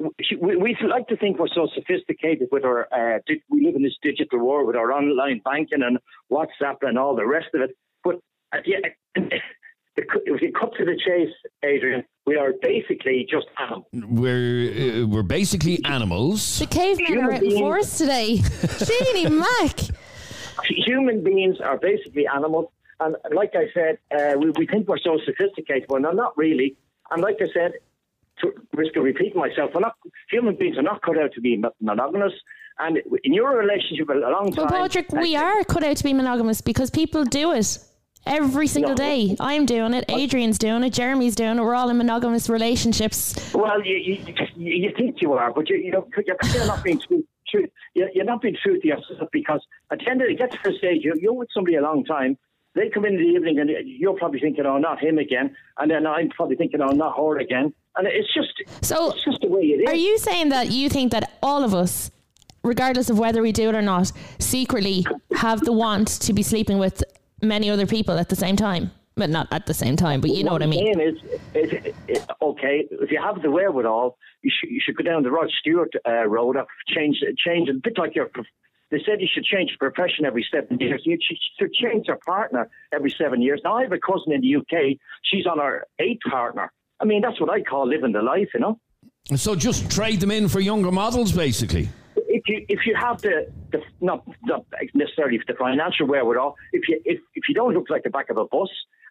we, 0.41 0.57
we 0.57 0.77
like 0.89 1.07
to 1.09 1.17
think 1.17 1.39
we're 1.39 1.49
so 1.55 1.69
sophisticated 1.75 2.49
with 2.51 2.65
our. 2.65 2.89
Uh, 2.93 3.19
di- 3.27 3.43
we 3.51 3.65
live 3.65 3.77
in 3.77 3.83
this 3.83 3.97
digital 4.03 4.39
world 4.39 4.67
with 4.67 4.77
our 4.77 4.93
online 4.93 5.41
banking 5.45 5.83
and 5.83 5.99
WhatsApp 6.31 6.77
and 6.83 6.99
all 6.99 7.15
the 7.15 7.27
rest 7.27 7.49
of 7.55 7.61
it. 7.61 7.77
But 8.03 8.17
uh, 8.53 8.59
yeah, 8.67 8.79
if 9.17 10.43
you 10.43 10.53
cut 10.53 10.73
to 10.79 10.85
the 10.85 10.99
chase, 11.05 11.35
Adrian, 11.63 12.05
we 12.27 12.37
are 12.37 12.53
basically 12.61 13.27
just 13.31 13.47
animals. 13.59 13.87
We're 13.93 15.03
uh, 15.03 15.07
we're 15.07 15.23
basically 15.23 15.85
animals. 15.85 16.59
The 16.59 16.67
cavemen 16.67 17.07
Human 17.07 17.25
are 17.25 17.33
out 17.33 17.43
in 17.43 17.49
beings- 17.49 17.61
force 17.61 17.99
today. 17.99 18.37
Jeannie 18.85 19.31
Mac. 19.31 19.81
Human 20.65 21.23
beings 21.23 21.61
are 21.61 21.77
basically 21.77 22.27
animals. 22.27 22.71
And 23.01 23.17
like 23.35 23.53
I 23.55 23.67
said, 23.75 23.99
uh, 24.17 24.39
we, 24.39 24.51
we 24.59 24.67
think 24.67 24.89
we're 24.89 24.99
so 24.99 25.19
sophisticated. 25.25 25.87
Well, 25.89 26.01
no, 26.01 26.13
not 26.13 26.37
really. 26.37 26.77
And 27.11 27.23
like 27.23 27.37
I 27.41 27.47
said, 27.53 27.73
to 28.41 28.53
risk 28.75 28.97
of 28.97 29.05
repeating 29.05 29.39
myself, 29.39 29.71
we're 29.75 29.81
not, 29.81 29.95
human 30.31 30.57
beings 30.57 30.77
are 30.79 30.83
not 30.83 31.03
cut 31.03 31.19
out 31.19 31.33
to 31.35 31.41
be 31.41 31.63
monogamous. 31.81 32.33
And 32.79 32.99
in 33.25 33.33
your 33.33 33.57
relationship, 33.57 34.09
a 34.11 34.15
long 34.15 34.53
time. 34.53 34.69
Patrick, 34.69 35.11
we 35.13 35.35
are 35.37 35.65
cut 35.65 35.83
out 35.83 35.97
to 35.97 36.05
be 36.05 36.13
monogamous 36.13 36.61
because 36.61 36.91
people 36.91 37.25
do 37.25 37.53
it 37.53 37.79
every 38.27 38.67
single 38.67 38.91
No. 38.91 38.97
day. 38.97 39.37
I'm 39.41 39.65
doing 39.65 39.95
it. 39.95 40.05
Adrian's 40.09 40.59
doing 40.59 40.83
it. 40.85 40.93
Jeremy's 40.93 41.35
doing 41.37 41.59
it. 41.59 41.63
We're 41.63 41.75
all 41.75 41.89
in 41.89 41.97
monogamous 41.97 42.51
relationships. 42.51 43.55
Well, 43.55 43.83
you, 43.83 43.97
you, 43.97 44.35
you 44.57 44.73
you 44.89 44.93
think 44.97 45.23
you 45.23 45.33
are, 45.33 45.53
but 45.53 45.71
you, 45.71 45.77
you 45.77 45.91
know, 45.93 46.07
you're 46.17 46.67
not 46.67 46.83
being 46.85 47.01
true. 47.01 47.25
you're, 47.95 48.11
you're 48.15 48.25
not 48.25 48.43
being 48.43 48.57
true 48.63 48.79
to 48.79 48.87
yourself 48.87 49.29
because 49.33 49.61
at 49.91 50.01
the 50.01 50.11
end 50.11 50.21
of 50.21 50.29
it, 50.29 50.37
get 50.39 50.51
to 50.51 50.59
the 50.65 50.73
stage, 50.77 51.03
you're, 51.03 51.17
you're 51.19 51.33
with 51.33 51.49
somebody 51.55 51.77
a 51.77 51.83
long 51.83 52.05
time. 52.05 52.37
They 52.77 52.91
come 52.91 53.07
in 53.07 53.15
in 53.15 53.21
the 53.21 53.27
evening 53.27 53.59
and 53.59 53.71
you're 53.85 54.17
probably 54.17 54.39
thinking, 54.39 54.67
oh, 54.67 54.77
not 54.77 55.03
him 55.03 55.17
again. 55.17 55.57
And 55.79 55.91
then 55.91 56.07
I'm 56.07 56.29
probably 56.29 56.57
thinking, 56.57 56.81
oh, 56.83 56.91
not 56.91 57.17
her 57.17 57.39
again. 57.39 57.73
And 57.97 58.07
it's 58.07 58.33
just, 58.35 58.53
So, 58.83 59.13
it's 59.13 59.25
just 59.25 59.41
the 59.41 59.49
way 59.49 59.63
it 59.63 59.81
is. 59.81 59.89
are 59.89 59.95
you 59.95 60.19
saying 60.19 60.51
that 60.51 60.71
you 60.71 60.91
think 60.91 61.11
that 61.13 61.39
all 61.43 61.65
of 61.65 61.73
us, 61.73 62.11
regardless 62.63 63.09
of 63.09 63.19
whether 63.19 63.41
we 63.41 63.51
do 63.51 63.71
it 63.71 63.75
or 63.75 63.81
not, 63.81 64.13
secretly 64.39 65.07
have 65.37 65.63
the 65.63 65.73
want 65.73 66.09
to 66.21 66.35
be 66.35 66.43
sleeping 66.43 66.79
with 66.79 67.03
many 67.41 67.71
other 67.71 67.87
people 67.87 68.19
at 68.19 68.29
the 68.29 68.37
same 68.37 68.57
time? 68.57 68.91
But 69.15 69.31
not 69.31 69.49
at 69.51 69.65
the 69.65 69.73
same 69.73 69.97
time, 69.97 70.21
but 70.21 70.29
you 70.29 70.45
know 70.45 70.53
what 70.53 70.61
I 70.61 70.67
I'm 70.67 70.71
mean. 70.73 71.01
is, 71.01 71.17
is, 71.55 71.95
is, 72.07 72.27
okay, 72.43 72.87
if 72.91 73.11
you 73.11 73.19
have 73.19 73.41
the 73.41 73.51
wherewithal, 73.51 74.19
you 74.43 74.51
should 74.55 74.69
you 74.69 74.79
should 74.85 74.95
go 74.95 75.05
down 75.05 75.23
the 75.23 75.31
Rod 75.31 75.49
Stewart 75.59 75.91
uh, 76.07 76.27
road, 76.27 76.59
change 76.95 77.17
change 77.39 77.71
a 77.71 77.73
bit 77.83 77.97
like 77.97 78.15
your. 78.15 78.31
They 78.91 78.99
said 79.05 79.21
you 79.21 79.29
should 79.33 79.45
change 79.45 79.71
your 79.71 79.91
profession 79.91 80.25
every 80.25 80.47
seven 80.53 80.79
years. 80.79 81.03
You 81.05 81.19
should, 81.59 81.73
change 81.75 82.07
your 82.07 82.19
partner 82.25 82.69
every 82.93 83.11
seven 83.11 83.43
years. 83.43 83.61
Now 83.65 83.77
I 83.77 83.83
have 83.83 83.93
a 83.93 83.99
cousin 83.99 84.33
in 84.33 84.41
the 84.41 84.57
UK. 84.57 84.97
She's 85.23 85.47
on 85.47 85.59
her 85.59 85.87
eighth 85.99 86.23
partner. 86.31 86.73
I 87.01 87.05
mean, 87.05 87.21
that's 87.21 87.41
what 87.41 87.51
I 87.51 87.63
call 87.63 87.89
living 87.89 88.13
the 88.13 88.23
life, 88.23 88.49
you 88.55 88.61
know. 88.61 88.79
So 89.35 89.57
just 89.57 89.91
trade 89.91 90.21
them 90.21 90.31
in 90.31 90.49
for 90.49 90.61
younger 90.61 90.93
models, 90.93 91.33
basically. 91.33 91.89
if 92.15 92.43
you 92.47 92.65
if 92.69 92.87
you 92.87 92.95
have 92.95 93.21
the, 93.23 93.51
the 93.73 93.83
not 94.01 94.23
not 94.45 94.65
necessarily 94.95 95.41
the 95.47 95.55
financial 95.55 96.07
wherewithal, 96.07 96.55
if 96.73 96.89
you 96.89 97.01
if, 97.05 97.21
if 97.35 97.49
you 97.49 97.55
don't 97.55 97.75
look 97.75 97.91
like 97.91 98.05
the 98.05 98.11
back 98.11 98.31
of 98.31 98.37
a 98.37 98.45
bus 98.45 98.69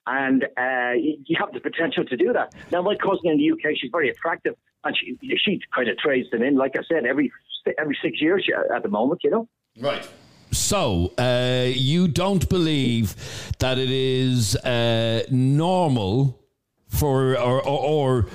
and 0.07 0.45
uh, 0.57 0.93
you 0.93 1.17
you 1.25 1.35
have 1.39 1.51
the 1.53 1.59
potential 1.59 2.05
to 2.05 2.15
do 2.15 2.31
that. 2.33 2.53
Now 2.71 2.81
my 2.81 2.95
cousin 2.95 3.29
in 3.31 3.37
the 3.37 3.51
UK, 3.51 3.75
she's 3.79 3.91
very 3.91 4.09
attractive, 4.09 4.55
and 4.83 4.95
she 4.97 5.17
she 5.37 5.59
kind 5.75 5.89
of 5.89 5.97
trades 5.97 6.29
them 6.31 6.43
in. 6.43 6.55
Like 6.55 6.75
I 6.77 6.83
said, 6.87 7.05
every 7.05 7.31
every 7.77 7.97
six 8.01 8.21
years 8.21 8.47
at 8.73 8.83
the 8.83 8.89
moment, 8.89 9.21
you 9.23 9.31
know. 9.31 9.49
Right. 9.79 10.07
So, 10.51 11.13
uh, 11.17 11.67
you 11.67 12.07
don't 12.07 12.47
believe 12.47 13.15
that 13.59 13.77
it 13.77 13.89
is 13.89 14.55
uh, 14.57 15.23
normal 15.29 16.39
for, 16.87 17.37
or, 17.37 17.61
or, 17.61 17.79
or 18.23 18.27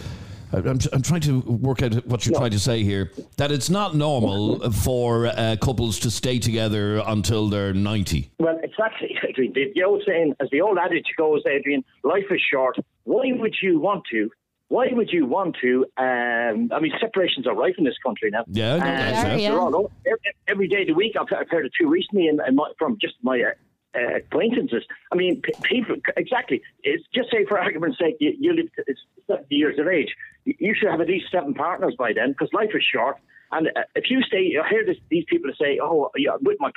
I'm, 0.52 0.78
I'm 0.92 1.02
trying 1.02 1.20
to 1.22 1.40
work 1.40 1.82
out 1.82 1.94
what 2.06 2.26
you're 2.26 2.36
trying 2.36 2.50
to 2.50 2.58
say 2.58 2.82
here, 2.82 3.12
that 3.36 3.52
it's 3.52 3.70
not 3.70 3.94
normal 3.94 4.70
for 4.70 5.26
uh, 5.26 5.56
couples 5.62 5.98
to 6.00 6.10
stay 6.10 6.38
together 6.38 7.02
until 7.06 7.48
they're 7.48 7.72
90. 7.72 8.32
Well, 8.38 8.58
exactly, 8.62 9.16
Adrian. 9.28 9.52
The, 9.54 9.72
the 9.74 9.84
old 9.84 10.02
saying, 10.06 10.34
as 10.40 10.48
the 10.50 10.60
old 10.60 10.78
adage 10.78 11.06
goes, 11.16 11.42
Adrian, 11.46 11.84
life 12.02 12.24
is 12.30 12.40
short. 12.52 12.76
Why 13.04 13.32
would 13.32 13.54
you 13.62 13.78
want 13.78 14.04
to? 14.10 14.30
Why 14.70 14.86
would 14.92 15.10
you 15.12 15.26
want 15.26 15.56
to? 15.62 15.84
Um, 15.98 16.70
I 16.72 16.78
mean, 16.80 16.92
separations 17.00 17.44
are 17.48 17.54
rife 17.56 17.74
in 17.76 17.84
this 17.84 17.98
country 18.06 18.30
now. 18.30 18.44
Yeah, 18.46 18.76
Uh, 18.76 18.78
that, 18.78 19.40
yeah. 19.40 19.50
they're 19.50 19.58
all 19.60 19.90
every, 20.06 20.18
every 20.46 20.68
day 20.68 20.82
of 20.82 20.86
the 20.86 20.94
week. 20.94 21.14
I've, 21.20 21.26
I've 21.36 21.50
heard 21.50 21.66
of 21.66 21.72
two 21.78 21.88
recently 21.88 22.28
in, 22.28 22.38
in 22.46 22.54
my, 22.54 22.70
from 22.78 22.96
just 23.00 23.14
my 23.22 23.42
uh, 23.42 23.98
uh, 23.98 24.16
acquaintances. 24.18 24.84
I 25.12 25.16
mean, 25.16 25.42
p- 25.42 25.52
people, 25.64 25.96
exactly. 26.16 26.62
It's 26.84 27.04
just 27.12 27.32
say, 27.32 27.44
for 27.46 27.58
argument's 27.58 27.98
sake, 27.98 28.14
you, 28.20 28.32
you 28.38 28.52
live 28.54 28.72
to 28.76 28.84
it's 28.86 29.00
70 29.26 29.46
years 29.54 29.76
of 29.80 29.88
age. 29.88 30.14
You- 30.44 30.54
You 30.60 30.74
should 30.78 30.88
have 30.88 31.00
at 31.00 31.08
least 31.08 31.26
seven 31.32 31.52
partners 31.52 31.94
by 31.98 32.12
then 32.12 32.30
because 32.30 32.50
life 32.52 32.70
is 32.72 32.84
short. 32.94 33.16
And 33.50 33.66
uh, 33.74 33.80
if 33.96 34.04
you 34.08 34.22
stay, 34.22 34.54
I 34.64 34.68
hear 34.68 34.86
this, 34.86 34.98
these 35.10 35.24
people 35.28 35.50
say, 35.60 35.80
oh, 35.82 36.10
yeah, 36.16 36.36
with 36.40 36.58
my, 36.60 36.70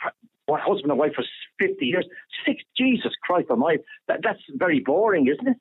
my 0.50 0.60
husband 0.60 0.90
and 0.90 0.98
wife 1.00 1.14
for 1.16 1.24
50 1.60 1.86
years. 1.86 2.06
Six, 2.44 2.64
Jesus 2.76 3.12
Christ 3.22 3.52
alive. 3.52 3.82
That, 4.08 4.22
that's 4.24 4.42
very 4.56 4.80
boring, 4.80 5.28
isn't 5.28 5.48
it? 5.48 5.58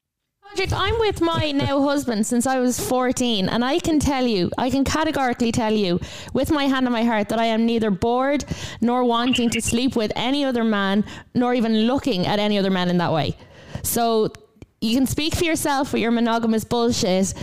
I'm 0.73 0.99
with 1.01 1.21
my 1.21 1.51
now 1.51 1.83
husband 1.83 2.27
since 2.27 2.47
I 2.47 2.59
was 2.61 2.79
14, 2.79 3.49
and 3.49 3.65
I 3.65 3.79
can 3.79 3.99
tell 3.99 4.27
you, 4.27 4.51
I 4.59 4.71
can 4.71 4.85
categorically 4.85 5.51
tell 5.51 5.73
you, 5.73 5.99
with 6.33 6.51
my 6.51 6.65
hand 6.67 6.87
on 6.87 6.93
my 6.93 7.05
heart, 7.05 7.29
that 7.31 7.39
I 7.39 7.47
am 7.47 7.67
neither 7.67 7.91
bored 7.91 8.45
nor 8.81 9.05
wanting 9.05 9.51
to 9.51 9.61
sleep 9.61 9.97
with 9.97 10.13
any 10.15 10.45
other 10.45 10.63
man, 10.65 11.05
nor 11.35 11.55
even 11.55 11.83
looking 11.87 12.27
at 12.27 12.39
any 12.39 12.59
other 12.59 12.71
man 12.71 12.89
in 12.91 12.99
that 12.99 13.13
way. 13.13 13.37
So 13.83 14.33
you 14.81 14.95
can 14.95 15.07
speak 15.07 15.35
for 15.35 15.45
yourself 15.45 15.93
with 15.93 16.03
your 16.03 16.11
monogamous 16.11 16.65
bullshit. 16.65 17.35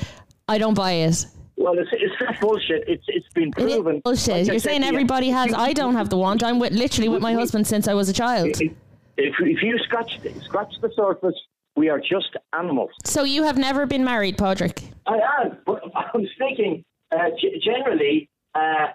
I 0.48 0.58
don't 0.58 0.74
buy 0.76 0.92
it. 0.94 1.26
Well, 1.58 1.78
it's, 1.78 1.90
it's 1.92 2.14
not 2.22 2.40
bullshit. 2.40 2.86
It's 2.88 3.04
it's 3.08 3.28
been 3.34 3.50
It 3.50 3.56
proven. 3.56 4.00
bullshit. 4.04 4.30
Like 4.30 4.48
You're 4.48 4.60
said 4.60 4.70
saying 4.70 4.82
you, 4.84 4.88
everybody 4.88 5.30
if 5.30 5.36
has. 5.36 5.54
I 5.54 5.74
don't 5.74 5.96
have 5.96 6.10
the 6.10 6.18
want. 6.18 6.42
I'm 6.42 6.58
with, 6.58 6.72
literally 6.72 7.10
with 7.10 7.22
my 7.22 7.34
husband 7.34 7.68
since 7.68 7.88
I 7.88 7.94
was 7.94 8.08
a 8.08 8.14
child. 8.14 8.48
If, 8.62 8.72
if 9.18 9.62
you 9.62 9.78
scratch 9.80 10.20
scratch 10.46 10.74
the 10.82 10.90
surface, 10.96 11.36
we 11.80 11.88
are 11.88 11.98
just 12.00 12.36
animals. 12.54 12.92
So 13.06 13.24
you 13.24 13.44
have 13.44 13.58
never 13.58 13.86
been 13.86 14.04
married, 14.04 14.38
Patrick? 14.38 14.82
I 15.08 15.18
am, 15.40 15.58
but 15.66 15.82
I'm 16.14 16.28
speaking 16.36 16.84
uh, 17.12 17.30
g- 17.40 17.60
generally. 17.64 18.30
Uh, 18.54 18.88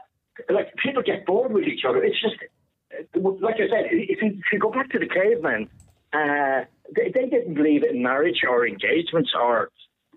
like 0.50 0.68
people 0.84 1.02
get 1.02 1.24
bored 1.24 1.52
with 1.52 1.64
each 1.64 1.84
other. 1.88 2.04
It's 2.04 2.20
just 2.20 2.36
uh, 3.16 3.20
like 3.40 3.54
I 3.54 3.68
said. 3.72 3.84
If 3.90 4.20
you, 4.22 4.28
if 4.32 4.46
you 4.52 4.58
go 4.58 4.70
back 4.70 4.90
to 4.90 4.98
the 4.98 5.06
cavemen, 5.06 5.68
uh, 6.12 6.64
they, 6.94 7.10
they 7.14 7.26
didn't 7.34 7.54
believe 7.54 7.84
in 7.84 8.02
marriage 8.02 8.40
or 8.48 8.66
engagements 8.66 9.30
or 9.40 9.70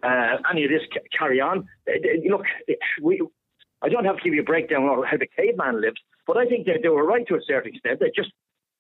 uh, 0.04 0.38
any 0.52 0.66
of 0.66 0.72
this 0.72 0.82
ca- 0.94 1.08
carry 1.18 1.40
on. 1.40 1.66
They- 1.86 2.00
they- 2.04 2.30
Look, 2.30 2.44
we. 3.02 3.22
I 3.82 3.88
don't 3.90 4.06
have 4.06 4.18
to 4.18 4.24
give 4.24 4.34
you 4.34 4.42
a 4.42 4.44
breakdown 4.54 4.84
of 4.90 5.06
how 5.06 5.18
the 5.18 5.28
caveman 5.38 5.80
lived, 5.80 6.00
but 6.26 6.36
I 6.36 6.46
think 6.48 6.66
that 6.66 6.80
they 6.84 6.90
were 6.90 7.06
right 7.06 7.26
to 7.28 7.36
a 7.36 7.42
certain 7.48 7.74
extent. 7.74 8.00
They 8.02 8.12
just 8.14 8.32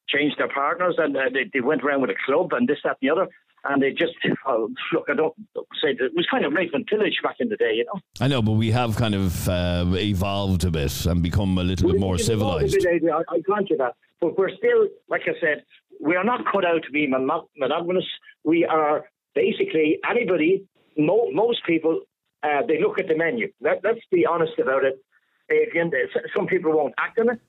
changed 0.09 0.37
their 0.37 0.49
partners 0.49 0.95
and 0.97 1.15
uh, 1.15 1.21
they, 1.33 1.49
they 1.53 1.61
went 1.61 1.83
around 1.83 2.01
with 2.01 2.09
a 2.09 2.15
club 2.25 2.53
and 2.53 2.67
this, 2.67 2.79
that, 2.83 2.97
and 3.01 3.09
the 3.09 3.09
other. 3.09 3.27
And 3.63 3.81
they 3.81 3.91
just, 3.91 4.13
oh, 4.45 4.69
look, 4.93 5.05
I 5.09 5.15
don't 5.15 5.33
say 5.81 5.93
that 5.97 6.05
it 6.05 6.11
was 6.15 6.25
kind 6.29 6.45
of 6.45 6.53
rape 6.53 6.73
and 6.73 6.85
pillage 6.85 7.19
back 7.23 7.37
in 7.39 7.49
the 7.49 7.57
day, 7.57 7.73
you 7.73 7.85
know. 7.85 7.99
I 8.21 8.27
know, 8.27 8.41
but 8.41 8.53
we 8.53 8.71
have 8.71 8.95
kind 8.95 9.15
of 9.15 9.49
uh, 9.49 9.85
evolved 9.93 10.63
a 10.63 10.71
bit 10.71 11.05
and 11.05 11.21
become 11.21 11.57
a 11.57 11.63
little 11.63 11.91
bit 11.91 11.99
more 11.99 12.17
civilized. 12.17 12.77
bit, 12.81 13.03
I, 13.11 13.23
I 13.29 13.39
grant 13.39 13.69
you 13.69 13.77
that. 13.77 13.95
But 14.21 14.37
we're 14.37 14.55
still, 14.55 14.87
like 15.09 15.23
I 15.23 15.33
said, 15.41 15.63
we 15.99 16.15
are 16.15 16.23
not 16.23 16.45
cut 16.51 16.65
out 16.65 16.83
to 16.83 16.91
be 16.91 17.07
monogamous. 17.07 18.05
We 18.43 18.63
are 18.63 19.09
basically 19.35 19.99
anybody, 20.09 20.65
mo- 20.97 21.31
most 21.31 21.65
people, 21.65 22.01
uh, 22.43 22.61
they 22.67 22.79
look 22.79 22.99
at 22.99 23.07
the 23.07 23.15
menu. 23.15 23.51
Let, 23.59 23.83
let's 23.83 23.99
be 24.11 24.25
honest 24.25 24.53
about 24.59 24.85
it. 24.85 25.03
Again, 25.49 25.91
some 26.35 26.45
people 26.45 26.73
won't 26.73 26.93
act 26.97 27.19
on 27.19 27.29
it, 27.29 27.39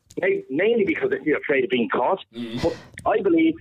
mainly 0.51 0.85
because 0.85 1.11
they're 1.11 1.37
afraid 1.37 1.65
of 1.65 1.71
being 1.71 1.89
caught. 1.89 2.25
Mm. 2.35 2.63
But 2.63 2.77
I 3.07 3.21
believe. 3.21 3.55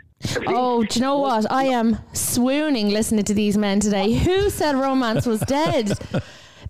Oh, 0.48 0.84
do 0.84 1.00
you 1.00 1.02
know 1.02 1.20
what? 1.20 1.52
I 1.52 1.66
am 1.66 1.98
swooning 2.14 2.90
listening 2.90 3.24
to 3.26 3.34
these 3.34 3.58
men 3.58 3.80
today. 3.80 4.14
Who 4.14 4.50
said 4.50 4.76
romance 4.76 5.26
was 5.26 5.40
dead? 5.42 5.88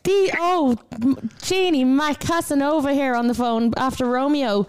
The 0.03 0.31
oh, 0.37 0.77
M- 1.01 1.29
Jeannie 1.41 1.83
Mac 1.83 2.19
Casanova 2.19 2.93
here 2.93 3.15
on 3.15 3.27
the 3.27 3.33
phone 3.33 3.73
after 3.75 4.05
Romeo. 4.05 4.67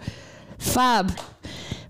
Fab. 0.57 1.17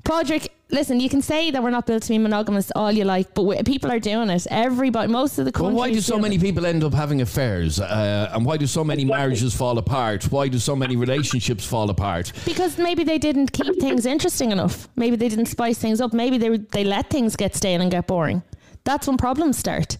Podrick, 0.03 0.47
listen, 0.71 0.99
you 0.99 1.09
can 1.09 1.21
say 1.21 1.51
that 1.51 1.62
we're 1.62 1.69
not 1.69 1.85
built 1.85 2.03
to 2.03 2.09
be 2.09 2.17
monogamous 2.17 2.71
all 2.75 2.91
you 2.91 3.03
like, 3.03 3.33
but 3.33 3.43
we, 3.43 3.62
people 3.63 3.91
are 3.91 3.99
doing 3.99 4.29
it. 4.29 4.47
Everybody, 4.49 5.12
most 5.12 5.38
of 5.38 5.45
the 5.45 5.51
Well, 5.51 5.69
countries. 5.71 5.77
why 5.77 5.91
do 5.91 6.01
so 6.01 6.17
many 6.17 6.35
it. 6.38 6.41
people 6.41 6.65
end 6.65 6.83
up 6.83 6.93
having 6.93 7.21
affairs? 7.21 7.79
Uh, 7.79 8.31
and 8.33 8.45
why 8.45 8.57
do 8.57 8.65
so 8.65 8.83
many 8.83 9.05
marriages 9.05 9.53
fall 9.53 9.77
apart? 9.77 10.23
Why 10.31 10.47
do 10.47 10.57
so 10.57 10.75
many 10.75 10.95
relationships 10.95 11.65
fall 11.65 11.89
apart? 11.89 12.31
Because 12.45 12.77
maybe 12.77 13.03
they 13.03 13.17
didn't 13.19 13.51
keep 13.51 13.79
things 13.79 14.05
interesting 14.05 14.51
enough. 14.51 14.88
Maybe 14.95 15.15
they 15.15 15.29
didn't 15.29 15.47
spice 15.47 15.77
things 15.77 16.01
up. 16.01 16.13
Maybe 16.13 16.38
they 16.38 16.57
they 16.57 16.83
let 16.83 17.09
things 17.09 17.35
get 17.35 17.55
stale 17.55 17.81
and 17.81 17.91
get 17.91 18.07
boring. 18.07 18.41
That's 18.85 19.05
when 19.07 19.17
problems 19.17 19.57
start. 19.57 19.97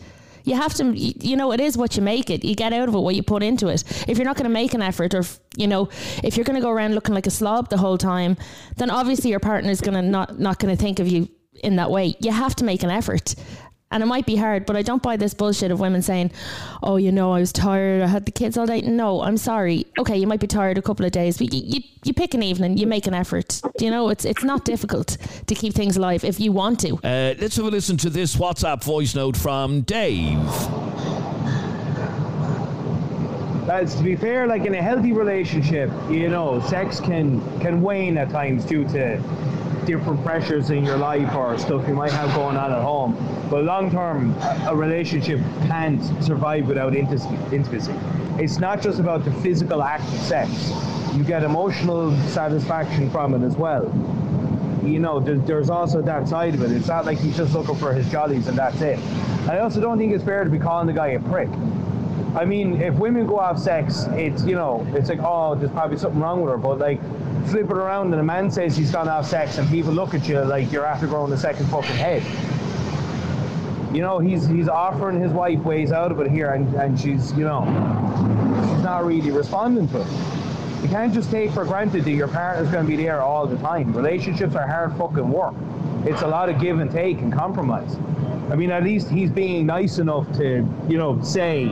You 0.50 0.56
have 0.56 0.74
to, 0.76 0.94
you 0.96 1.38
know, 1.38 1.52
it 1.52 1.60
is 1.60 1.78
what 1.78 1.96
you 1.96 2.02
make 2.02 2.30
it. 2.30 2.44
You 2.44 2.56
get 2.56 2.74
out 2.74 2.90
of 2.90 2.96
it 2.96 3.00
what 3.00 3.16
you 3.16 3.22
put 3.22 3.44
into 3.44 3.68
it. 3.68 3.84
If 4.08 4.18
you're 4.18 4.26
not 4.26 4.36
going 4.36 4.50
to 4.50 4.50
make 4.50 4.74
an 4.74 4.82
effort, 4.82 5.14
or 5.14 5.20
if, 5.20 5.40
you 5.56 5.68
know, 5.68 5.90
if 6.24 6.36
you're 6.36 6.44
going 6.44 6.56
to 6.56 6.62
go 6.62 6.72
around 6.72 6.96
looking 6.96 7.14
like 7.14 7.28
a 7.28 7.32
slob 7.32 7.70
the 7.70 7.78
whole 7.78 7.98
time, 7.98 8.36
then 8.78 8.90
obviously 8.90 9.30
your 9.30 9.40
partner 9.40 9.70
is 9.70 9.80
going 9.80 9.94
to 9.94 10.02
not 10.02 10.40
not 10.40 10.58
going 10.58 10.76
to 10.76 10.82
think 10.82 11.00
of 11.00 11.08
you 11.08 11.30
in 11.64 11.76
that 11.76 11.92
way. 11.92 12.16
You 12.20 12.32
have 12.32 12.56
to 12.56 12.66
make 12.66 12.84
an 12.84 12.90
effort. 12.90 13.36
And 13.92 14.04
it 14.04 14.06
might 14.06 14.28
be 14.28 14.36
hard, 14.36 14.68
but 14.68 14.76
I 14.76 14.84
don't 14.84 15.02
buy 15.02 15.18
this 15.18 15.34
bullshit 15.34 15.72
of 15.72 15.80
women 15.80 16.04
saying, 16.04 16.32
"Oh, 16.84 16.98
you 16.98 17.12
know, 17.12 17.32
I 17.32 17.40
was 17.40 17.52
tired. 17.52 18.04
I 18.04 18.08
had 18.08 18.26
the 18.26 18.32
kids 18.32 18.56
all 18.56 18.68
day." 18.68 18.82
No, 18.82 19.22
I'm 19.22 19.38
sorry. 19.38 19.88
Okay, 19.98 20.16
you 20.16 20.28
might 20.28 20.40
be 20.40 20.46
tired 20.46 20.78
a 20.78 20.82
couple 20.82 21.08
of 21.08 21.12
days, 21.12 21.40
but 21.40 21.52
you, 21.52 21.62
you, 21.66 21.82
you 22.04 22.14
pick 22.14 22.36
an 22.36 22.44
evening, 22.44 22.78
you 22.78 22.86
make 22.86 23.08
an 23.08 23.16
effort. 23.16 23.60
You 23.80 23.90
know, 23.90 24.10
it's 24.10 24.26
it's 24.26 24.44
not 24.44 24.64
difficult 24.64 25.18
to 25.48 25.56
keep 25.56 25.74
things 25.74 25.98
alive 25.98 26.24
if 26.24 26.40
you 26.40 26.52
want 26.52 26.80
to. 26.82 26.98
Uh, 26.98 27.34
let's 27.40 27.56
have 27.56 27.66
a 27.66 27.70
listen 27.70 27.98
to 27.98 28.12
this 28.12 28.36
WhatsApp 28.36 28.84
voice 28.84 29.16
note 29.16 29.36
from 29.36 29.82
Dave. 29.82 30.38
Lads, 33.68 33.96
to 33.96 34.04
be 34.04 34.16
fair, 34.16 34.46
like 34.46 34.66
in 34.66 34.76
a 34.76 34.82
healthy 34.82 35.14
relationship, 35.14 35.90
you 36.10 36.30
know, 36.30 36.60
sex 36.62 37.00
can 37.00 37.42
can 37.60 37.82
wane 37.82 38.20
at 38.20 38.30
times 38.30 38.66
due 38.66 38.84
to 38.90 39.18
different 39.90 40.24
pressures 40.24 40.70
in 40.70 40.86
your 40.86 40.98
life 40.98 41.34
or 41.34 41.58
stuff 41.58 41.88
you 41.88 41.96
might 41.96 42.12
have 42.12 42.32
going 42.36 42.56
on 42.56 42.72
at 42.72 42.80
home. 42.80 43.18
But 43.50 43.64
long 43.64 43.90
term, 43.90 44.36
a 44.68 44.76
relationship 44.76 45.40
can't 45.66 46.00
survive 46.24 46.68
without 46.68 46.96
intimacy. 46.96 47.94
It's 48.38 48.60
not 48.60 48.84
just 48.84 49.00
about 49.00 49.26
the 49.26 49.32
physical 49.42 49.82
act 49.82 50.04
of 50.04 50.20
sex. 50.20 50.72
You 51.16 51.24
get 51.24 51.44
emotional 51.44 52.16
satisfaction 52.28 53.10
from 53.10 53.34
it 53.34 53.44
as 53.44 53.58
well. 53.58 53.86
You 54.84 55.00
know, 55.00 55.20
there's 55.20 55.72
also 55.72 56.04
that 56.04 56.28
side 56.28 56.54
of 56.54 56.62
it. 56.62 56.72
It's 56.72 56.88
not 56.88 57.06
like 57.06 57.18
he's 57.18 57.36
just 57.36 57.56
looking 57.56 57.76
for 57.76 57.92
his 57.92 58.08
jollies 58.12 58.48
and 58.48 58.56
that's 58.56 58.82
it. 58.82 59.00
I 59.50 59.58
also 59.58 59.82
don't 59.82 59.98
think 59.98 60.14
it's 60.14 60.24
fair 60.24 60.44
to 60.44 60.52
be 60.52 60.60
calling 60.60 60.86
the 60.86 60.94
guy 60.94 61.08
a 61.08 61.20
prick. 61.20 61.50
I 62.36 62.46
mean, 62.46 62.82
if 62.82 62.94
women 62.96 63.26
go 63.26 63.40
off 63.40 63.58
sex, 63.58 64.06
it's 64.12 64.44
you 64.44 64.56
know, 64.56 64.86
it's 64.94 65.10
like 65.10 65.20
oh, 65.20 65.56
there's 65.56 65.72
probably 65.72 65.98
something 65.98 66.22
wrong 66.22 66.42
with 66.42 66.52
her. 66.52 66.58
But 66.58 66.78
like, 66.80 67.02
flip 67.48 67.70
it 67.70 67.78
around 67.78 68.14
and 68.14 68.22
a 68.22 68.24
man 68.24 68.52
says 68.52 68.78
he's 68.78 68.92
gone 68.92 69.10
off 69.10 69.28
sex, 69.28 69.58
and 69.58 69.68
people 69.70 69.92
look 69.92 70.14
at 70.14 70.28
you 70.28 70.40
like 70.42 70.72
you're 70.72 70.86
after 70.86 71.08
growing 71.08 71.32
a 71.34 71.38
second 71.38 71.66
fucking 71.68 71.96
head. 71.96 72.24
You 73.94 74.02
know, 74.02 74.20
he's 74.20 74.46
he's 74.48 74.70
offering 74.70 75.20
his 75.20 75.32
wife 75.32 75.60
ways 75.60 75.92
out 75.92 76.12
of 76.12 76.20
it 76.20 76.30
here, 76.30 76.52
and 76.52 76.74
and 76.76 77.00
she's 77.00 77.34
you 77.34 77.46
know, 77.46 77.66
she's 78.70 78.84
not 78.84 79.06
really 79.06 79.32
responding 79.32 79.88
to 79.90 80.02
it. 80.02 80.08
You 80.84 80.88
can't 80.88 81.14
just 81.14 81.30
take 81.30 81.52
for 81.52 81.66
granted 81.66 82.06
that 82.06 82.12
your 82.12 82.30
partner's 82.30 82.72
going 82.72 82.86
to 82.86 82.90
be 82.90 82.96
there 82.96 83.22
all 83.22 83.46
the 83.46 83.58
time. 83.58 83.94
Relationships 83.94 84.56
are 84.56 84.66
hard 84.66 84.96
fucking 84.96 85.30
work. 85.30 85.54
It's 86.06 86.22
a 86.22 86.28
lot 86.28 86.48
of 86.48 86.60
give 86.62 86.80
and 86.80 86.90
take 86.90 87.18
and 87.20 87.34
compromise. 87.34 87.98
I 88.50 88.56
mean, 88.56 88.72
at 88.72 88.84
least 88.84 89.10
he's 89.10 89.30
being 89.30 89.66
nice 89.66 90.00
enough 90.00 90.32
to, 90.38 90.66
you 90.88 90.98
know, 90.98 91.22
say, 91.22 91.66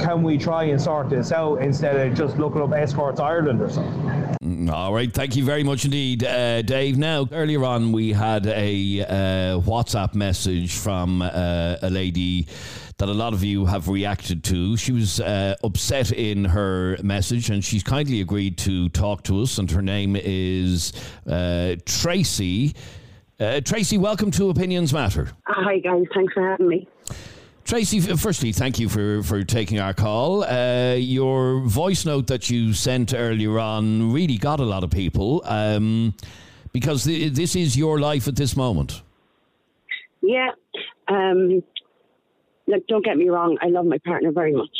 can 0.00 0.22
we 0.22 0.38
try 0.38 0.64
and 0.64 0.80
sort 0.80 1.10
this 1.10 1.32
out 1.32 1.56
instead 1.56 1.96
of 1.96 2.16
just 2.16 2.38
looking 2.38 2.62
up 2.62 2.72
Escorts 2.72 3.20
Ireland 3.20 3.60
or 3.60 3.70
something. 3.70 4.36
Mm, 4.42 4.70
All 4.72 4.94
right, 4.94 5.12
thank 5.12 5.36
you 5.36 5.44
very 5.44 5.62
much 5.62 5.84
indeed, 5.84 6.24
uh, 6.24 6.62
Dave. 6.62 6.96
Now, 6.96 7.28
earlier 7.30 7.64
on, 7.64 7.92
we 7.92 8.12
had 8.12 8.46
a 8.46 9.02
uh, 9.02 9.60
WhatsApp 9.60 10.14
message 10.14 10.74
from 10.76 11.22
uh, 11.22 11.76
a 11.82 11.90
lady 11.90 12.46
that 12.98 13.08
a 13.08 13.12
lot 13.14 13.32
of 13.32 13.44
you 13.44 13.66
have 13.66 13.88
reacted 13.88 14.42
to. 14.44 14.76
She 14.76 14.92
was 14.92 15.20
uh, 15.20 15.56
upset 15.62 16.12
in 16.12 16.44
her 16.46 16.96
message, 17.02 17.50
and 17.50 17.64
she's 17.64 17.82
kindly 17.82 18.20
agreed 18.20 18.58
to 18.58 18.88
talk 18.90 19.22
to 19.24 19.42
us. 19.42 19.58
And 19.58 19.70
her 19.70 19.82
name 19.82 20.16
is 20.16 20.92
uh, 21.26 21.76
Tracey. 21.84 22.74
Uh, 23.38 23.60
Tracey, 23.60 23.96
welcome 23.96 24.30
to 24.32 24.50
Opinions 24.50 24.92
Matter. 24.92 25.30
Hi 25.46 25.78
guys, 25.78 26.04
thanks 26.14 26.34
for 26.34 26.46
having 26.46 26.68
me. 26.68 26.88
Tracey, 27.64 28.00
firstly, 28.00 28.52
thank 28.52 28.78
you 28.78 28.88
for, 28.88 29.22
for 29.22 29.44
taking 29.44 29.78
our 29.78 29.94
call. 29.94 30.42
Uh, 30.44 30.94
your 30.94 31.60
voice 31.60 32.04
note 32.04 32.26
that 32.26 32.50
you 32.50 32.72
sent 32.72 33.14
earlier 33.14 33.58
on 33.58 34.12
really 34.12 34.38
got 34.38 34.60
a 34.60 34.64
lot 34.64 34.82
of 34.82 34.90
people 34.90 35.42
um, 35.44 36.14
because 36.72 37.04
th- 37.04 37.32
this 37.32 37.54
is 37.54 37.76
your 37.76 38.00
life 38.00 38.26
at 38.26 38.36
this 38.36 38.56
moment. 38.56 39.02
Yeah, 40.20 40.50
um, 41.06 41.62
look, 42.66 42.86
don't 42.88 43.04
get 43.04 43.16
me 43.16 43.28
wrong, 43.28 43.56
I 43.62 43.68
love 43.68 43.86
my 43.86 43.98
partner 43.98 44.32
very 44.32 44.52
much. 44.52 44.76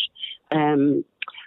Um, 0.51 1.05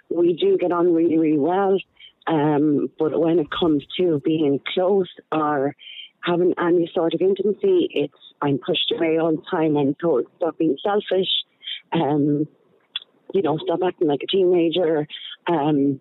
we 0.08 0.34
do 0.34 0.56
get 0.58 0.72
on 0.72 0.94
really, 0.94 1.18
really 1.18 1.38
well. 1.38 1.78
Um, 2.26 2.90
but 2.98 3.18
when 3.18 3.38
it 3.38 3.48
comes 3.50 3.84
to 3.98 4.20
being 4.24 4.60
close 4.72 5.08
or 5.30 5.74
having 6.20 6.54
any 6.58 6.90
sort 6.94 7.14
of 7.14 7.20
intimacy, 7.20 7.88
it's 7.90 8.14
I'm 8.42 8.58
pushed 8.58 8.92
away 8.96 9.18
all 9.18 9.32
the 9.36 9.42
time. 9.50 9.76
I'm 9.76 9.94
told 9.94 10.26
stop 10.36 10.58
being 10.58 10.76
selfish. 10.82 11.28
Um, 11.92 12.46
you 13.32 13.42
know, 13.42 13.58
stop 13.58 13.80
acting 13.86 14.08
like 14.08 14.20
a 14.22 14.26
teenager. 14.26 15.06
Um, 15.46 16.00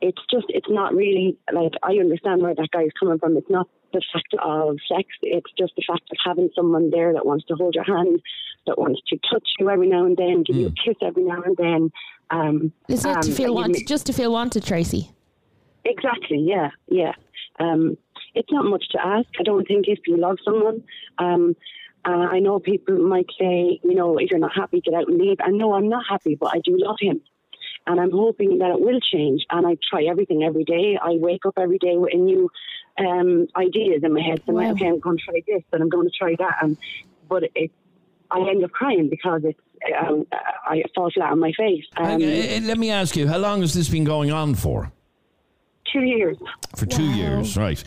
it's 0.00 0.20
just, 0.30 0.46
it's 0.48 0.68
not 0.68 0.94
really 0.94 1.36
like 1.52 1.72
I 1.82 1.92
understand 1.94 2.42
where 2.42 2.54
that 2.54 2.68
guy 2.72 2.82
is 2.82 2.92
coming 2.98 3.18
from. 3.18 3.36
It's 3.36 3.50
not 3.50 3.68
the 3.92 4.02
fact 4.12 4.34
of 4.42 4.76
sex. 4.88 5.08
It's 5.22 5.50
just 5.58 5.72
the 5.76 5.84
fact 5.86 6.08
of 6.10 6.18
having 6.24 6.50
someone 6.54 6.90
there 6.90 7.12
that 7.12 7.26
wants 7.26 7.46
to 7.46 7.54
hold 7.54 7.74
your 7.74 7.84
hand, 7.84 8.20
that 8.66 8.78
wants 8.78 9.00
to 9.08 9.18
touch 9.30 9.48
you 9.58 9.70
every 9.70 9.88
now 9.88 10.04
and 10.04 10.16
then, 10.16 10.42
give 10.44 10.56
you 10.56 10.68
a 10.68 10.70
kiss 10.70 10.96
every 11.02 11.24
now 11.24 11.42
and 11.42 11.56
then. 11.56 11.90
Um, 12.30 12.72
Is 12.88 13.04
it 13.04 13.22
to 13.22 13.30
um, 13.30 13.34
feel 13.34 13.54
wanted? 13.54 13.86
Just 13.86 14.06
to 14.06 14.12
feel 14.12 14.32
wanted, 14.32 14.64
Tracey. 14.64 15.10
Exactly. 15.84 16.38
Yeah. 16.38 16.70
Yeah. 16.88 17.12
Um, 17.58 17.96
it's 18.38 18.52
not 18.56 18.66
much 18.74 18.86
to 18.94 18.98
ask. 19.16 19.28
I 19.40 19.44
don't 19.50 19.66
think 19.70 19.82
if 19.88 20.00
you 20.08 20.16
love 20.26 20.38
someone, 20.44 20.78
um, 21.18 21.44
Uh, 22.04 22.28
I 22.36 22.38
know 22.44 22.56
people 22.72 22.96
might 23.14 23.30
say, 23.40 23.56
you 23.88 23.94
know, 23.98 24.10
if 24.22 24.26
you're 24.30 24.46
not 24.46 24.54
happy, 24.62 24.78
get 24.80 24.94
out 24.98 25.08
and 25.10 25.18
leave. 25.22 25.38
And 25.44 25.58
no, 25.62 25.66
I'm 25.76 25.88
not 25.96 26.04
happy, 26.14 26.34
but 26.42 26.50
I 26.56 26.58
do 26.68 26.72
love 26.86 26.98
him. 27.08 27.18
And 27.88 27.96
I'm 28.02 28.14
hoping 28.24 28.50
that 28.60 28.70
it 28.74 28.80
will 28.86 29.00
change. 29.14 29.40
And 29.54 29.62
I 29.70 29.72
try 29.90 30.02
everything 30.12 30.40
every 30.50 30.66
day. 30.76 30.86
I 31.10 31.12
wake 31.28 31.44
up 31.48 31.56
every 31.64 31.80
day 31.86 31.96
with 32.02 32.12
a 32.18 32.20
new 32.30 32.42
um, 33.04 33.30
ideas 33.66 34.00
in 34.06 34.10
my 34.16 34.22
head. 34.28 34.38
So 34.38 34.48
I'm 34.52 34.58
like, 34.60 34.72
okay, 34.74 34.88
I'm 34.92 35.00
going 35.06 35.18
to 35.18 35.24
try 35.28 35.38
this 35.50 35.64
and 35.72 35.82
I'm 35.82 35.92
going 35.96 36.08
to 36.10 36.16
try 36.22 36.32
that. 36.44 36.54
And 36.62 36.72
but 37.30 37.42
it, 37.62 37.70
I 38.30 38.38
end 38.52 38.60
up 38.66 38.72
crying 38.80 39.08
because 39.16 39.42
it's 39.50 39.64
um, 40.02 40.16
I 40.72 40.74
fall 40.94 41.10
flat 41.10 41.30
on 41.32 41.40
my 41.46 41.52
face. 41.62 41.86
Um, 41.96 42.06
Uh, 42.06 42.14
uh, 42.14 42.60
let 42.70 42.78
me 42.84 42.90
ask 43.00 43.10
you, 43.18 43.24
how 43.32 43.40
long 43.46 43.60
has 43.64 43.72
this 43.78 43.88
been 43.96 44.04
going 44.14 44.30
on 44.40 44.54
for? 44.54 44.78
Two 45.92 46.02
years. 46.02 46.36
For 46.76 46.86
two 46.86 47.10
years, 47.10 47.56
right. 47.56 47.82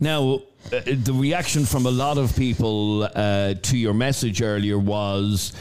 Now, 0.00 0.42
uh, 0.72 0.80
the 0.84 1.12
reaction 1.14 1.64
from 1.64 1.86
a 1.86 1.90
lot 1.90 2.18
of 2.18 2.36
people 2.36 3.04
uh, 3.14 3.54
to 3.54 3.76
your 3.76 3.94
message 3.94 4.42
earlier 4.42 4.78
was 4.78 5.52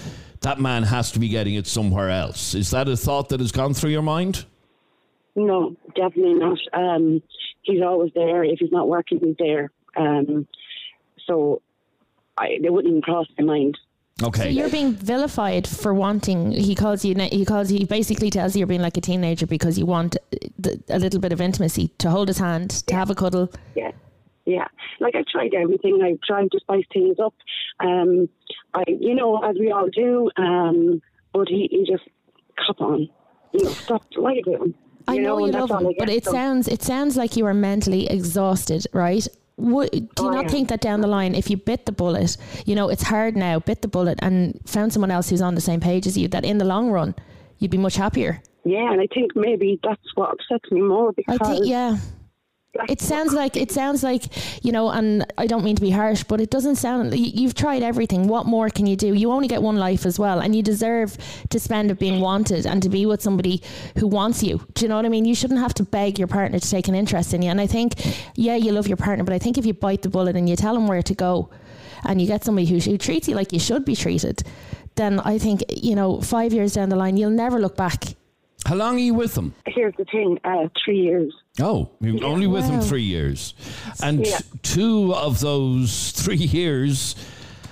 that 0.41 0.59
man 0.59 0.83
has 0.83 1.11
to 1.13 1.19
be 1.19 1.29
getting 1.29 1.55
it 1.55 1.67
somewhere 1.67 2.09
else. 2.09 2.55
Is 2.55 2.71
that 2.71 2.87
a 2.87 2.95
thought 2.95 3.29
that 3.29 3.39
has 3.39 3.51
gone 3.51 3.73
through 3.73 3.91
your 3.91 4.01
mind? 4.01 4.45
No, 5.35 5.75
definitely 5.95 6.35
not. 6.35 6.57
Um, 6.73 7.21
he's 7.61 7.81
always 7.81 8.11
there. 8.13 8.43
If 8.43 8.59
he's 8.59 8.71
not 8.71 8.87
working, 8.87 9.19
he's 9.19 9.35
there. 9.37 9.71
Um, 9.95 10.47
so 11.25 11.61
I, 12.37 12.59
they 12.61 12.69
wouldn't 12.69 12.91
even 12.91 13.01
cross 13.01 13.27
my 13.37 13.45
mind. 13.45 13.77
Okay. 14.21 14.43
So 14.43 14.47
you're 14.49 14.69
being 14.69 14.93
vilified 14.93 15.67
for 15.67 15.93
wanting. 15.93 16.51
He 16.51 16.75
calls 16.75 17.05
you. 17.05 17.15
He 17.15 17.45
calls. 17.45 17.69
He 17.69 17.85
basically 17.85 18.29
tells 18.29 18.55
you 18.55 18.59
you're 18.59 18.67
being 18.67 18.81
like 18.81 18.97
a 18.97 19.01
teenager 19.01 19.47
because 19.47 19.79
you 19.79 19.85
want 19.85 20.17
the, 20.57 20.81
a 20.89 20.99
little 20.99 21.19
bit 21.19 21.31
of 21.31 21.39
intimacy, 21.39 21.89
to 21.99 22.09
hold 22.09 22.27
his 22.27 22.37
hand, 22.37 22.69
to 22.87 22.95
have 22.95 23.09
a 23.09 23.15
cuddle. 23.15 23.51
Yeah, 23.75 23.91
yeah. 24.45 24.67
Like 24.99 25.15
I 25.15 25.23
tried 25.31 25.53
everything. 25.53 26.01
I 26.03 26.17
tried 26.25 26.51
to 26.51 26.59
spice 26.59 26.83
things 26.93 27.17
up. 27.19 27.33
Um, 27.79 28.27
I, 28.73 28.83
you 28.87 29.15
know, 29.15 29.41
as 29.43 29.55
we 29.57 29.71
all 29.71 29.87
do. 29.89 30.29
Um, 30.37 31.01
but 31.33 31.47
he, 31.47 31.67
he 31.71 31.85
just 31.89 32.03
cop 32.65 32.81
on. 32.81 33.07
You 33.53 33.63
know, 33.63 33.71
stop. 33.71 34.03
Why 34.15 34.31
are 34.31 34.35
you 34.35 34.43
doing? 34.43 34.73
I 35.07 35.17
know, 35.17 35.39
you 35.43 35.51
love 35.51 35.71
him, 35.71 35.93
but 35.97 36.09
it 36.09 36.25
So- 36.25 36.31
sounds 36.31 36.67
it 36.67 36.83
sounds 36.83 37.15
like 37.17 37.35
you 37.35 37.45
are 37.45 37.53
mentally 37.53 38.07
exhausted, 38.07 38.85
right? 38.93 39.25
Would, 39.59 39.91
do 39.91 40.23
you 40.23 40.31
not 40.31 40.49
think 40.49 40.69
that 40.69 40.79
down 40.79 41.01
the 41.01 41.07
line, 41.07 41.35
if 41.35 41.49
you 41.49 41.57
bit 41.57 41.85
the 41.85 41.91
bullet, 41.91 42.37
you 42.65 42.75
know 42.75 42.89
it's 42.89 43.03
hard 43.03 43.35
now, 43.35 43.59
bit 43.59 43.81
the 43.81 43.87
bullet, 43.87 44.17
and 44.21 44.59
found 44.65 44.93
someone 44.93 45.11
else 45.11 45.29
who's 45.29 45.41
on 45.41 45.55
the 45.55 45.61
same 45.61 45.81
page 45.81 46.07
as 46.07 46.17
you, 46.17 46.27
that 46.29 46.45
in 46.45 46.59
the 46.59 46.65
long 46.65 46.91
run, 46.91 47.13
you'd 47.57 47.71
be 47.71 47.77
much 47.77 47.95
happier. 47.95 48.41
Yeah, 48.63 48.91
and 48.91 49.01
I 49.01 49.07
think 49.13 49.35
maybe 49.35 49.79
that's 49.83 50.01
what 50.15 50.31
upsets 50.31 50.71
me 50.71 50.81
more 50.81 51.09
I 51.09 51.13
because 51.15 51.47
think, 51.47 51.65
yeah. 51.65 51.97
It 52.87 53.01
sounds 53.01 53.33
like 53.33 53.57
it 53.57 53.71
sounds 53.71 54.03
like 54.03 54.25
you 54.63 54.71
know, 54.71 54.89
and 54.89 55.25
I 55.39 55.47
don't 55.47 55.63
mean 55.63 55.75
to 55.75 55.81
be 55.81 55.89
harsh, 55.89 56.23
but 56.23 56.39
it 56.39 56.51
doesn't 56.51 56.75
sound. 56.75 57.17
you- 57.17 57.31
You've 57.39 57.55
tried 57.55 57.81
everything. 57.81 58.27
What 58.27 58.45
more 58.45 58.69
can 58.69 58.85
you 58.85 58.95
do? 58.95 59.13
You 59.13 59.31
only 59.31 59.47
get 59.47 59.63
one 59.63 59.77
life 59.77 60.05
as 60.05 60.19
well, 60.19 60.39
and 60.39 60.55
you 60.55 60.61
deserve 60.61 61.17
to 61.49 61.59
spend 61.59 61.89
it 61.89 61.97
being 61.97 62.21
wanted 62.21 62.67
and 62.67 62.81
to 62.83 62.89
be 62.89 63.05
with 63.07 63.21
somebody 63.23 63.63
who 63.97 64.05
wants 64.07 64.43
you. 64.43 64.61
Do 64.75 64.85
you 64.85 64.89
know 64.89 64.97
what 64.97 65.05
I 65.05 65.09
mean? 65.09 65.25
You 65.25 65.33
shouldn't 65.33 65.59
have 65.59 65.73
to 65.75 65.83
beg 65.83 66.19
your 66.19 66.27
partner 66.27 66.59
to 66.59 66.69
take 66.69 66.87
an 66.87 66.95
interest 66.95 67.33
in 67.33 67.41
you. 67.41 67.49
And 67.49 67.59
I 67.59 67.65
think, 67.65 67.93
yeah, 68.35 68.55
you 68.55 68.71
love 68.71 68.87
your 68.87 68.97
partner, 68.97 69.23
but 69.23 69.33
I 69.33 69.39
think 69.39 69.57
if 69.57 69.65
you 69.65 69.73
bite 69.73 70.03
the 70.03 70.09
bullet 70.09 70.35
and 70.35 70.47
you 70.47 70.55
tell 70.55 70.75
him 70.75 70.87
where 70.87 71.01
to 71.01 71.15
go, 71.15 71.49
and 72.05 72.21
you 72.21 72.27
get 72.27 72.43
somebody 72.45 72.67
who, 72.67 72.77
who 72.77 72.97
treats 72.97 73.27
you 73.27 73.35
like 73.35 73.51
you 73.51 73.59
should 73.59 73.83
be 73.83 73.95
treated, 73.95 74.43
then 74.95 75.19
I 75.21 75.37
think 75.39 75.63
you 75.69 75.95
know, 75.95 76.21
five 76.21 76.53
years 76.53 76.73
down 76.73 76.89
the 76.89 76.95
line, 76.95 77.17
you'll 77.17 77.29
never 77.31 77.59
look 77.59 77.75
back. 77.75 78.15
How 78.69 78.75
long 78.75 78.97
are 78.97 78.99
you 78.99 79.15
with 79.15 79.35
him? 79.35 79.55
here's 79.65 79.95
the 79.97 80.05
thing: 80.05 80.37
uh, 80.43 80.67
three 80.85 80.99
years. 80.99 81.33
Oh, 81.59 81.89
you're 82.01 82.23
only 82.23 82.45
with 82.45 82.65
him 82.65 82.75
Wow. 82.75 82.81
three 82.81 83.01
years. 83.01 83.55
And 84.03 84.23
Yeah. 84.23 84.37
two 84.61 85.11
of 85.15 85.39
those 85.39 86.11
three 86.11 86.35
years, 86.35 87.15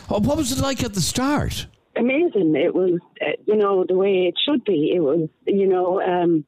oh, 0.10 0.20
what 0.20 0.38
was 0.38 0.52
it 0.52 0.60
like 0.60 0.84
at 0.84 0.96
the 0.96 1.02
start? 1.02 1.68
amazing. 1.96 2.56
It 2.56 2.74
was, 2.76 3.00
uh, 3.22 3.32
you 3.46 3.56
know, 3.56 3.84
the 3.84 3.96
way 3.96 4.28
it 4.28 4.36
should 4.44 4.64
be. 4.64 4.92
It 4.96 5.00
was, 5.00 5.30
you 5.46 5.68
know, 5.68 6.00
um, 6.02 6.46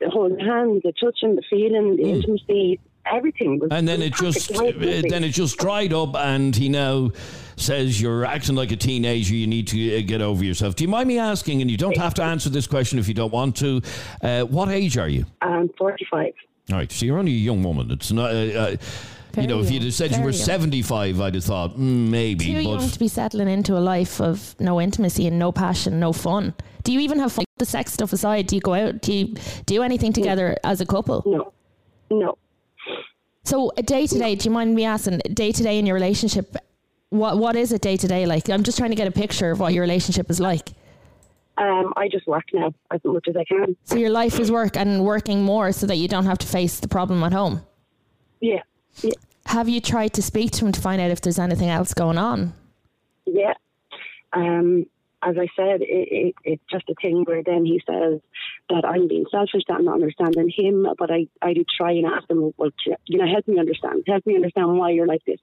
the 0.00 0.08
holding 0.10 0.38
hands, 0.38 0.82
the 0.82 0.92
touching, 0.92 1.36
the 1.36 1.42
feeling, 1.48 1.96
the 1.96 2.04
intimacy, 2.04 2.78
everything. 3.04 3.58
Was. 3.58 3.68
And 3.70 3.86
then 3.88 4.00
it 4.02 4.14
just 4.14 4.48
The 4.52 4.58
way 4.62 4.68
it 4.68 4.74
should 4.80 5.06
uh, 5.06 5.08
then 5.10 5.24
it 5.24 5.30
just 5.32 5.58
dried 5.58 5.92
up, 5.92 6.14
and 6.16 6.56
he 6.56 6.68
now 6.68 7.10
says 7.56 8.00
you're 8.00 8.24
acting 8.24 8.54
like 8.54 8.72
a 8.72 8.76
teenager. 8.76 9.34
You 9.34 9.46
need 9.46 9.68
to 9.68 9.98
uh, 9.98 10.02
get 10.04 10.22
over 10.22 10.44
yourself. 10.44 10.76
Do 10.76 10.84
you 10.84 10.88
mind 10.88 11.08
me 11.08 11.18
asking? 11.18 11.60
And 11.62 11.70
you 11.70 11.76
don't 11.76 11.96
have 11.96 12.14
to 12.14 12.22
answer 12.22 12.50
this 12.50 12.66
question 12.66 12.98
if 12.98 13.08
you 13.08 13.14
don't 13.14 13.32
want 13.32 13.56
to. 13.56 13.82
Uh, 14.20 14.42
what 14.42 14.68
age 14.68 14.96
are 14.98 15.08
you? 15.08 15.26
I'm 15.40 15.68
45. 15.78 16.32
All 16.70 16.76
right, 16.76 16.90
so 16.90 17.04
you're 17.04 17.18
only 17.18 17.32
a 17.32 17.36
young 17.36 17.62
woman. 17.62 17.90
It's 17.90 18.12
not. 18.12 18.30
Uh, 18.30 18.36
uh, 18.36 18.76
you 19.36 19.46
know, 19.46 19.60
if 19.60 19.70
you'd 19.70 19.82
have 19.82 19.94
said 19.94 20.12
you 20.12 20.22
were 20.22 20.30
young. 20.30 20.44
75, 20.44 21.20
I'd 21.20 21.34
have 21.34 21.44
thought 21.44 21.70
mm, 21.72 22.08
maybe. 22.10 22.46
Too 22.46 22.54
but 22.54 22.62
young 22.64 22.88
to 22.90 22.98
be 22.98 23.08
settling 23.08 23.48
into 23.48 23.76
a 23.76 23.80
life 23.80 24.20
of 24.20 24.54
no 24.60 24.80
intimacy 24.80 25.26
and 25.26 25.38
no 25.38 25.52
passion, 25.52 25.98
no 25.98 26.12
fun. 26.12 26.54
Do 26.82 26.92
you 26.92 27.00
even 27.00 27.18
have 27.18 27.32
fun? 27.32 27.44
The 27.56 27.64
sex 27.64 27.92
stuff 27.92 28.12
aside, 28.12 28.48
do 28.48 28.56
you 28.56 28.60
go 28.60 28.74
out? 28.74 29.00
Do 29.02 29.12
you 29.12 29.34
do 29.66 29.82
anything 29.82 30.12
together 30.12 30.56
as 30.64 30.80
a 30.80 30.86
couple? 30.86 31.22
No, 31.24 31.52
no. 32.10 32.38
So 33.44 33.70
day 33.76 34.06
to 34.06 34.18
day, 34.18 34.34
do 34.34 34.48
you 34.48 34.50
mind 34.52 34.74
me 34.74 34.84
asking? 34.84 35.18
Day 35.32 35.52
to 35.52 35.62
day 35.62 35.78
in 35.78 35.86
your 35.86 35.94
relationship, 35.94 36.56
what 37.12 37.38
what 37.38 37.56
is 37.56 37.72
it 37.72 37.82
day 37.82 37.96
to 37.96 38.08
day 38.08 38.26
like? 38.26 38.48
I'm 38.48 38.62
just 38.62 38.78
trying 38.78 38.90
to 38.90 38.96
get 38.96 39.06
a 39.06 39.12
picture 39.12 39.50
of 39.50 39.60
what 39.60 39.72
your 39.74 39.82
relationship 39.82 40.30
is 40.30 40.40
like. 40.40 40.70
Um, 41.58 41.92
I 41.96 42.08
just 42.08 42.26
work 42.26 42.44
now 42.54 42.72
as 42.90 43.00
much 43.04 43.28
as 43.28 43.36
I 43.36 43.44
can. 43.44 43.76
So 43.84 43.96
your 43.96 44.08
life 44.10 44.40
is 44.40 44.50
work 44.50 44.76
and 44.76 45.04
working 45.04 45.42
more 45.42 45.70
so 45.72 45.86
that 45.86 45.96
you 45.96 46.08
don't 46.08 46.24
have 46.24 46.38
to 46.38 46.46
face 46.46 46.80
the 46.80 46.88
problem 46.88 47.22
at 47.22 47.32
home. 47.32 47.60
Yeah, 48.40 48.62
yeah, 49.02 49.12
Have 49.46 49.68
you 49.68 49.80
tried 49.80 50.14
to 50.14 50.22
speak 50.22 50.50
to 50.52 50.64
him 50.66 50.72
to 50.72 50.80
find 50.80 51.00
out 51.00 51.10
if 51.10 51.20
there's 51.20 51.38
anything 51.38 51.68
else 51.68 51.94
going 51.94 52.18
on? 52.18 52.54
yeah. 53.26 53.54
Um, 54.32 54.86
as 55.22 55.36
I 55.38 55.46
said, 55.54 55.82
it, 55.82 56.08
it, 56.10 56.34
it's 56.42 56.62
just 56.70 56.88
a 56.88 56.94
thing 57.00 57.22
where 57.24 57.42
then 57.44 57.64
he 57.64 57.80
says 57.86 58.20
that 58.70 58.84
I'm 58.84 59.06
being 59.06 59.26
selfish, 59.30 59.62
that 59.68 59.74
I'm 59.74 59.84
not 59.84 59.94
understanding 59.94 60.50
him. 60.54 60.86
But 60.98 61.10
I, 61.10 61.28
I 61.40 61.52
do 61.52 61.64
try 61.76 61.92
and 61.92 62.06
ask 62.06 62.28
him, 62.28 62.52
well, 62.56 62.70
you 63.06 63.18
know, 63.18 63.26
help 63.30 63.46
me 63.46 63.58
understand, 63.60 64.02
help 64.06 64.26
me 64.26 64.34
understand 64.34 64.76
why 64.78 64.90
you're 64.90 65.06
like 65.06 65.24
this. 65.24 65.38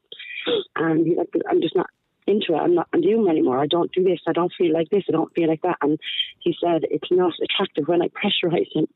And 0.75 1.05
he's 1.05 1.17
like, 1.17 1.29
I'm 1.49 1.61
just 1.61 1.75
not 1.75 1.89
into 2.27 2.53
it. 2.53 2.57
I'm 2.57 2.75
not 2.75 2.87
I'm 2.93 3.01
doing 3.01 3.27
it 3.27 3.29
anymore. 3.31 3.59
I 3.59 3.67
don't 3.67 3.91
do 3.91 4.03
this. 4.03 4.19
I 4.27 4.33
don't 4.33 4.51
feel 4.57 4.73
like 4.73 4.89
this. 4.89 5.03
I 5.09 5.11
don't 5.11 5.33
feel 5.33 5.47
like 5.47 5.61
that. 5.63 5.77
And 5.81 5.99
he 6.39 6.55
said 6.63 6.83
it's 6.89 7.11
not 7.11 7.33
attractive 7.43 7.87
when 7.87 8.01
I 8.01 8.09
pressurize 8.09 8.67
him. 8.73 8.87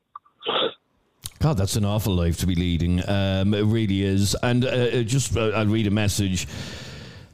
God, 1.40 1.58
that's 1.58 1.76
an 1.76 1.84
awful 1.84 2.14
life 2.14 2.38
to 2.38 2.46
be 2.46 2.54
leading. 2.54 3.06
Um, 3.08 3.52
it 3.52 3.64
really 3.64 4.02
is. 4.02 4.34
And 4.42 4.64
uh, 4.64 4.68
uh, 4.68 5.02
just, 5.02 5.36
uh, 5.36 5.50
I'll 5.50 5.66
read 5.66 5.86
a 5.86 5.90
message. 5.90 6.46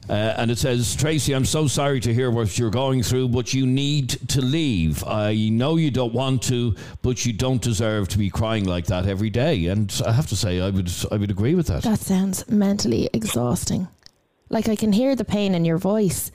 Uh, 0.09 0.33
and 0.37 0.51
it 0.51 0.57
says, 0.57 0.95
Tracey, 0.95 1.33
I'm 1.33 1.45
so 1.45 1.67
sorry 1.67 2.01
to 2.01 2.13
hear 2.13 2.29
what 2.29 2.57
you're 2.59 2.71
going 2.71 3.03
through, 3.03 3.29
but 3.29 3.53
you 3.53 3.65
need 3.65 4.09
to 4.29 4.41
leave. 4.41 5.03
I 5.05 5.35
know 5.49 5.77
you 5.77 5.91
don't 5.91 6.13
want 6.13 6.41
to, 6.43 6.75
but 7.01 7.25
you 7.25 7.31
don't 7.31 7.61
deserve 7.61 8.09
to 8.09 8.17
be 8.17 8.29
crying 8.29 8.65
like 8.65 8.87
that 8.87 9.05
every 9.05 9.29
day. 9.29 9.67
And 9.67 10.01
I 10.05 10.11
have 10.11 10.27
to 10.27 10.35
say, 10.35 10.59
I 10.59 10.71
would, 10.71 10.91
I 11.11 11.15
would 11.15 11.31
agree 11.31 11.55
with 11.55 11.67
that. 11.67 11.83
That 11.83 11.99
sounds 11.99 12.49
mentally 12.49 13.09
exhausting. 13.13 13.87
Like 14.51 14.69
I 14.69 14.75
can 14.75 14.91
hear 14.91 15.15
the 15.15 15.25
pain 15.25 15.55
in 15.55 15.65
your 15.65 15.77
voice. 15.77 16.31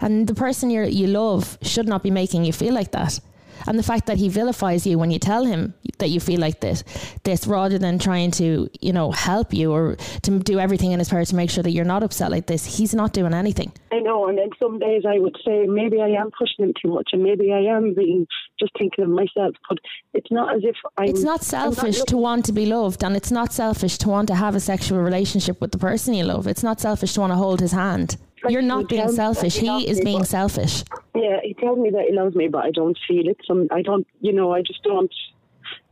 And 0.00 0.26
the 0.26 0.34
person 0.34 0.70
you 0.70 0.82
you 0.84 1.06
love 1.08 1.58
should 1.62 1.88
not 1.88 2.02
be 2.02 2.10
making 2.10 2.44
you 2.44 2.52
feel 2.52 2.72
like 2.72 2.92
that. 2.92 3.20
And 3.66 3.78
the 3.78 3.82
fact 3.82 4.06
that 4.06 4.18
he 4.18 4.28
vilifies 4.28 4.86
you 4.86 4.98
when 4.98 5.10
you 5.10 5.18
tell 5.18 5.44
him 5.44 5.74
that 5.98 6.08
you 6.08 6.20
feel 6.20 6.40
like 6.40 6.60
this, 6.60 6.84
this 7.24 7.46
rather 7.46 7.78
than 7.78 7.98
trying 7.98 8.30
to, 8.32 8.68
you 8.80 8.92
know, 8.92 9.10
help 9.10 9.54
you 9.54 9.72
or 9.72 9.96
to 10.22 10.38
do 10.40 10.58
everything 10.58 10.92
in 10.92 10.98
his 10.98 11.08
power 11.08 11.24
to 11.24 11.36
make 11.36 11.50
sure 11.50 11.62
that 11.62 11.70
you're 11.70 11.84
not 11.84 12.02
upset 12.02 12.30
like 12.30 12.46
this, 12.46 12.64
he's 12.78 12.94
not 12.94 13.12
doing 13.12 13.32
anything. 13.32 13.72
I 13.92 14.00
know, 14.00 14.28
and 14.28 14.36
then 14.36 14.50
some 14.58 14.78
days 14.78 15.04
I 15.08 15.18
would 15.18 15.36
say 15.44 15.66
maybe 15.66 16.00
I 16.00 16.08
am 16.08 16.30
pushing 16.38 16.66
him 16.66 16.74
too 16.80 16.92
much, 16.92 17.10
and 17.12 17.22
maybe 17.22 17.52
I 17.52 17.76
am 17.76 17.94
being 17.94 18.26
just 18.58 18.72
thinking 18.78 19.04
of 19.04 19.10
myself. 19.10 19.54
But 19.68 19.78
it's 20.12 20.30
not 20.30 20.54
as 20.54 20.62
if 20.64 20.76
I'm. 20.98 21.08
It's 21.08 21.22
not 21.22 21.42
selfish 21.42 22.02
to 22.02 22.16
want 22.16 22.44
to 22.46 22.52
be 22.52 22.66
loved, 22.66 23.02
and 23.02 23.16
it's 23.16 23.30
not 23.30 23.52
selfish 23.52 23.96
to 23.98 24.08
want 24.08 24.28
to 24.28 24.34
have 24.34 24.54
a 24.54 24.60
sexual 24.60 24.98
relationship 25.00 25.60
with 25.60 25.72
the 25.72 25.78
person 25.78 26.14
you 26.14 26.24
love. 26.24 26.46
It's 26.46 26.62
not 26.62 26.80
selfish 26.80 27.14
to 27.14 27.20
want 27.20 27.32
to 27.32 27.36
hold 27.36 27.60
his 27.60 27.72
hand. 27.72 28.16
Like, 28.46 28.52
You're 28.52 28.62
not 28.62 28.88
being 28.88 29.02
tells 29.02 29.12
me 29.12 29.16
that 29.16 29.34
selfish. 29.34 29.56
he 29.58 29.66
He 29.80 29.88
is 29.90 30.00
being 30.00 30.18
but- 30.20 30.28
selfish. 30.28 30.84
Yeah, 31.14 31.38
he 31.42 31.54
tells 31.54 31.78
me 31.78 31.90
that 31.90 32.04
he 32.08 32.14
loves 32.14 32.34
me, 32.36 32.48
but 32.48 32.64
I 32.64 32.70
don't 32.70 32.96
feel 33.08 33.28
it. 33.28 33.38
Some 33.46 33.68
I 33.70 33.82
don't, 33.82 34.06
you 34.20 34.32
know, 34.32 34.52
I 34.52 34.62
just 34.62 34.82
don't. 34.82 35.12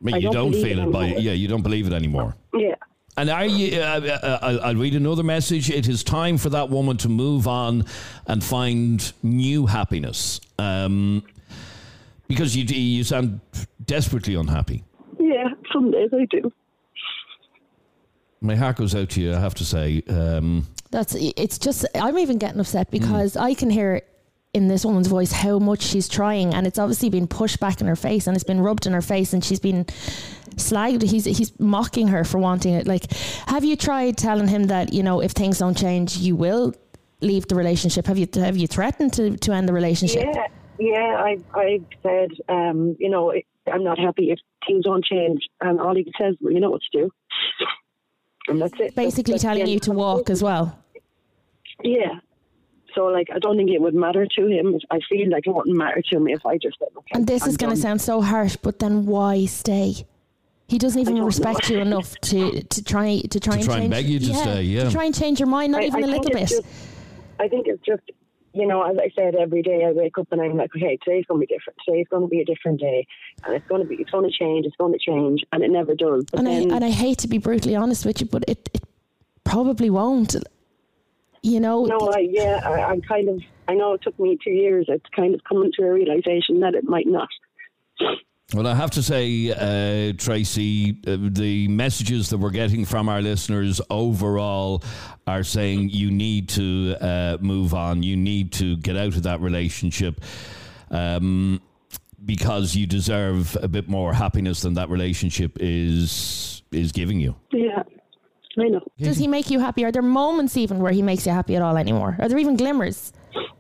But 0.00 0.14
I 0.14 0.16
you 0.18 0.22
don't, 0.30 0.52
don't 0.52 0.52
feel 0.52 0.78
it 0.78 0.84
it 0.88 0.92
by, 0.92 1.06
yeah, 1.06 1.32
you 1.32 1.48
don't 1.48 1.62
believe 1.62 1.86
it 1.86 1.92
anymore. 1.92 2.34
Yeah. 2.56 2.74
And 3.16 3.30
are 3.30 3.46
you? 3.46 3.80
Uh, 3.80 3.84
uh, 4.22 4.38
I'll, 4.42 4.60
I'll 4.60 4.74
read 4.76 4.94
another 4.94 5.22
message. 5.22 5.70
It 5.70 5.88
is 5.88 6.02
time 6.04 6.36
for 6.36 6.50
that 6.50 6.68
woman 6.70 6.96
to 6.98 7.08
move 7.08 7.46
on 7.48 7.84
and 8.26 8.42
find 8.42 9.12
new 9.22 9.66
happiness, 9.66 10.40
um, 10.58 11.22
because 12.28 12.56
you 12.56 12.64
you 12.64 13.04
sound 13.04 13.40
desperately 13.84 14.34
unhappy. 14.34 14.84
Yeah, 15.20 15.48
some 15.72 15.90
days 15.92 16.10
I 16.12 16.24
do. 16.30 16.52
My 18.40 18.56
heart 18.56 18.76
goes 18.76 18.94
out 18.94 19.10
to 19.10 19.20
you. 19.20 19.32
I 19.34 19.38
have 19.40 19.54
to 19.54 19.64
say. 19.64 20.02
Um, 20.08 20.66
That's 20.94 21.14
it's 21.14 21.58
just 21.58 21.86
I'm 21.94 22.18
even 22.18 22.38
getting 22.38 22.60
upset 22.60 22.90
because 22.90 23.36
I 23.36 23.54
can 23.54 23.70
hear 23.70 24.02
in 24.52 24.68
this 24.68 24.84
woman's 24.84 25.08
voice 25.08 25.32
how 25.32 25.58
much 25.58 25.82
she's 25.82 26.08
trying 26.08 26.54
and 26.54 26.66
it's 26.66 26.78
obviously 26.78 27.10
been 27.10 27.26
pushed 27.26 27.58
back 27.58 27.80
in 27.80 27.88
her 27.88 27.96
face 27.96 28.28
and 28.28 28.36
it's 28.36 28.44
been 28.44 28.60
rubbed 28.60 28.86
in 28.86 28.92
her 28.92 29.02
face 29.02 29.32
and 29.32 29.44
she's 29.44 29.58
been 29.58 29.84
slagged 30.54 31.02
he's 31.02 31.24
he's 31.24 31.58
mocking 31.58 32.06
her 32.06 32.22
for 32.22 32.38
wanting 32.38 32.72
it 32.72 32.86
like 32.86 33.12
have 33.46 33.64
you 33.64 33.74
tried 33.74 34.16
telling 34.16 34.46
him 34.46 34.68
that 34.68 34.92
you 34.92 35.02
know 35.02 35.20
if 35.20 35.32
things 35.32 35.58
don't 35.58 35.76
change 35.76 36.18
you 36.18 36.36
will 36.36 36.72
leave 37.24 37.48
the 37.48 37.54
relationship? 37.54 38.06
Have 38.06 38.18
you 38.18 38.28
have 38.34 38.56
you 38.56 38.66
threatened 38.66 39.12
to, 39.14 39.36
to 39.36 39.52
end 39.52 39.68
the 39.68 39.72
relationship? 39.72 40.26
Yeah, 40.32 40.46
yeah. 40.78 41.16
I 41.18 41.38
I 41.54 41.80
said, 42.02 42.30
um, 42.48 42.96
you 42.98 43.08
know, 43.08 43.32
I'm 43.72 43.82
not 43.82 43.98
happy 43.98 44.30
if 44.30 44.38
things 44.66 44.84
don't 44.84 45.04
change, 45.04 45.48
and 45.60 45.80
all 45.80 45.94
he 45.94 46.12
says, 46.20 46.36
well, 46.40 46.52
you 46.52 46.60
know 46.60 46.70
what 46.70 46.82
to 46.92 46.98
do, 47.02 47.10
and 48.48 48.60
that's 48.60 48.74
it. 48.74 48.94
Basically, 48.94 49.32
That's- 49.32 49.42
that's 49.42 49.42
telling 49.42 49.66
you 49.66 49.80
to 49.80 49.92
walk 49.92 50.30
as 50.30 50.42
well. 50.42 50.78
Yeah. 51.82 52.20
So, 52.94 53.06
like, 53.06 53.28
I 53.34 53.38
don't 53.40 53.56
think 53.56 53.70
it 53.70 53.80
would 53.80 53.94
matter 53.94 54.24
to 54.24 54.46
him. 54.46 54.78
I 54.90 55.00
feel 55.08 55.28
like 55.28 55.46
it 55.46 55.50
wouldn't 55.54 55.76
matter 55.76 56.00
to 56.12 56.20
me 56.20 56.32
if 56.32 56.46
I 56.46 56.58
just 56.58 56.78
said, 56.78 56.88
okay. 56.96 57.10
And 57.14 57.26
this 57.26 57.42
I'm 57.42 57.48
is 57.48 57.56
going 57.56 57.74
to 57.74 57.80
sound 57.80 58.00
so 58.00 58.20
harsh, 58.20 58.56
but 58.56 58.78
then 58.78 59.04
why 59.06 59.46
stay? 59.46 60.06
He 60.68 60.78
doesn't 60.78 61.00
even 61.00 61.22
respect 61.24 61.68
you 61.70 61.78
enough 61.88 62.14
to, 62.22 62.62
to 62.62 62.84
try 62.84 63.18
to 63.18 63.40
try 63.40 63.54
To 63.54 63.58
and 63.58 63.64
try 63.64 63.74
and 63.74 63.82
change, 63.82 63.90
beg 63.90 64.06
you 64.06 64.18
to 64.20 64.34
stay, 64.34 64.62
yeah. 64.62 64.84
to 64.84 64.90
try 64.92 65.04
and 65.04 65.14
change 65.14 65.40
your 65.40 65.48
mind, 65.48 65.72
not 65.72 65.82
I- 65.82 65.86
even 65.86 66.04
I 66.04 66.06
a 66.06 66.10
little 66.10 66.30
bit. 66.30 66.48
just- 66.48 66.62
I 67.40 67.48
think 67.48 67.66
it's 67.66 67.82
just, 67.84 68.02
you 68.52 68.64
know, 68.64 68.82
as 68.82 68.96
I 68.96 69.10
said, 69.16 69.34
every 69.34 69.60
day 69.60 69.84
I 69.84 69.90
wake 69.90 70.16
up 70.16 70.28
and 70.30 70.40
I'm 70.40 70.56
like, 70.56 70.70
okay, 70.76 70.96
today's 71.04 71.24
going 71.26 71.40
to 71.40 71.46
be 71.46 71.52
different. 71.52 71.76
Today's 71.84 72.06
going 72.08 72.22
to 72.22 72.28
be 72.28 72.40
a 72.40 72.44
different 72.44 72.78
day, 72.78 73.04
and 73.44 73.56
it's 73.56 73.66
going 73.66 73.82
to 73.82 73.88
be, 73.88 73.96
it's 73.96 74.10
going 74.10 74.30
to 74.30 74.36
change. 74.36 74.66
It's 74.66 74.76
going 74.76 74.92
to 74.92 74.98
change, 75.00 75.42
and 75.50 75.64
it 75.64 75.70
never 75.72 75.96
does. 75.96 76.24
But 76.30 76.38
and 76.38 76.46
then, 76.46 76.70
I 76.70 76.76
and 76.76 76.84
I 76.84 76.90
hate 76.90 77.18
to 77.18 77.28
be 77.28 77.38
brutally 77.38 77.74
honest 77.74 78.06
with 78.06 78.20
you, 78.20 78.28
but 78.28 78.44
it, 78.46 78.70
it 78.72 78.84
probably 79.42 79.90
won't. 79.90 80.36
You 81.44 81.60
know, 81.60 81.84
no, 81.84 81.98
I, 81.98 82.20
yeah, 82.20 82.62
I, 82.64 82.84
I'm 82.84 83.02
kind 83.02 83.28
of. 83.28 83.38
I 83.68 83.74
know 83.74 83.92
it 83.92 84.00
took 84.02 84.18
me 84.18 84.38
two 84.42 84.50
years. 84.50 84.86
It's 84.88 85.04
kind 85.14 85.34
of 85.34 85.42
coming 85.44 85.70
to 85.78 85.82
a 85.84 85.92
realization 85.92 86.60
that 86.60 86.74
it 86.74 86.84
might 86.84 87.06
not. 87.06 87.28
Well, 88.54 88.66
I 88.66 88.74
have 88.74 88.90
to 88.92 89.02
say, 89.02 89.50
uh, 89.50 90.14
Tracey, 90.16 90.98
uh, 91.06 91.18
the 91.20 91.68
messages 91.68 92.30
that 92.30 92.38
we're 92.38 92.48
getting 92.48 92.86
from 92.86 93.10
our 93.10 93.20
listeners 93.20 93.78
overall 93.90 94.82
are 95.26 95.42
saying 95.42 95.90
you 95.90 96.10
need 96.10 96.48
to 96.50 96.96
uh, 96.98 97.36
move 97.42 97.74
on. 97.74 98.02
You 98.02 98.16
need 98.16 98.52
to 98.54 98.78
get 98.78 98.96
out 98.96 99.14
of 99.14 99.24
that 99.24 99.42
relationship 99.42 100.22
um, 100.90 101.60
because 102.24 102.74
you 102.74 102.86
deserve 102.86 103.54
a 103.60 103.68
bit 103.68 103.86
more 103.86 104.14
happiness 104.14 104.62
than 104.62 104.74
that 104.74 104.88
relationship 104.88 105.58
is 105.60 106.62
is 106.72 106.90
giving 106.92 107.20
you. 107.20 107.34
Yeah, 107.52 107.82
I 108.58 108.68
know. 108.68 108.80
does 108.98 109.18
he 109.18 109.26
make 109.26 109.50
you 109.50 109.58
happy? 109.58 109.84
Are 109.84 109.92
there 109.92 110.02
moments 110.02 110.56
even 110.56 110.78
where 110.78 110.92
he 110.92 111.02
makes 111.02 111.26
you 111.26 111.32
happy 111.32 111.56
at 111.56 111.62
all 111.62 111.76
anymore? 111.76 112.16
Are 112.18 112.28
there 112.28 112.38
even 112.38 112.56
glimmers? 112.56 113.12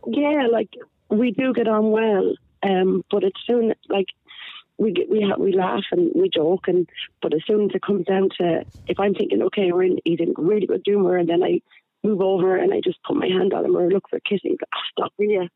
Yeah, 0.06 0.46
like 0.50 0.70
we 1.08 1.32
do 1.32 1.52
get 1.52 1.68
on 1.68 1.90
well, 1.90 2.34
um, 2.62 3.04
but 3.10 3.24
it's 3.24 3.40
soon 3.46 3.74
like 3.88 4.06
we 4.78 4.92
get, 4.92 5.08
we 5.10 5.22
ha- 5.22 5.38
we 5.38 5.52
laugh 5.52 5.84
and 5.90 6.10
we 6.14 6.28
joke, 6.28 6.68
and 6.68 6.88
but 7.22 7.34
as 7.34 7.40
soon 7.46 7.64
as 7.64 7.70
it 7.74 7.82
comes 7.82 8.06
down 8.06 8.28
to 8.38 8.64
if 8.86 8.98
I'm 9.00 9.14
thinking, 9.14 9.42
okay, 9.42 9.72
we're 9.72 9.84
in 9.84 9.98
he's 10.04 10.20
in 10.20 10.34
really 10.36 10.66
good 10.66 10.82
humour, 10.84 11.16
and 11.16 11.28
then 11.28 11.42
I 11.42 11.60
move 12.04 12.20
over 12.20 12.56
and 12.56 12.72
I 12.72 12.80
just 12.84 13.02
put 13.02 13.16
my 13.16 13.26
hand 13.26 13.54
on 13.54 13.64
him 13.64 13.76
or 13.76 13.88
look 13.88 14.08
for 14.10 14.20
kissing, 14.20 14.56
oh, 14.62 14.80
stop, 14.92 15.12
will 15.18 15.26
you? 15.26 15.48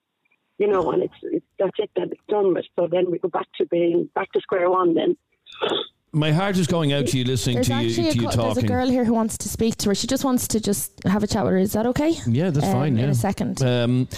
You 0.57 0.67
know, 0.67 0.91
and 0.91 1.05
it's, 1.05 1.15
it's 1.23 1.47
that's 1.59 1.79
it, 1.79 1.91
that 1.95 2.11
it's 2.11 2.21
done 2.29 2.55
with. 2.55 2.65
So 2.77 2.89
then 2.91 3.11
we 3.11 3.19
go 3.19 3.29
back 3.29 3.47
to 3.59 3.67
being 3.67 4.09
back 4.15 4.33
to 4.33 4.41
square 4.41 4.69
one. 4.71 4.95
Then 4.95 5.17
My 6.13 6.33
heart 6.33 6.57
is 6.57 6.67
going 6.67 6.93
out 6.93 7.07
to 7.09 7.19
you 7.19 7.25
listening 7.25 7.57
There's 7.57 7.67
to 7.69 7.75
you, 7.75 7.89
actually 7.91 8.03
to 8.05 8.19
a, 8.19 8.23
you 8.23 8.29
co- 8.29 8.43
there's 8.45 8.57
a 8.59 8.67
girl 8.67 8.89
here 8.89 9.05
who 9.05 9.13
wants 9.13 9.37
to 9.39 9.49
speak 9.49 9.77
to 9.79 9.91
her. 9.91 9.95
She 9.95 10.07
just 10.07 10.25
wants 10.25 10.49
to 10.49 10.61
just 10.61 10.93
have 11.05 11.23
a 11.23 11.27
chat 11.27 11.45
with 11.45 11.53
her. 11.53 11.59
Is 11.59 11.73
that 11.75 11.87
okay? 11.87 12.15
Yeah, 12.27 12.51
that's 12.51 12.67
Um, 12.67 12.73
fine. 12.73 12.97
Yeah. 12.97 13.05
In 13.05 13.11
a 13.11 13.15
second. 13.15 13.63
Um, 13.63 14.09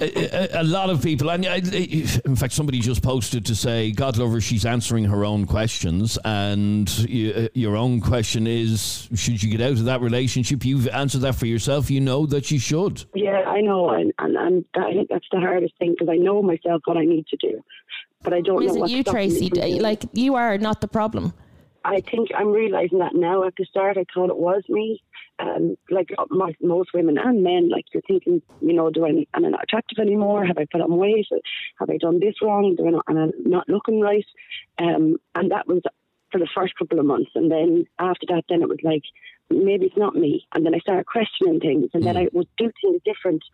a, 0.00 0.54
a- 0.56 0.62
a 0.62 0.64
lot 0.64 0.90
of 0.90 1.02
people, 1.02 1.30
and 1.30 1.44
I, 1.46 1.56
in 1.58 2.36
fact, 2.36 2.52
somebody 2.52 2.80
just 2.80 3.02
posted 3.02 3.46
to 3.46 3.54
say, 3.54 3.92
"God 3.92 4.18
love 4.18 4.30
her, 4.32 4.40
she's 4.42 4.66
answering 4.66 5.04
her 5.04 5.24
own 5.24 5.46
questions." 5.46 6.18
And 6.24 6.90
y- 7.08 7.48
your 7.54 7.76
own 7.76 8.00
question 8.02 8.46
is, 8.46 9.08
should 9.14 9.42
you 9.42 9.50
get 9.50 9.62
out 9.62 9.72
of 9.72 9.84
that 9.86 10.02
relationship? 10.02 10.64
You've 10.66 10.88
answered 10.88 11.20
that 11.22 11.34
for 11.36 11.46
yourself. 11.46 11.90
You 11.90 12.00
know 12.02 12.26
that 12.26 12.50
you 12.50 12.58
should. 12.58 13.04
yeah, 13.14 13.42
I 13.46 13.60
know, 13.62 13.88
and 13.90 14.12
and, 14.18 14.36
and 14.36 14.64
I 14.76 14.92
think 14.92 15.08
that's 15.08 15.26
the 15.32 15.40
hardest 15.40 15.72
thing 15.78 15.92
because 15.98 16.08
I 16.12 16.16
know 16.16 16.42
myself 16.42 16.82
what 16.84 16.98
I 16.98 17.04
need 17.06 17.26
to 17.28 17.36
do, 17.38 17.62
but 18.26 18.34
I 18.34 18.40
don't 18.40 18.66
know 18.66 18.70
Isn't 18.70 18.88
you, 18.88 19.04
Tracey? 19.04 19.48
Like 19.78 20.02
you 20.12 20.34
are 20.34 20.58
not 20.58 20.80
the 20.80 20.88
problem. 20.88 21.32
I 21.84 22.00
think 22.00 22.30
I'm 22.36 22.48
realizing 22.48 22.98
that 22.98 23.14
now. 23.14 23.44
At 23.44 23.54
the 23.56 23.64
start, 23.64 23.96
I 23.96 24.04
thought 24.12 24.30
it 24.30 24.36
was 24.36 24.64
me. 24.68 25.00
Um, 25.38 25.76
like 25.90 26.10
uh, 26.18 26.24
my, 26.30 26.52
most 26.60 26.90
women 26.92 27.18
and 27.18 27.44
men, 27.44 27.68
like 27.68 27.84
you're 27.92 28.02
thinking, 28.08 28.42
you 28.60 28.72
know, 28.72 28.90
do 28.90 29.06
I 29.06 29.10
am 29.10 29.44
I 29.44 29.48
not 29.50 29.62
attractive 29.62 30.00
anymore? 30.00 30.44
Have 30.44 30.58
I 30.58 30.66
put 30.72 30.80
on 30.80 30.96
weight? 30.96 31.28
Have 31.78 31.88
I 31.88 31.98
done 31.98 32.18
this 32.18 32.34
wrong? 32.42 32.74
Do 32.76 32.88
I 32.88 32.90
not, 32.90 33.04
am 33.08 33.18
I 33.18 33.26
not 33.38 33.68
looking 33.68 34.00
right? 34.00 34.26
Um, 34.78 35.18
and 35.36 35.52
that 35.52 35.68
was 35.68 35.82
for 36.32 36.40
the 36.40 36.48
first 36.52 36.74
couple 36.76 36.98
of 36.98 37.06
months, 37.06 37.30
and 37.36 37.48
then 37.48 37.84
after 38.00 38.26
that, 38.30 38.42
then 38.48 38.62
it 38.62 38.68
was 38.68 38.82
like 38.82 39.04
maybe 39.48 39.86
it's 39.86 39.96
not 39.96 40.16
me. 40.16 40.44
And 40.52 40.66
then 40.66 40.74
I 40.74 40.80
started 40.80 41.06
questioning 41.06 41.60
things, 41.60 41.90
and 41.94 42.02
then 42.04 42.16
I 42.16 42.26
would 42.32 42.48
do 42.58 42.72
things 42.82 43.00
different. 43.04 43.44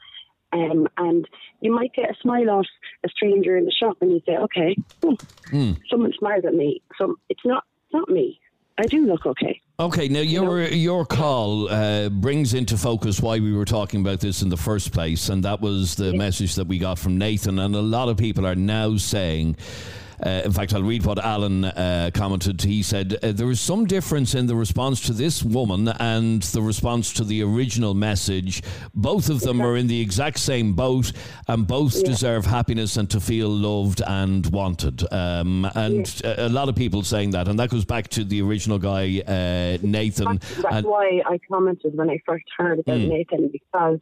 Um, 0.53 0.87
and 0.99 1.27
you 1.61 1.75
might 1.75 1.95
get 1.95 2.11
a 2.11 2.15
smile 2.21 2.51
off 2.51 2.67
a 3.05 3.09
stranger 3.09 3.57
in 3.57 3.65
the 3.65 3.73
shop, 3.73 3.97
and 4.01 4.11
you 4.11 4.21
say, 4.27 4.37
"Okay, 4.37 4.77
hmm, 5.51 5.73
someone 5.91 6.13
smiled 6.19 6.45
at 6.45 6.55
me, 6.55 6.83
so 6.99 7.17
it's 7.29 7.45
not 7.45 7.65
it's 7.85 7.95
not 7.95 8.09
me. 8.09 8.39
I 8.79 8.83
do 8.83 9.07
look 9.07 9.27
okay." 9.27 9.61
Okay, 9.81 10.09
now 10.09 10.21
your 10.21 10.63
your 10.63 11.05
call 11.05 11.69
uh, 11.69 12.09
brings 12.09 12.55
into 12.55 12.77
focus 12.77 13.21
why 13.21 13.41
we 13.41 13.53
were 13.53 13.65
talking 13.65 14.01
about 14.01 14.21
this 14.21 14.43
in 14.43 14.49
the 14.49 14.57
first 14.57 14.93
place, 14.93 15.29
and 15.29 15.43
that 15.45 15.61
was 15.61 15.97
the 15.97 16.13
message 16.13 16.55
that 16.57 16.67
we 16.67 16.79
got 16.79 16.99
from 16.99 17.17
Nathan. 17.19 17.59
And 17.59 17.75
a 17.75 17.81
lot 17.81 18.09
of 18.09 18.17
people 18.17 18.47
are 18.47 18.55
now 18.55 18.97
saying, 18.97 19.57
uh, 20.25 20.43
in 20.45 20.53
fact, 20.53 20.73
I'll 20.75 20.83
read 20.83 21.05
what 21.05 21.19
Alan 21.19 21.65
uh, 21.65 22.11
commented. 22.15 22.63
He 22.63 22.83
said 22.83 23.19
uh, 23.23 23.33
there 23.33 23.51
is 23.51 23.61
some 23.61 23.87
difference 23.87 24.35
in 24.35 24.47
the 24.47 24.55
response 24.57 25.01
to 25.03 25.13
this 25.13 25.43
woman 25.43 25.89
and 25.89 26.43
the 26.43 26.63
response 26.63 27.13
to 27.15 27.25
the 27.25 27.43
original 27.43 27.95
message. 27.95 28.63
Both 28.95 29.29
of 29.31 29.41
them 29.41 29.61
are 29.61 29.77
in 29.77 29.87
the 29.87 30.01
exact 30.01 30.39
same 30.39 30.75
boat, 30.75 31.13
and 31.49 31.67
both 31.67 32.05
deserve 32.05 32.47
happiness 32.47 32.97
and 32.97 33.09
to 33.11 33.21
feel 33.21 33.49
loved 33.49 34.03
and 34.07 34.47
wanted. 34.47 35.03
Um, 35.13 35.65
and 35.75 36.07
a 36.25 36.43
a 36.47 36.49
lot 36.53 36.69
of 36.69 36.75
people 36.77 37.03
saying 37.03 37.31
that, 37.31 37.49
and 37.49 37.59
that 37.59 37.71
goes 37.71 37.85
back 37.85 38.09
to 38.09 38.25
the 38.25 38.43
original 38.43 38.79
guy, 38.79 39.21
uh, 39.27 39.79
Nathan. 39.83 40.39
That's 40.39 40.65
and- 40.77 40.87
why 40.87 41.23
I 41.27 41.39
commented 41.49 41.95
when 41.97 42.11
I 42.11 42.19
first 42.27 42.45
heard 42.59 42.79
about 42.81 42.99
Mm. 42.99 43.09
Nathan 43.09 43.49
because 43.53 43.99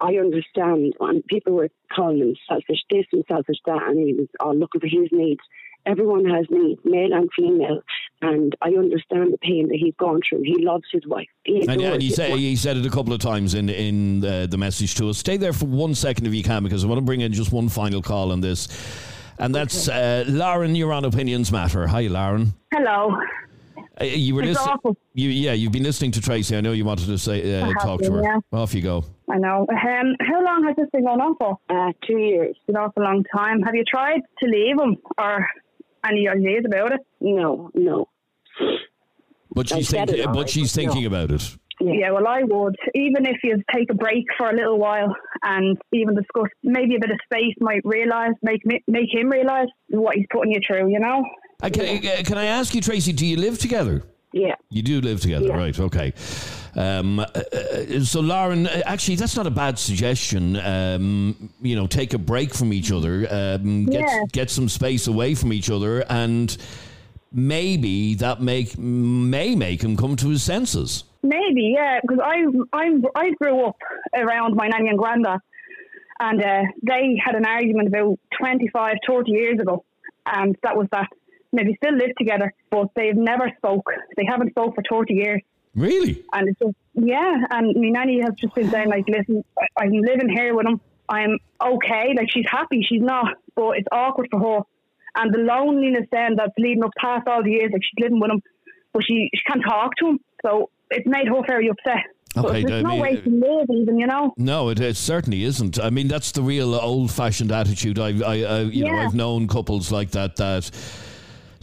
I 0.00 0.16
understand 0.16 0.94
when 0.98 1.22
people 1.22 1.52
were 1.54 1.68
calling 1.94 2.18
him 2.18 2.36
selfish 2.48 2.80
this 2.90 3.06
and 3.12 3.24
selfish 3.28 3.56
that, 3.66 3.82
and 3.88 3.98
he 3.98 4.14
was 4.14 4.28
all 4.40 4.54
looking 4.56 4.80
for 4.80 4.86
his 4.86 5.08
needs. 5.12 5.40
Everyone 5.86 6.24
has 6.24 6.46
needs, 6.50 6.80
male 6.84 7.12
and 7.12 7.28
female, 7.36 7.80
and 8.22 8.56
I 8.62 8.68
understand 8.70 9.34
the 9.34 9.38
pain 9.38 9.68
that 9.68 9.76
he's 9.76 9.94
gone 9.98 10.20
through. 10.26 10.42
He 10.42 10.64
loves 10.64 10.84
his 10.90 11.06
wife. 11.06 11.28
He 11.44 11.60
And, 11.60 11.72
adores 11.72 11.92
and 11.92 12.02
he, 12.02 12.08
his 12.08 12.16
said, 12.16 12.30
wife. 12.30 12.40
he 12.40 12.56
said 12.56 12.76
it 12.78 12.86
a 12.86 12.90
couple 12.90 13.12
of 13.12 13.20
times 13.20 13.52
in 13.54 13.68
in 13.68 14.24
uh, 14.24 14.46
the 14.46 14.56
message 14.56 14.94
to 14.96 15.10
us. 15.10 15.18
Stay 15.18 15.36
there 15.36 15.52
for 15.52 15.66
one 15.66 15.94
second 15.94 16.26
if 16.26 16.32
you 16.34 16.42
can, 16.42 16.64
because 16.64 16.84
I 16.84 16.86
want 16.88 16.98
to 17.00 17.04
bring 17.04 17.20
in 17.20 17.32
just 17.34 17.52
one 17.52 17.68
final 17.68 18.00
call 18.00 18.32
on 18.32 18.40
this. 18.40 18.68
And 19.38 19.54
that's 19.54 19.88
uh, 19.88 20.24
Lauren. 20.26 20.74
You're 20.74 20.92
on 20.92 21.04
Opinions 21.04 21.52
Matter. 21.52 21.86
Hi, 21.86 22.02
Lauren. 22.06 22.54
Hello. 22.72 23.14
Uh, 24.00 24.04
you 24.04 24.34
were 24.34 24.42
It's 24.42 24.50
listening. 24.58 24.74
awful. 24.74 24.96
You, 25.14 25.28
yeah, 25.30 25.52
you've 25.52 25.70
been 25.72 25.84
listening 25.84 26.10
to 26.12 26.20
Tracey. 26.20 26.56
I 26.56 26.60
know 26.60 26.72
you 26.72 26.84
wanted 26.84 27.06
to 27.06 27.18
say 27.18 27.60
uh, 27.60 27.66
have 27.66 27.82
talk 27.82 28.00
to 28.02 28.12
her. 28.12 28.22
yeah. 28.22 28.38
Off 28.52 28.74
you 28.74 28.82
go. 28.82 29.04
I 29.30 29.38
know. 29.38 29.66
Um, 29.70 30.16
how 30.20 30.42
long 30.44 30.64
has 30.66 30.76
this 30.76 30.88
been 30.92 31.04
going 31.04 31.20
on 31.20 31.36
for? 31.36 31.58
Uh, 31.70 31.92
two 32.06 32.18
years. 32.18 32.56
An 32.68 32.76
awful 32.76 33.02
long 33.04 33.24
time. 33.34 33.62
Have 33.62 33.74
you 33.74 33.84
tried 33.84 34.20
to 34.42 34.48
leave 34.48 34.76
him 34.80 34.96
or 35.16 35.46
any 36.08 36.28
ideas 36.28 36.64
about 36.66 36.92
it? 36.92 37.00
No, 37.20 37.70
no. 37.74 38.08
But 39.54 39.68
she's 39.68 39.88
said 39.88 40.08
thinking. 40.08 40.24
it 40.24 40.26
But 40.26 40.36
already, 40.36 40.50
she's 40.52 40.74
but 40.74 40.82
no. 40.82 41.06
about 41.06 41.30
it. 41.30 41.56
Yeah. 41.80 42.10
well, 42.12 42.26
I 42.26 42.42
would. 42.42 42.76
Even 42.94 43.26
if 43.26 43.36
you 43.44 43.62
take 43.72 43.90
a 43.90 43.94
break 43.94 44.24
for 44.38 44.48
a 44.50 44.54
little 44.56 44.78
while 44.78 45.14
and 45.42 45.76
even 45.92 46.14
discuss 46.14 46.48
maybe 46.62 46.96
a 46.96 47.00
bit 47.00 47.10
of 47.10 47.18
space 47.24 47.54
might 47.60 47.82
realise, 47.84 48.32
make 48.42 48.62
make 48.64 49.12
him 49.12 49.28
realise 49.28 49.68
what 49.90 50.16
he's 50.16 50.26
putting 50.32 50.52
you 50.52 50.60
through, 50.66 50.90
you 50.90 50.98
know? 51.00 51.24
Uh, 51.64 51.70
can, 51.70 52.06
uh, 52.06 52.22
can 52.24 52.36
I 52.38 52.44
ask 52.44 52.74
you, 52.74 52.80
Tracey? 52.80 53.12
Do 53.12 53.24
you 53.26 53.36
live 53.36 53.58
together? 53.58 54.02
Yeah. 54.32 54.54
You 54.68 54.82
do 54.82 55.00
live 55.00 55.20
together, 55.20 55.48
right? 55.48 55.78
Okay. 55.78 56.12
Um, 56.76 57.20
uh, 57.20 57.24
uh, 57.24 58.00
so, 58.00 58.20
Lauren, 58.20 58.66
actually, 58.66 59.14
that's 59.16 59.36
not 59.36 59.46
a 59.46 59.50
bad 59.50 59.78
suggestion. 59.78 60.56
Um, 60.56 61.50
you 61.62 61.76
know, 61.76 61.86
take 61.86 62.14
a 62.14 62.18
break 62.18 62.52
from 62.52 62.72
each 62.72 62.90
other, 62.92 63.26
um, 63.30 63.86
get 63.86 64.00
Yeah. 64.00 64.24
get 64.32 64.50
some 64.50 64.68
space 64.68 65.06
away 65.06 65.34
from 65.36 65.52
each 65.52 65.70
other, 65.70 66.04
and 66.10 66.56
maybe 67.32 68.14
that 68.16 68.42
make 68.42 68.76
may 68.76 69.54
make 69.54 69.82
him 69.82 69.96
come 69.96 70.16
to 70.16 70.28
his 70.28 70.42
senses. 70.42 71.04
Maybe, 71.22 71.74
yeah, 71.76 72.00
because 72.02 72.18
I 72.22 72.44
I 72.72 72.90
I 73.14 73.30
grew 73.40 73.64
up 73.66 73.76
around 74.14 74.56
my 74.56 74.66
nanny 74.66 74.88
and 74.90 74.98
granda, 74.98 75.38
and 76.20 76.42
uh, 76.42 76.62
they 76.82 77.16
had 77.24 77.36
an 77.36 77.46
argument 77.46 77.88
about 77.88 78.18
25, 78.38 78.96
30 79.06 79.30
years 79.30 79.60
ago, 79.60 79.84
and 80.26 80.56
that 80.64 80.76
was 80.76 80.88
that. 80.92 81.08
Maybe 81.54 81.74
still 81.82 81.96
live 81.96 82.14
together, 82.18 82.52
but 82.70 82.88
they've 82.96 83.16
never 83.16 83.50
spoke. 83.58 83.86
They 84.16 84.24
haven't 84.28 84.50
spoke 84.50 84.74
for 84.74 84.82
thirty 84.90 85.14
years, 85.14 85.40
Really? 85.74 86.22
and 86.32 86.48
it's 86.48 86.58
just 86.58 86.74
yeah. 86.94 87.32
And 87.50 87.74
my 87.80 87.88
nanny 87.90 88.20
has 88.22 88.34
just 88.40 88.54
been 88.54 88.70
saying 88.70 88.88
like, 88.88 89.04
listen, 89.08 89.44
I- 89.58 89.82
I'm 89.84 89.92
living 89.92 90.28
here 90.28 90.54
with 90.54 90.66
him. 90.66 90.80
I'm 91.08 91.38
okay. 91.64 92.14
Like 92.16 92.30
she's 92.30 92.46
happy, 92.50 92.84
she's 92.88 93.02
not, 93.02 93.36
but 93.54 93.78
it's 93.78 93.88
awkward 93.92 94.28
for 94.30 94.40
her, 94.40 94.60
and 95.16 95.32
the 95.32 95.38
loneliness 95.38 96.06
then 96.10 96.34
that's 96.36 96.52
leading 96.58 96.82
up 96.84 96.90
past 96.98 97.28
all 97.28 97.42
the 97.44 97.50
years. 97.52 97.70
Like 97.72 97.82
she's 97.82 98.02
living 98.02 98.20
with 98.20 98.30
him, 98.32 98.42
but 98.92 99.04
she 99.06 99.30
she 99.34 99.42
can't 99.46 99.62
talk 99.64 99.92
to 100.00 100.08
him, 100.08 100.18
so 100.44 100.70
it's 100.90 101.06
made 101.06 101.28
her 101.28 101.40
very 101.46 101.68
upset. 101.68 102.04
So 102.34 102.48
Okay, 102.48 102.64
there's 102.64 102.80
I 102.80 102.82
no 102.82 102.88
mean- 102.94 103.00
way 103.00 103.16
uh, 103.18 103.20
to 103.20 103.30
live, 103.30 103.66
even, 103.70 103.96
you 104.00 104.08
know? 104.08 104.34
No, 104.36 104.68
it, 104.70 104.80
it 104.80 104.96
certainly 104.96 105.44
isn't. 105.44 105.78
I 105.78 105.90
mean, 105.90 106.08
that's 106.08 106.32
the 106.32 106.42
real 106.42 106.74
old-fashioned 106.74 107.52
attitude. 107.52 107.96
I, 107.96 108.08
I, 108.08 108.34
I 108.42 108.60
you 108.62 108.82
know, 108.86 108.90
I've 108.96 109.14
known 109.14 109.46
couples 109.46 109.92
like 109.92 110.10
that 110.12 110.34
that 110.36 110.68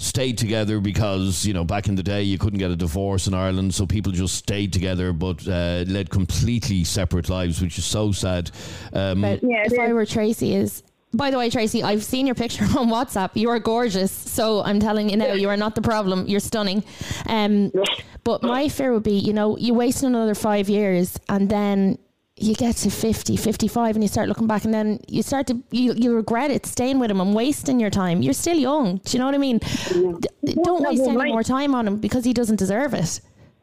stayed 0.02 0.38
together 0.38 0.80
because 0.80 1.46
you 1.46 1.54
know 1.54 1.64
back 1.64 1.88
in 1.88 1.96
the 1.96 2.04
day 2.04 2.24
you 2.24 2.38
couldn't 2.38 2.60
get 2.60 2.72
a 2.72 2.76
divorce 2.76 3.28
in 3.28 3.34
Ireland, 3.34 3.74
so 3.74 3.86
people 3.86 4.12
just 4.12 4.36
stayed 4.36 4.74
together 4.74 5.14
but 5.14 5.48
uh, 5.48 5.84
led 5.88 6.10
completely 6.10 6.84
separate 6.84 7.30
lives, 7.30 7.62
which 7.62 7.78
is 7.78 7.86
so 7.86 8.12
sad. 8.12 8.52
Um, 8.94 9.22
But 9.22 9.40
if 9.44 9.80
I 9.80 9.94
were 9.94 10.06
Tracey, 10.06 10.56
is 10.56 10.84
by 11.14 11.30
the 11.30 11.38
way, 11.38 11.50
Tracey, 11.50 11.84
I've 11.84 12.04
seen 12.04 12.26
your 12.26 12.36
picture 12.36 12.64
on 12.78 12.90
WhatsApp. 12.90 13.32
You 13.34 13.50
are 13.50 13.60
gorgeous. 13.60 14.12
So 14.12 14.64
I'm 14.64 14.80
telling 14.80 15.10
you 15.10 15.18
now, 15.18 15.34
you 15.34 15.50
are 15.50 15.58
not 15.58 15.76
the 15.76 15.82
problem. 15.82 16.28
You're 16.28 16.40
stunning. 16.40 16.84
Um, 17.28 17.72
but 18.24 18.44
my 18.44 18.70
fear 18.70 18.94
would 18.94 19.04
be, 19.04 19.18
you 19.18 19.34
know, 19.34 19.58
you 19.58 19.74
waste 19.74 20.04
another 20.04 20.36
five 20.36 20.70
years 20.70 21.20
and 21.28 21.50
then 21.50 21.98
you 22.42 22.56
get 22.56 22.76
to 22.78 22.90
50, 22.90 23.38
55 23.38 23.96
and 23.96 24.04
you 24.04 24.08
start 24.08 24.28
looking 24.28 24.48
back 24.48 24.66
and 24.66 24.74
then 24.74 25.00
you 25.08 25.24
start 25.24 25.48
to, 25.48 25.62
you, 25.72 25.94
you 25.94 26.16
regret 26.16 26.52
it, 26.52 26.66
staying 26.66 27.00
with 27.00 27.12
him 27.12 27.22
and 27.22 27.34
wasting 27.34 27.80
your 27.80 27.90
time. 27.90 28.22
You're 28.22 28.34
still 28.34 28.58
young. 28.58 28.98
Do 28.98 29.12
you 29.14 29.20
know 29.20 29.26
what 29.26 29.36
I 29.36 29.38
mean? 29.38 29.60
D- 29.60 30.56
don't 30.64 30.84
waste 30.84 31.04
any 31.04 31.32
more 31.32 31.44
time 31.44 31.76
on 31.76 31.88
him 31.88 31.98
because 31.98 32.26
he 32.26 32.34
doesn't 32.34 32.58
deserve 32.58 32.94
it. 32.94 33.22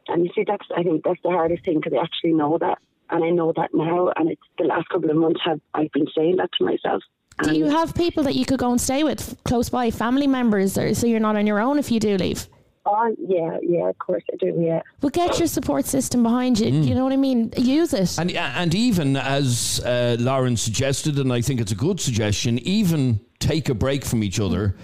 And 0.09 0.25
you 0.25 0.31
see, 0.35 0.45
that's 0.47 0.67
I 0.75 0.83
think 0.83 1.05
that's 1.05 1.21
the 1.23 1.31
hardest 1.31 1.65
thing 1.65 1.81
because 1.81 1.93
I 1.93 2.03
actually 2.03 2.33
know 2.33 2.57
that, 2.59 2.79
and 3.11 3.23
I 3.23 3.31
know 3.31 3.53
that 3.57 3.71
now. 3.75 4.11
And 4.17 4.31
it's 4.31 4.41
the 4.57 4.65
last 4.65 4.89
couple 4.89 5.11
of 5.11 5.17
months 5.17 5.41
have 5.45 5.61
I've 5.75 5.93
been 5.93 6.07
saying 6.17 6.37
that 6.37 6.51
to 6.59 6.65
myself. 6.65 7.03
Do 7.43 7.55
you 7.55 7.67
have 7.67 7.95
people 7.95 8.25
that 8.25 8.35
you 8.35 8.45
could 8.45 8.59
go 8.59 8.71
and 8.71 8.81
stay 8.81 9.05
with 9.05 9.37
close 9.45 9.69
by, 9.69 9.91
family 9.91 10.27
members, 10.27 10.77
or 10.77 10.95
so 10.95 11.07
you're 11.07 11.21
not 11.21 11.37
on 11.37 11.47
your 11.47 11.61
own 11.61 11.79
if 11.79 11.91
you 11.91 12.01
do 12.01 12.17
leave? 12.17 12.49
Oh 12.91 13.15
yeah, 13.19 13.59
yeah, 13.63 13.91
of 13.91 13.99
course 13.99 14.25
I 14.33 14.37
do. 14.37 14.55
Yeah. 14.59 14.81
But 15.01 15.13
get 15.13 15.39
your 15.39 15.47
support 15.47 15.85
system 15.85 16.23
behind 16.23 16.59
you. 16.59 16.69
You 16.69 16.95
know 16.95 17.05
what 17.05 17.13
I 17.13 17.17
mean? 17.17 17.53
Use 17.59 17.93
it. 17.93 18.19
And 18.19 18.31
and 18.31 18.75
even 18.75 19.17
as 19.17 19.81
uh, 19.85 20.17
Lauren 20.19 20.57
suggested, 20.57 21.19
and 21.19 21.31
I 21.31 21.43
think 21.43 21.61
it's 21.61 21.73
a 21.73 21.77
good 21.77 22.01
suggestion, 22.01 22.59
even 22.61 23.21
take 23.41 23.69
a 23.69 23.75
break 23.75 24.07
from 24.07 24.23
each 24.25 24.41
other. 24.41 24.75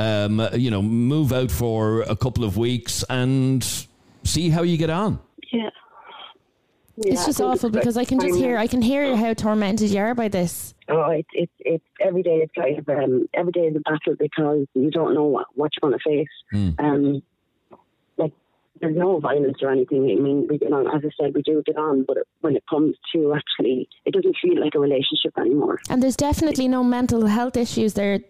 Um, 0.00 0.38
uh, 0.38 0.50
you 0.52 0.70
know, 0.70 0.80
move 0.80 1.32
out 1.32 1.50
for 1.50 2.02
a 2.02 2.14
couple 2.14 2.44
of 2.44 2.56
weeks 2.56 3.02
and 3.10 3.66
see 4.22 4.48
how 4.48 4.62
you 4.62 4.76
get 4.76 4.90
on. 4.90 5.18
Yeah. 5.52 5.70
it's 6.98 7.26
just 7.26 7.40
awful 7.40 7.70
because 7.70 7.96
I 7.96 8.04
can 8.04 8.20
just 8.20 8.38
hear, 8.38 8.58
I 8.58 8.68
can 8.68 8.80
hear 8.80 9.16
how 9.16 9.34
tormented 9.34 9.90
you 9.90 9.98
are 9.98 10.14
by 10.14 10.28
this. 10.28 10.74
Oh, 10.88 11.10
it's 11.10 11.28
it's 11.32 11.52
it's 11.58 11.84
every 12.00 12.22
day. 12.22 12.36
It's 12.44 12.52
kind 12.54 12.78
of 12.78 12.88
um, 12.88 13.28
every 13.34 13.50
day 13.50 13.62
is 13.62 13.76
a 13.76 13.80
battle 13.80 14.14
because 14.16 14.66
you 14.74 14.92
don't 14.92 15.14
know 15.14 15.24
what, 15.24 15.46
what 15.54 15.72
you're 15.74 15.90
going 15.90 15.98
to 15.98 16.08
face. 16.08 16.74
Um, 16.78 17.12
like 17.14 17.22
there's 18.80 18.96
no 18.96 19.20
violence 19.20 19.58
or 19.62 19.70
anything. 19.70 20.10
I 20.10 20.20
mean, 20.20 20.46
we 20.48 20.58
get 20.58 20.72
on. 20.72 20.86
As 20.88 21.02
I 21.04 21.10
said, 21.20 21.34
we 21.34 21.42
do 21.42 21.62
get 21.64 21.76
on, 21.76 22.04
but 22.06 22.18
when 22.40 22.56
it 22.56 22.64
comes 22.68 22.96
to 23.14 23.34
actually, 23.34 23.88
it 24.04 24.14
doesn't 24.14 24.36
feel 24.42 24.60
like 24.60 24.74
a 24.74 24.78
relationship 24.78 25.36
anymore. 25.38 25.78
And 25.88 26.02
there's 26.02 26.16
definitely 26.16 26.68
no 26.68 26.82
mental 26.84 27.26
health 27.26 27.56
issues 27.56 27.94
there 27.94 28.20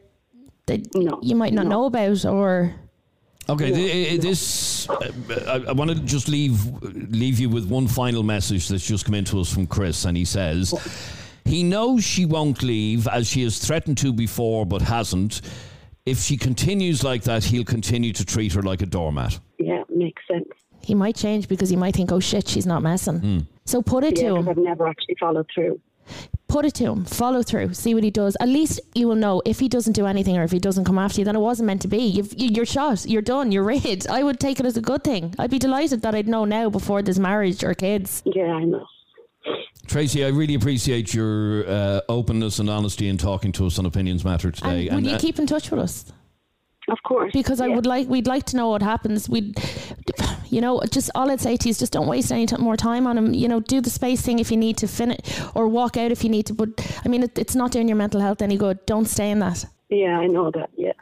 that 0.66 0.80
you 1.22 1.34
might 1.34 1.52
not 1.52 1.66
know 1.66 1.84
about 1.86 2.24
or. 2.24 2.74
Okay, 3.50 3.72
th- 3.72 4.20
this 4.20 4.90
uh, 4.90 5.10
I, 5.46 5.70
I 5.70 5.72
want 5.72 5.90
to 5.90 5.96
just 6.00 6.28
leave 6.28 6.66
leave 7.10 7.40
you 7.40 7.48
with 7.48 7.66
one 7.66 7.88
final 7.88 8.22
message 8.22 8.68
that's 8.68 8.86
just 8.86 9.06
come 9.06 9.14
into 9.14 9.40
us 9.40 9.50
from 9.50 9.66
Chris, 9.66 10.04
and 10.04 10.14
he 10.14 10.26
says 10.26 10.74
he 11.46 11.62
knows 11.62 12.04
she 12.04 12.26
won't 12.26 12.62
leave 12.62 13.08
as 13.08 13.26
she 13.26 13.42
has 13.44 13.58
threatened 13.58 13.96
to 13.98 14.12
before, 14.12 14.66
but 14.66 14.82
hasn't. 14.82 15.40
If 16.04 16.18
she 16.18 16.36
continues 16.36 17.02
like 17.02 17.22
that, 17.24 17.44
he'll 17.44 17.64
continue 17.64 18.12
to 18.12 18.24
treat 18.24 18.52
her 18.52 18.62
like 18.62 18.82
a 18.82 18.86
doormat. 18.86 19.40
Yeah, 19.58 19.82
makes 19.88 20.22
sense. 20.30 20.48
He 20.82 20.94
might 20.94 21.16
change 21.16 21.48
because 21.48 21.68
he 21.68 21.76
might 21.76 21.94
think, 21.94 22.12
oh 22.12 22.20
shit, 22.20 22.48
she's 22.48 22.66
not 22.66 22.82
messing. 22.82 23.46
So 23.66 23.82
put 23.82 24.04
it 24.04 24.16
Yeah, 24.18 24.28
to 24.30 24.34
'cause 24.36 24.44
him. 24.44 24.48
I've 24.48 24.56
never 24.58 24.86
actually 24.88 25.16
followed 25.20 25.46
through. 25.54 25.80
Put 26.46 26.64
it 26.64 26.72
to 26.76 26.84
him. 26.84 27.04
Follow 27.04 27.42
through. 27.42 27.74
See 27.74 27.92
what 27.94 28.02
he 28.02 28.10
does. 28.10 28.34
At 28.40 28.48
least 28.48 28.80
you 28.94 29.06
will 29.08 29.16
know 29.16 29.42
if 29.44 29.58
he 29.60 29.68
doesn't 29.68 29.92
do 29.92 30.06
anything 30.06 30.38
or 30.38 30.44
if 30.44 30.50
he 30.50 30.58
doesn't 30.58 30.84
come 30.86 30.98
after 30.98 31.20
you, 31.20 31.24
then 31.26 31.36
it 31.36 31.40
wasn't 31.40 31.66
meant 31.66 31.82
to 31.82 31.88
be. 31.88 31.98
You've, 31.98 32.32
you- 32.40 32.48
you're 32.48 32.64
shot. 32.64 33.04
You're 33.06 33.20
done. 33.20 33.52
You're 33.52 33.64
rid. 33.64 34.06
I 34.08 34.22
would 34.22 34.40
take 34.40 34.58
it 34.58 34.64
as 34.64 34.76
a 34.78 34.80
good 34.80 35.04
thing. 35.04 35.34
I'd 35.38 35.50
be 35.50 35.58
delighted 35.58 36.00
that 36.02 36.14
I'd 36.14 36.26
know 36.28 36.46
now 36.46 36.70
before 36.70 37.02
there's 37.02 37.18
marriage 37.18 37.62
or 37.62 37.74
kids. 37.74 38.22
Yeah, 38.24 38.44
I 38.54 38.64
know. 38.64 38.86
Tracey, 39.86 40.24
I 40.24 40.28
really 40.28 40.54
appreciate 40.54 41.12
your 41.12 41.68
uh, 41.68 42.00
openness 42.08 42.58
and 42.58 42.70
honesty 42.70 43.08
in 43.08 43.18
talking 43.18 43.52
to 43.52 43.66
us 43.66 43.78
on 43.78 43.84
Opinions 43.86 44.24
Matter 44.24 44.50
today. 44.50 44.88
And 44.88 44.96
would 45.02 45.06
you 45.06 45.16
uh, 45.16 45.18
keep 45.18 45.38
in 45.38 45.46
touch 45.46 45.70
with 45.70 45.80
us? 45.80 46.04
Of 46.88 47.02
course. 47.02 47.32
Because 47.32 47.60
I 47.60 47.68
would 47.68 47.86
like, 47.86 48.08
we'd 48.08 48.26
like 48.26 48.44
to 48.46 48.56
know 48.56 48.70
what 48.70 48.82
happens. 48.82 49.28
We'd, 49.28 49.58
you 50.48 50.60
know, 50.60 50.82
just 50.90 51.10
all 51.14 51.30
I'd 51.30 51.40
say 51.40 51.56
to 51.56 51.68
you 51.68 51.70
is 51.70 51.78
just 51.78 51.92
don't 51.92 52.06
waste 52.06 52.32
any 52.32 52.46
t- 52.46 52.56
more 52.56 52.76
time 52.76 53.06
on 53.06 53.18
him. 53.18 53.34
You 53.34 53.48
know, 53.48 53.60
do 53.60 53.80
the 53.80 53.90
space 53.90 54.22
thing 54.22 54.38
if 54.38 54.50
you 54.50 54.56
need 54.56 54.78
to 54.78 54.88
finish 54.88 55.18
or 55.54 55.68
walk 55.68 55.96
out 55.96 56.10
if 56.10 56.24
you 56.24 56.30
need 56.30 56.46
to. 56.46 56.54
But 56.54 56.70
I 57.04 57.08
mean, 57.08 57.22
it, 57.24 57.38
it's 57.38 57.54
not 57.54 57.72
doing 57.72 57.88
your 57.88 57.96
mental 57.96 58.20
health 58.20 58.40
any 58.40 58.56
good. 58.56 58.84
Don't 58.86 59.06
stay 59.06 59.30
in 59.30 59.38
that. 59.40 59.64
Yeah, 59.90 60.18
I 60.18 60.26
know 60.26 60.50
that. 60.50 60.70
Yeah. 60.76 60.92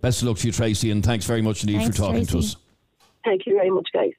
best 0.00 0.22
of 0.22 0.28
luck 0.28 0.38
to 0.38 0.46
you, 0.46 0.52
Tracey, 0.52 0.90
and 0.90 1.04
thanks 1.04 1.24
very 1.24 1.42
much 1.42 1.62
indeed 1.62 1.78
Thanks, 1.78 1.96
for 1.96 2.02
talking 2.04 2.26
to 2.26 2.38
us. 2.38 2.56
Thank 3.24 3.46
you 3.46 3.54
very 3.54 3.70
much, 3.70 3.88
guys. 3.92 4.12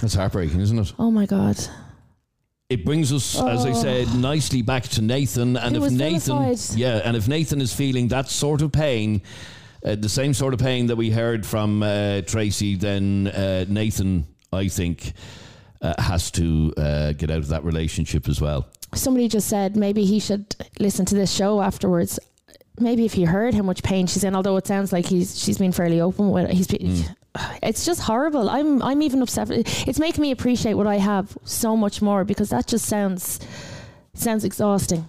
That's 0.00 0.14
heartbreaking, 0.14 0.60
isn't 0.60 0.78
it? 0.78 0.92
Oh 0.98 1.10
my 1.10 1.26
God. 1.26 1.56
It 2.68 2.84
brings 2.84 3.12
us, 3.12 3.38
as 3.38 3.64
I 3.64 3.70
Oh. 3.70 3.74
said, 3.80 4.12
nicely 4.16 4.60
back 4.60 4.88
to 4.88 5.02
Nathan. 5.02 5.56
And 5.56 5.76
Who 5.76 5.84
if 5.84 5.92
Nathan, 5.92 6.36
vilified. 6.36 6.76
yeah, 6.78 7.00
and 7.04 7.16
if 7.16 7.28
Nathan 7.28 7.60
is 7.60 7.72
feeling 7.72 8.08
that 8.08 8.28
sort 8.28 8.60
of 8.60 8.72
pain, 8.72 9.22
uh, 9.84 9.94
the 9.94 10.08
same 10.08 10.34
sort 10.34 10.52
of 10.52 10.58
pain 10.58 10.88
that 10.88 10.96
we 10.96 11.10
heard 11.10 11.46
from 11.46 11.84
uh, 11.84 12.22
Tracey, 12.22 12.74
then 12.74 13.28
uh, 13.28 13.66
Nathan, 13.68 14.26
I 14.52 14.66
think, 14.66 15.12
uh, 15.80 15.94
has 16.02 16.32
to 16.32 16.74
uh, 16.76 17.12
get 17.12 17.30
out 17.30 17.38
of 17.38 17.48
that 17.48 17.62
relationship 17.62 18.28
as 18.28 18.40
well. 18.40 18.66
Somebody 18.94 19.28
just 19.28 19.46
said 19.48 19.76
maybe 19.76 20.04
he 20.04 20.18
should 20.18 20.56
listen 20.80 21.04
to 21.06 21.14
this 21.14 21.30
show 21.32 21.62
afterwards. 21.62 22.18
Maybe 22.80 23.04
if 23.04 23.12
he 23.12 23.24
heard 23.24 23.54
how 23.54 23.62
much 23.62 23.84
pain 23.84 24.08
she's 24.08 24.24
in, 24.24 24.34
although 24.34 24.56
it 24.56 24.66
sounds 24.66 24.92
like 24.92 25.06
he's 25.06 25.40
she's 25.40 25.56
been 25.58 25.72
fairly 25.72 26.00
open 26.00 26.30
with 26.32 26.46
it. 26.46 26.52
He's 26.56 26.66
been, 26.66 27.04
it's 27.62 27.84
just 27.84 28.00
horrible. 28.02 28.48
I'm 28.48 28.82
I'm 28.82 29.02
even 29.02 29.22
upset. 29.22 29.48
It's 29.50 29.98
making 29.98 30.22
me 30.22 30.30
appreciate 30.30 30.74
what 30.74 30.86
I 30.86 30.96
have 30.96 31.36
so 31.44 31.76
much 31.76 32.02
more 32.02 32.24
because 32.24 32.50
that 32.50 32.66
just 32.66 32.86
sounds 32.86 33.40
sounds 34.14 34.44
exhausting. 34.44 35.08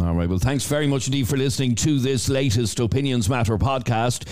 All 0.00 0.14
right. 0.14 0.28
Well, 0.28 0.38
thanks 0.38 0.66
very 0.66 0.86
much 0.86 1.06
indeed 1.06 1.28
for 1.28 1.36
listening 1.36 1.74
to 1.76 1.98
this 1.98 2.28
latest 2.28 2.78
Opinions 2.78 3.28
Matter 3.28 3.56
podcast. 3.56 4.28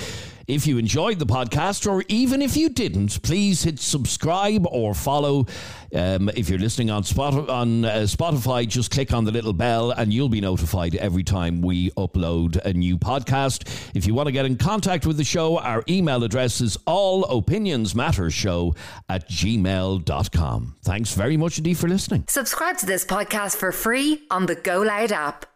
If 0.47 0.67
you 0.67 0.79
enjoyed 0.79 1.19
the 1.19 1.27
podcast, 1.27 1.91
or 1.91 2.05
even 2.09 2.41
if 2.41 2.57
you 2.57 2.69
didn't, 2.69 3.21
please 3.23 3.65
hit 3.65 3.81
subscribe 3.81 4.67
or 4.71 4.95
follow. 4.95 5.47
Um, 5.93 6.29
if 6.37 6.49
you're 6.49 6.59
listening 6.59 6.89
on, 6.91 7.03
Spot- 7.05 7.49
on 7.49 7.85
uh, 7.85 7.91
Spotify, 8.03 8.69
just 8.69 8.91
click 8.91 9.13
on 9.13 9.25
the 9.25 9.33
little 9.33 9.53
bell 9.53 9.91
and 9.91 10.13
you'll 10.13 10.29
be 10.29 10.41
notified 10.41 10.95
every 10.97 11.25
time 11.25 11.63
we 11.63 11.91
upload 11.93 12.57
a 12.65 12.73
new 12.73 12.97
podcast. 12.97 13.91
If 13.95 14.07
you 14.07 14.15
want 14.15 14.27
to 14.27 14.33
get 14.33 14.45
in 14.45 14.57
contact 14.57 15.05
with 15.05 15.17
the 15.17 15.25
show, 15.25 15.59
our 15.59 15.83
email 15.89 16.23
address 16.23 16.61
is 16.61 16.77
allopinionsmattershow 16.87 18.77
at 19.09 19.29
gmail.com. 19.29 20.77
Thanks 20.83 21.15
very 21.15 21.37
much 21.37 21.59
indeed 21.59 21.79
for 21.79 21.89
listening. 21.89 22.25
Subscribe 22.29 22.79
to 22.79 22.87
this 22.87 23.05
podcast 23.05 23.57
for 23.57 23.73
free 23.73 24.23
on 24.31 24.47
the 24.47 24.55
Go 24.55 24.83
Loud 24.83 25.11
app. 25.13 25.47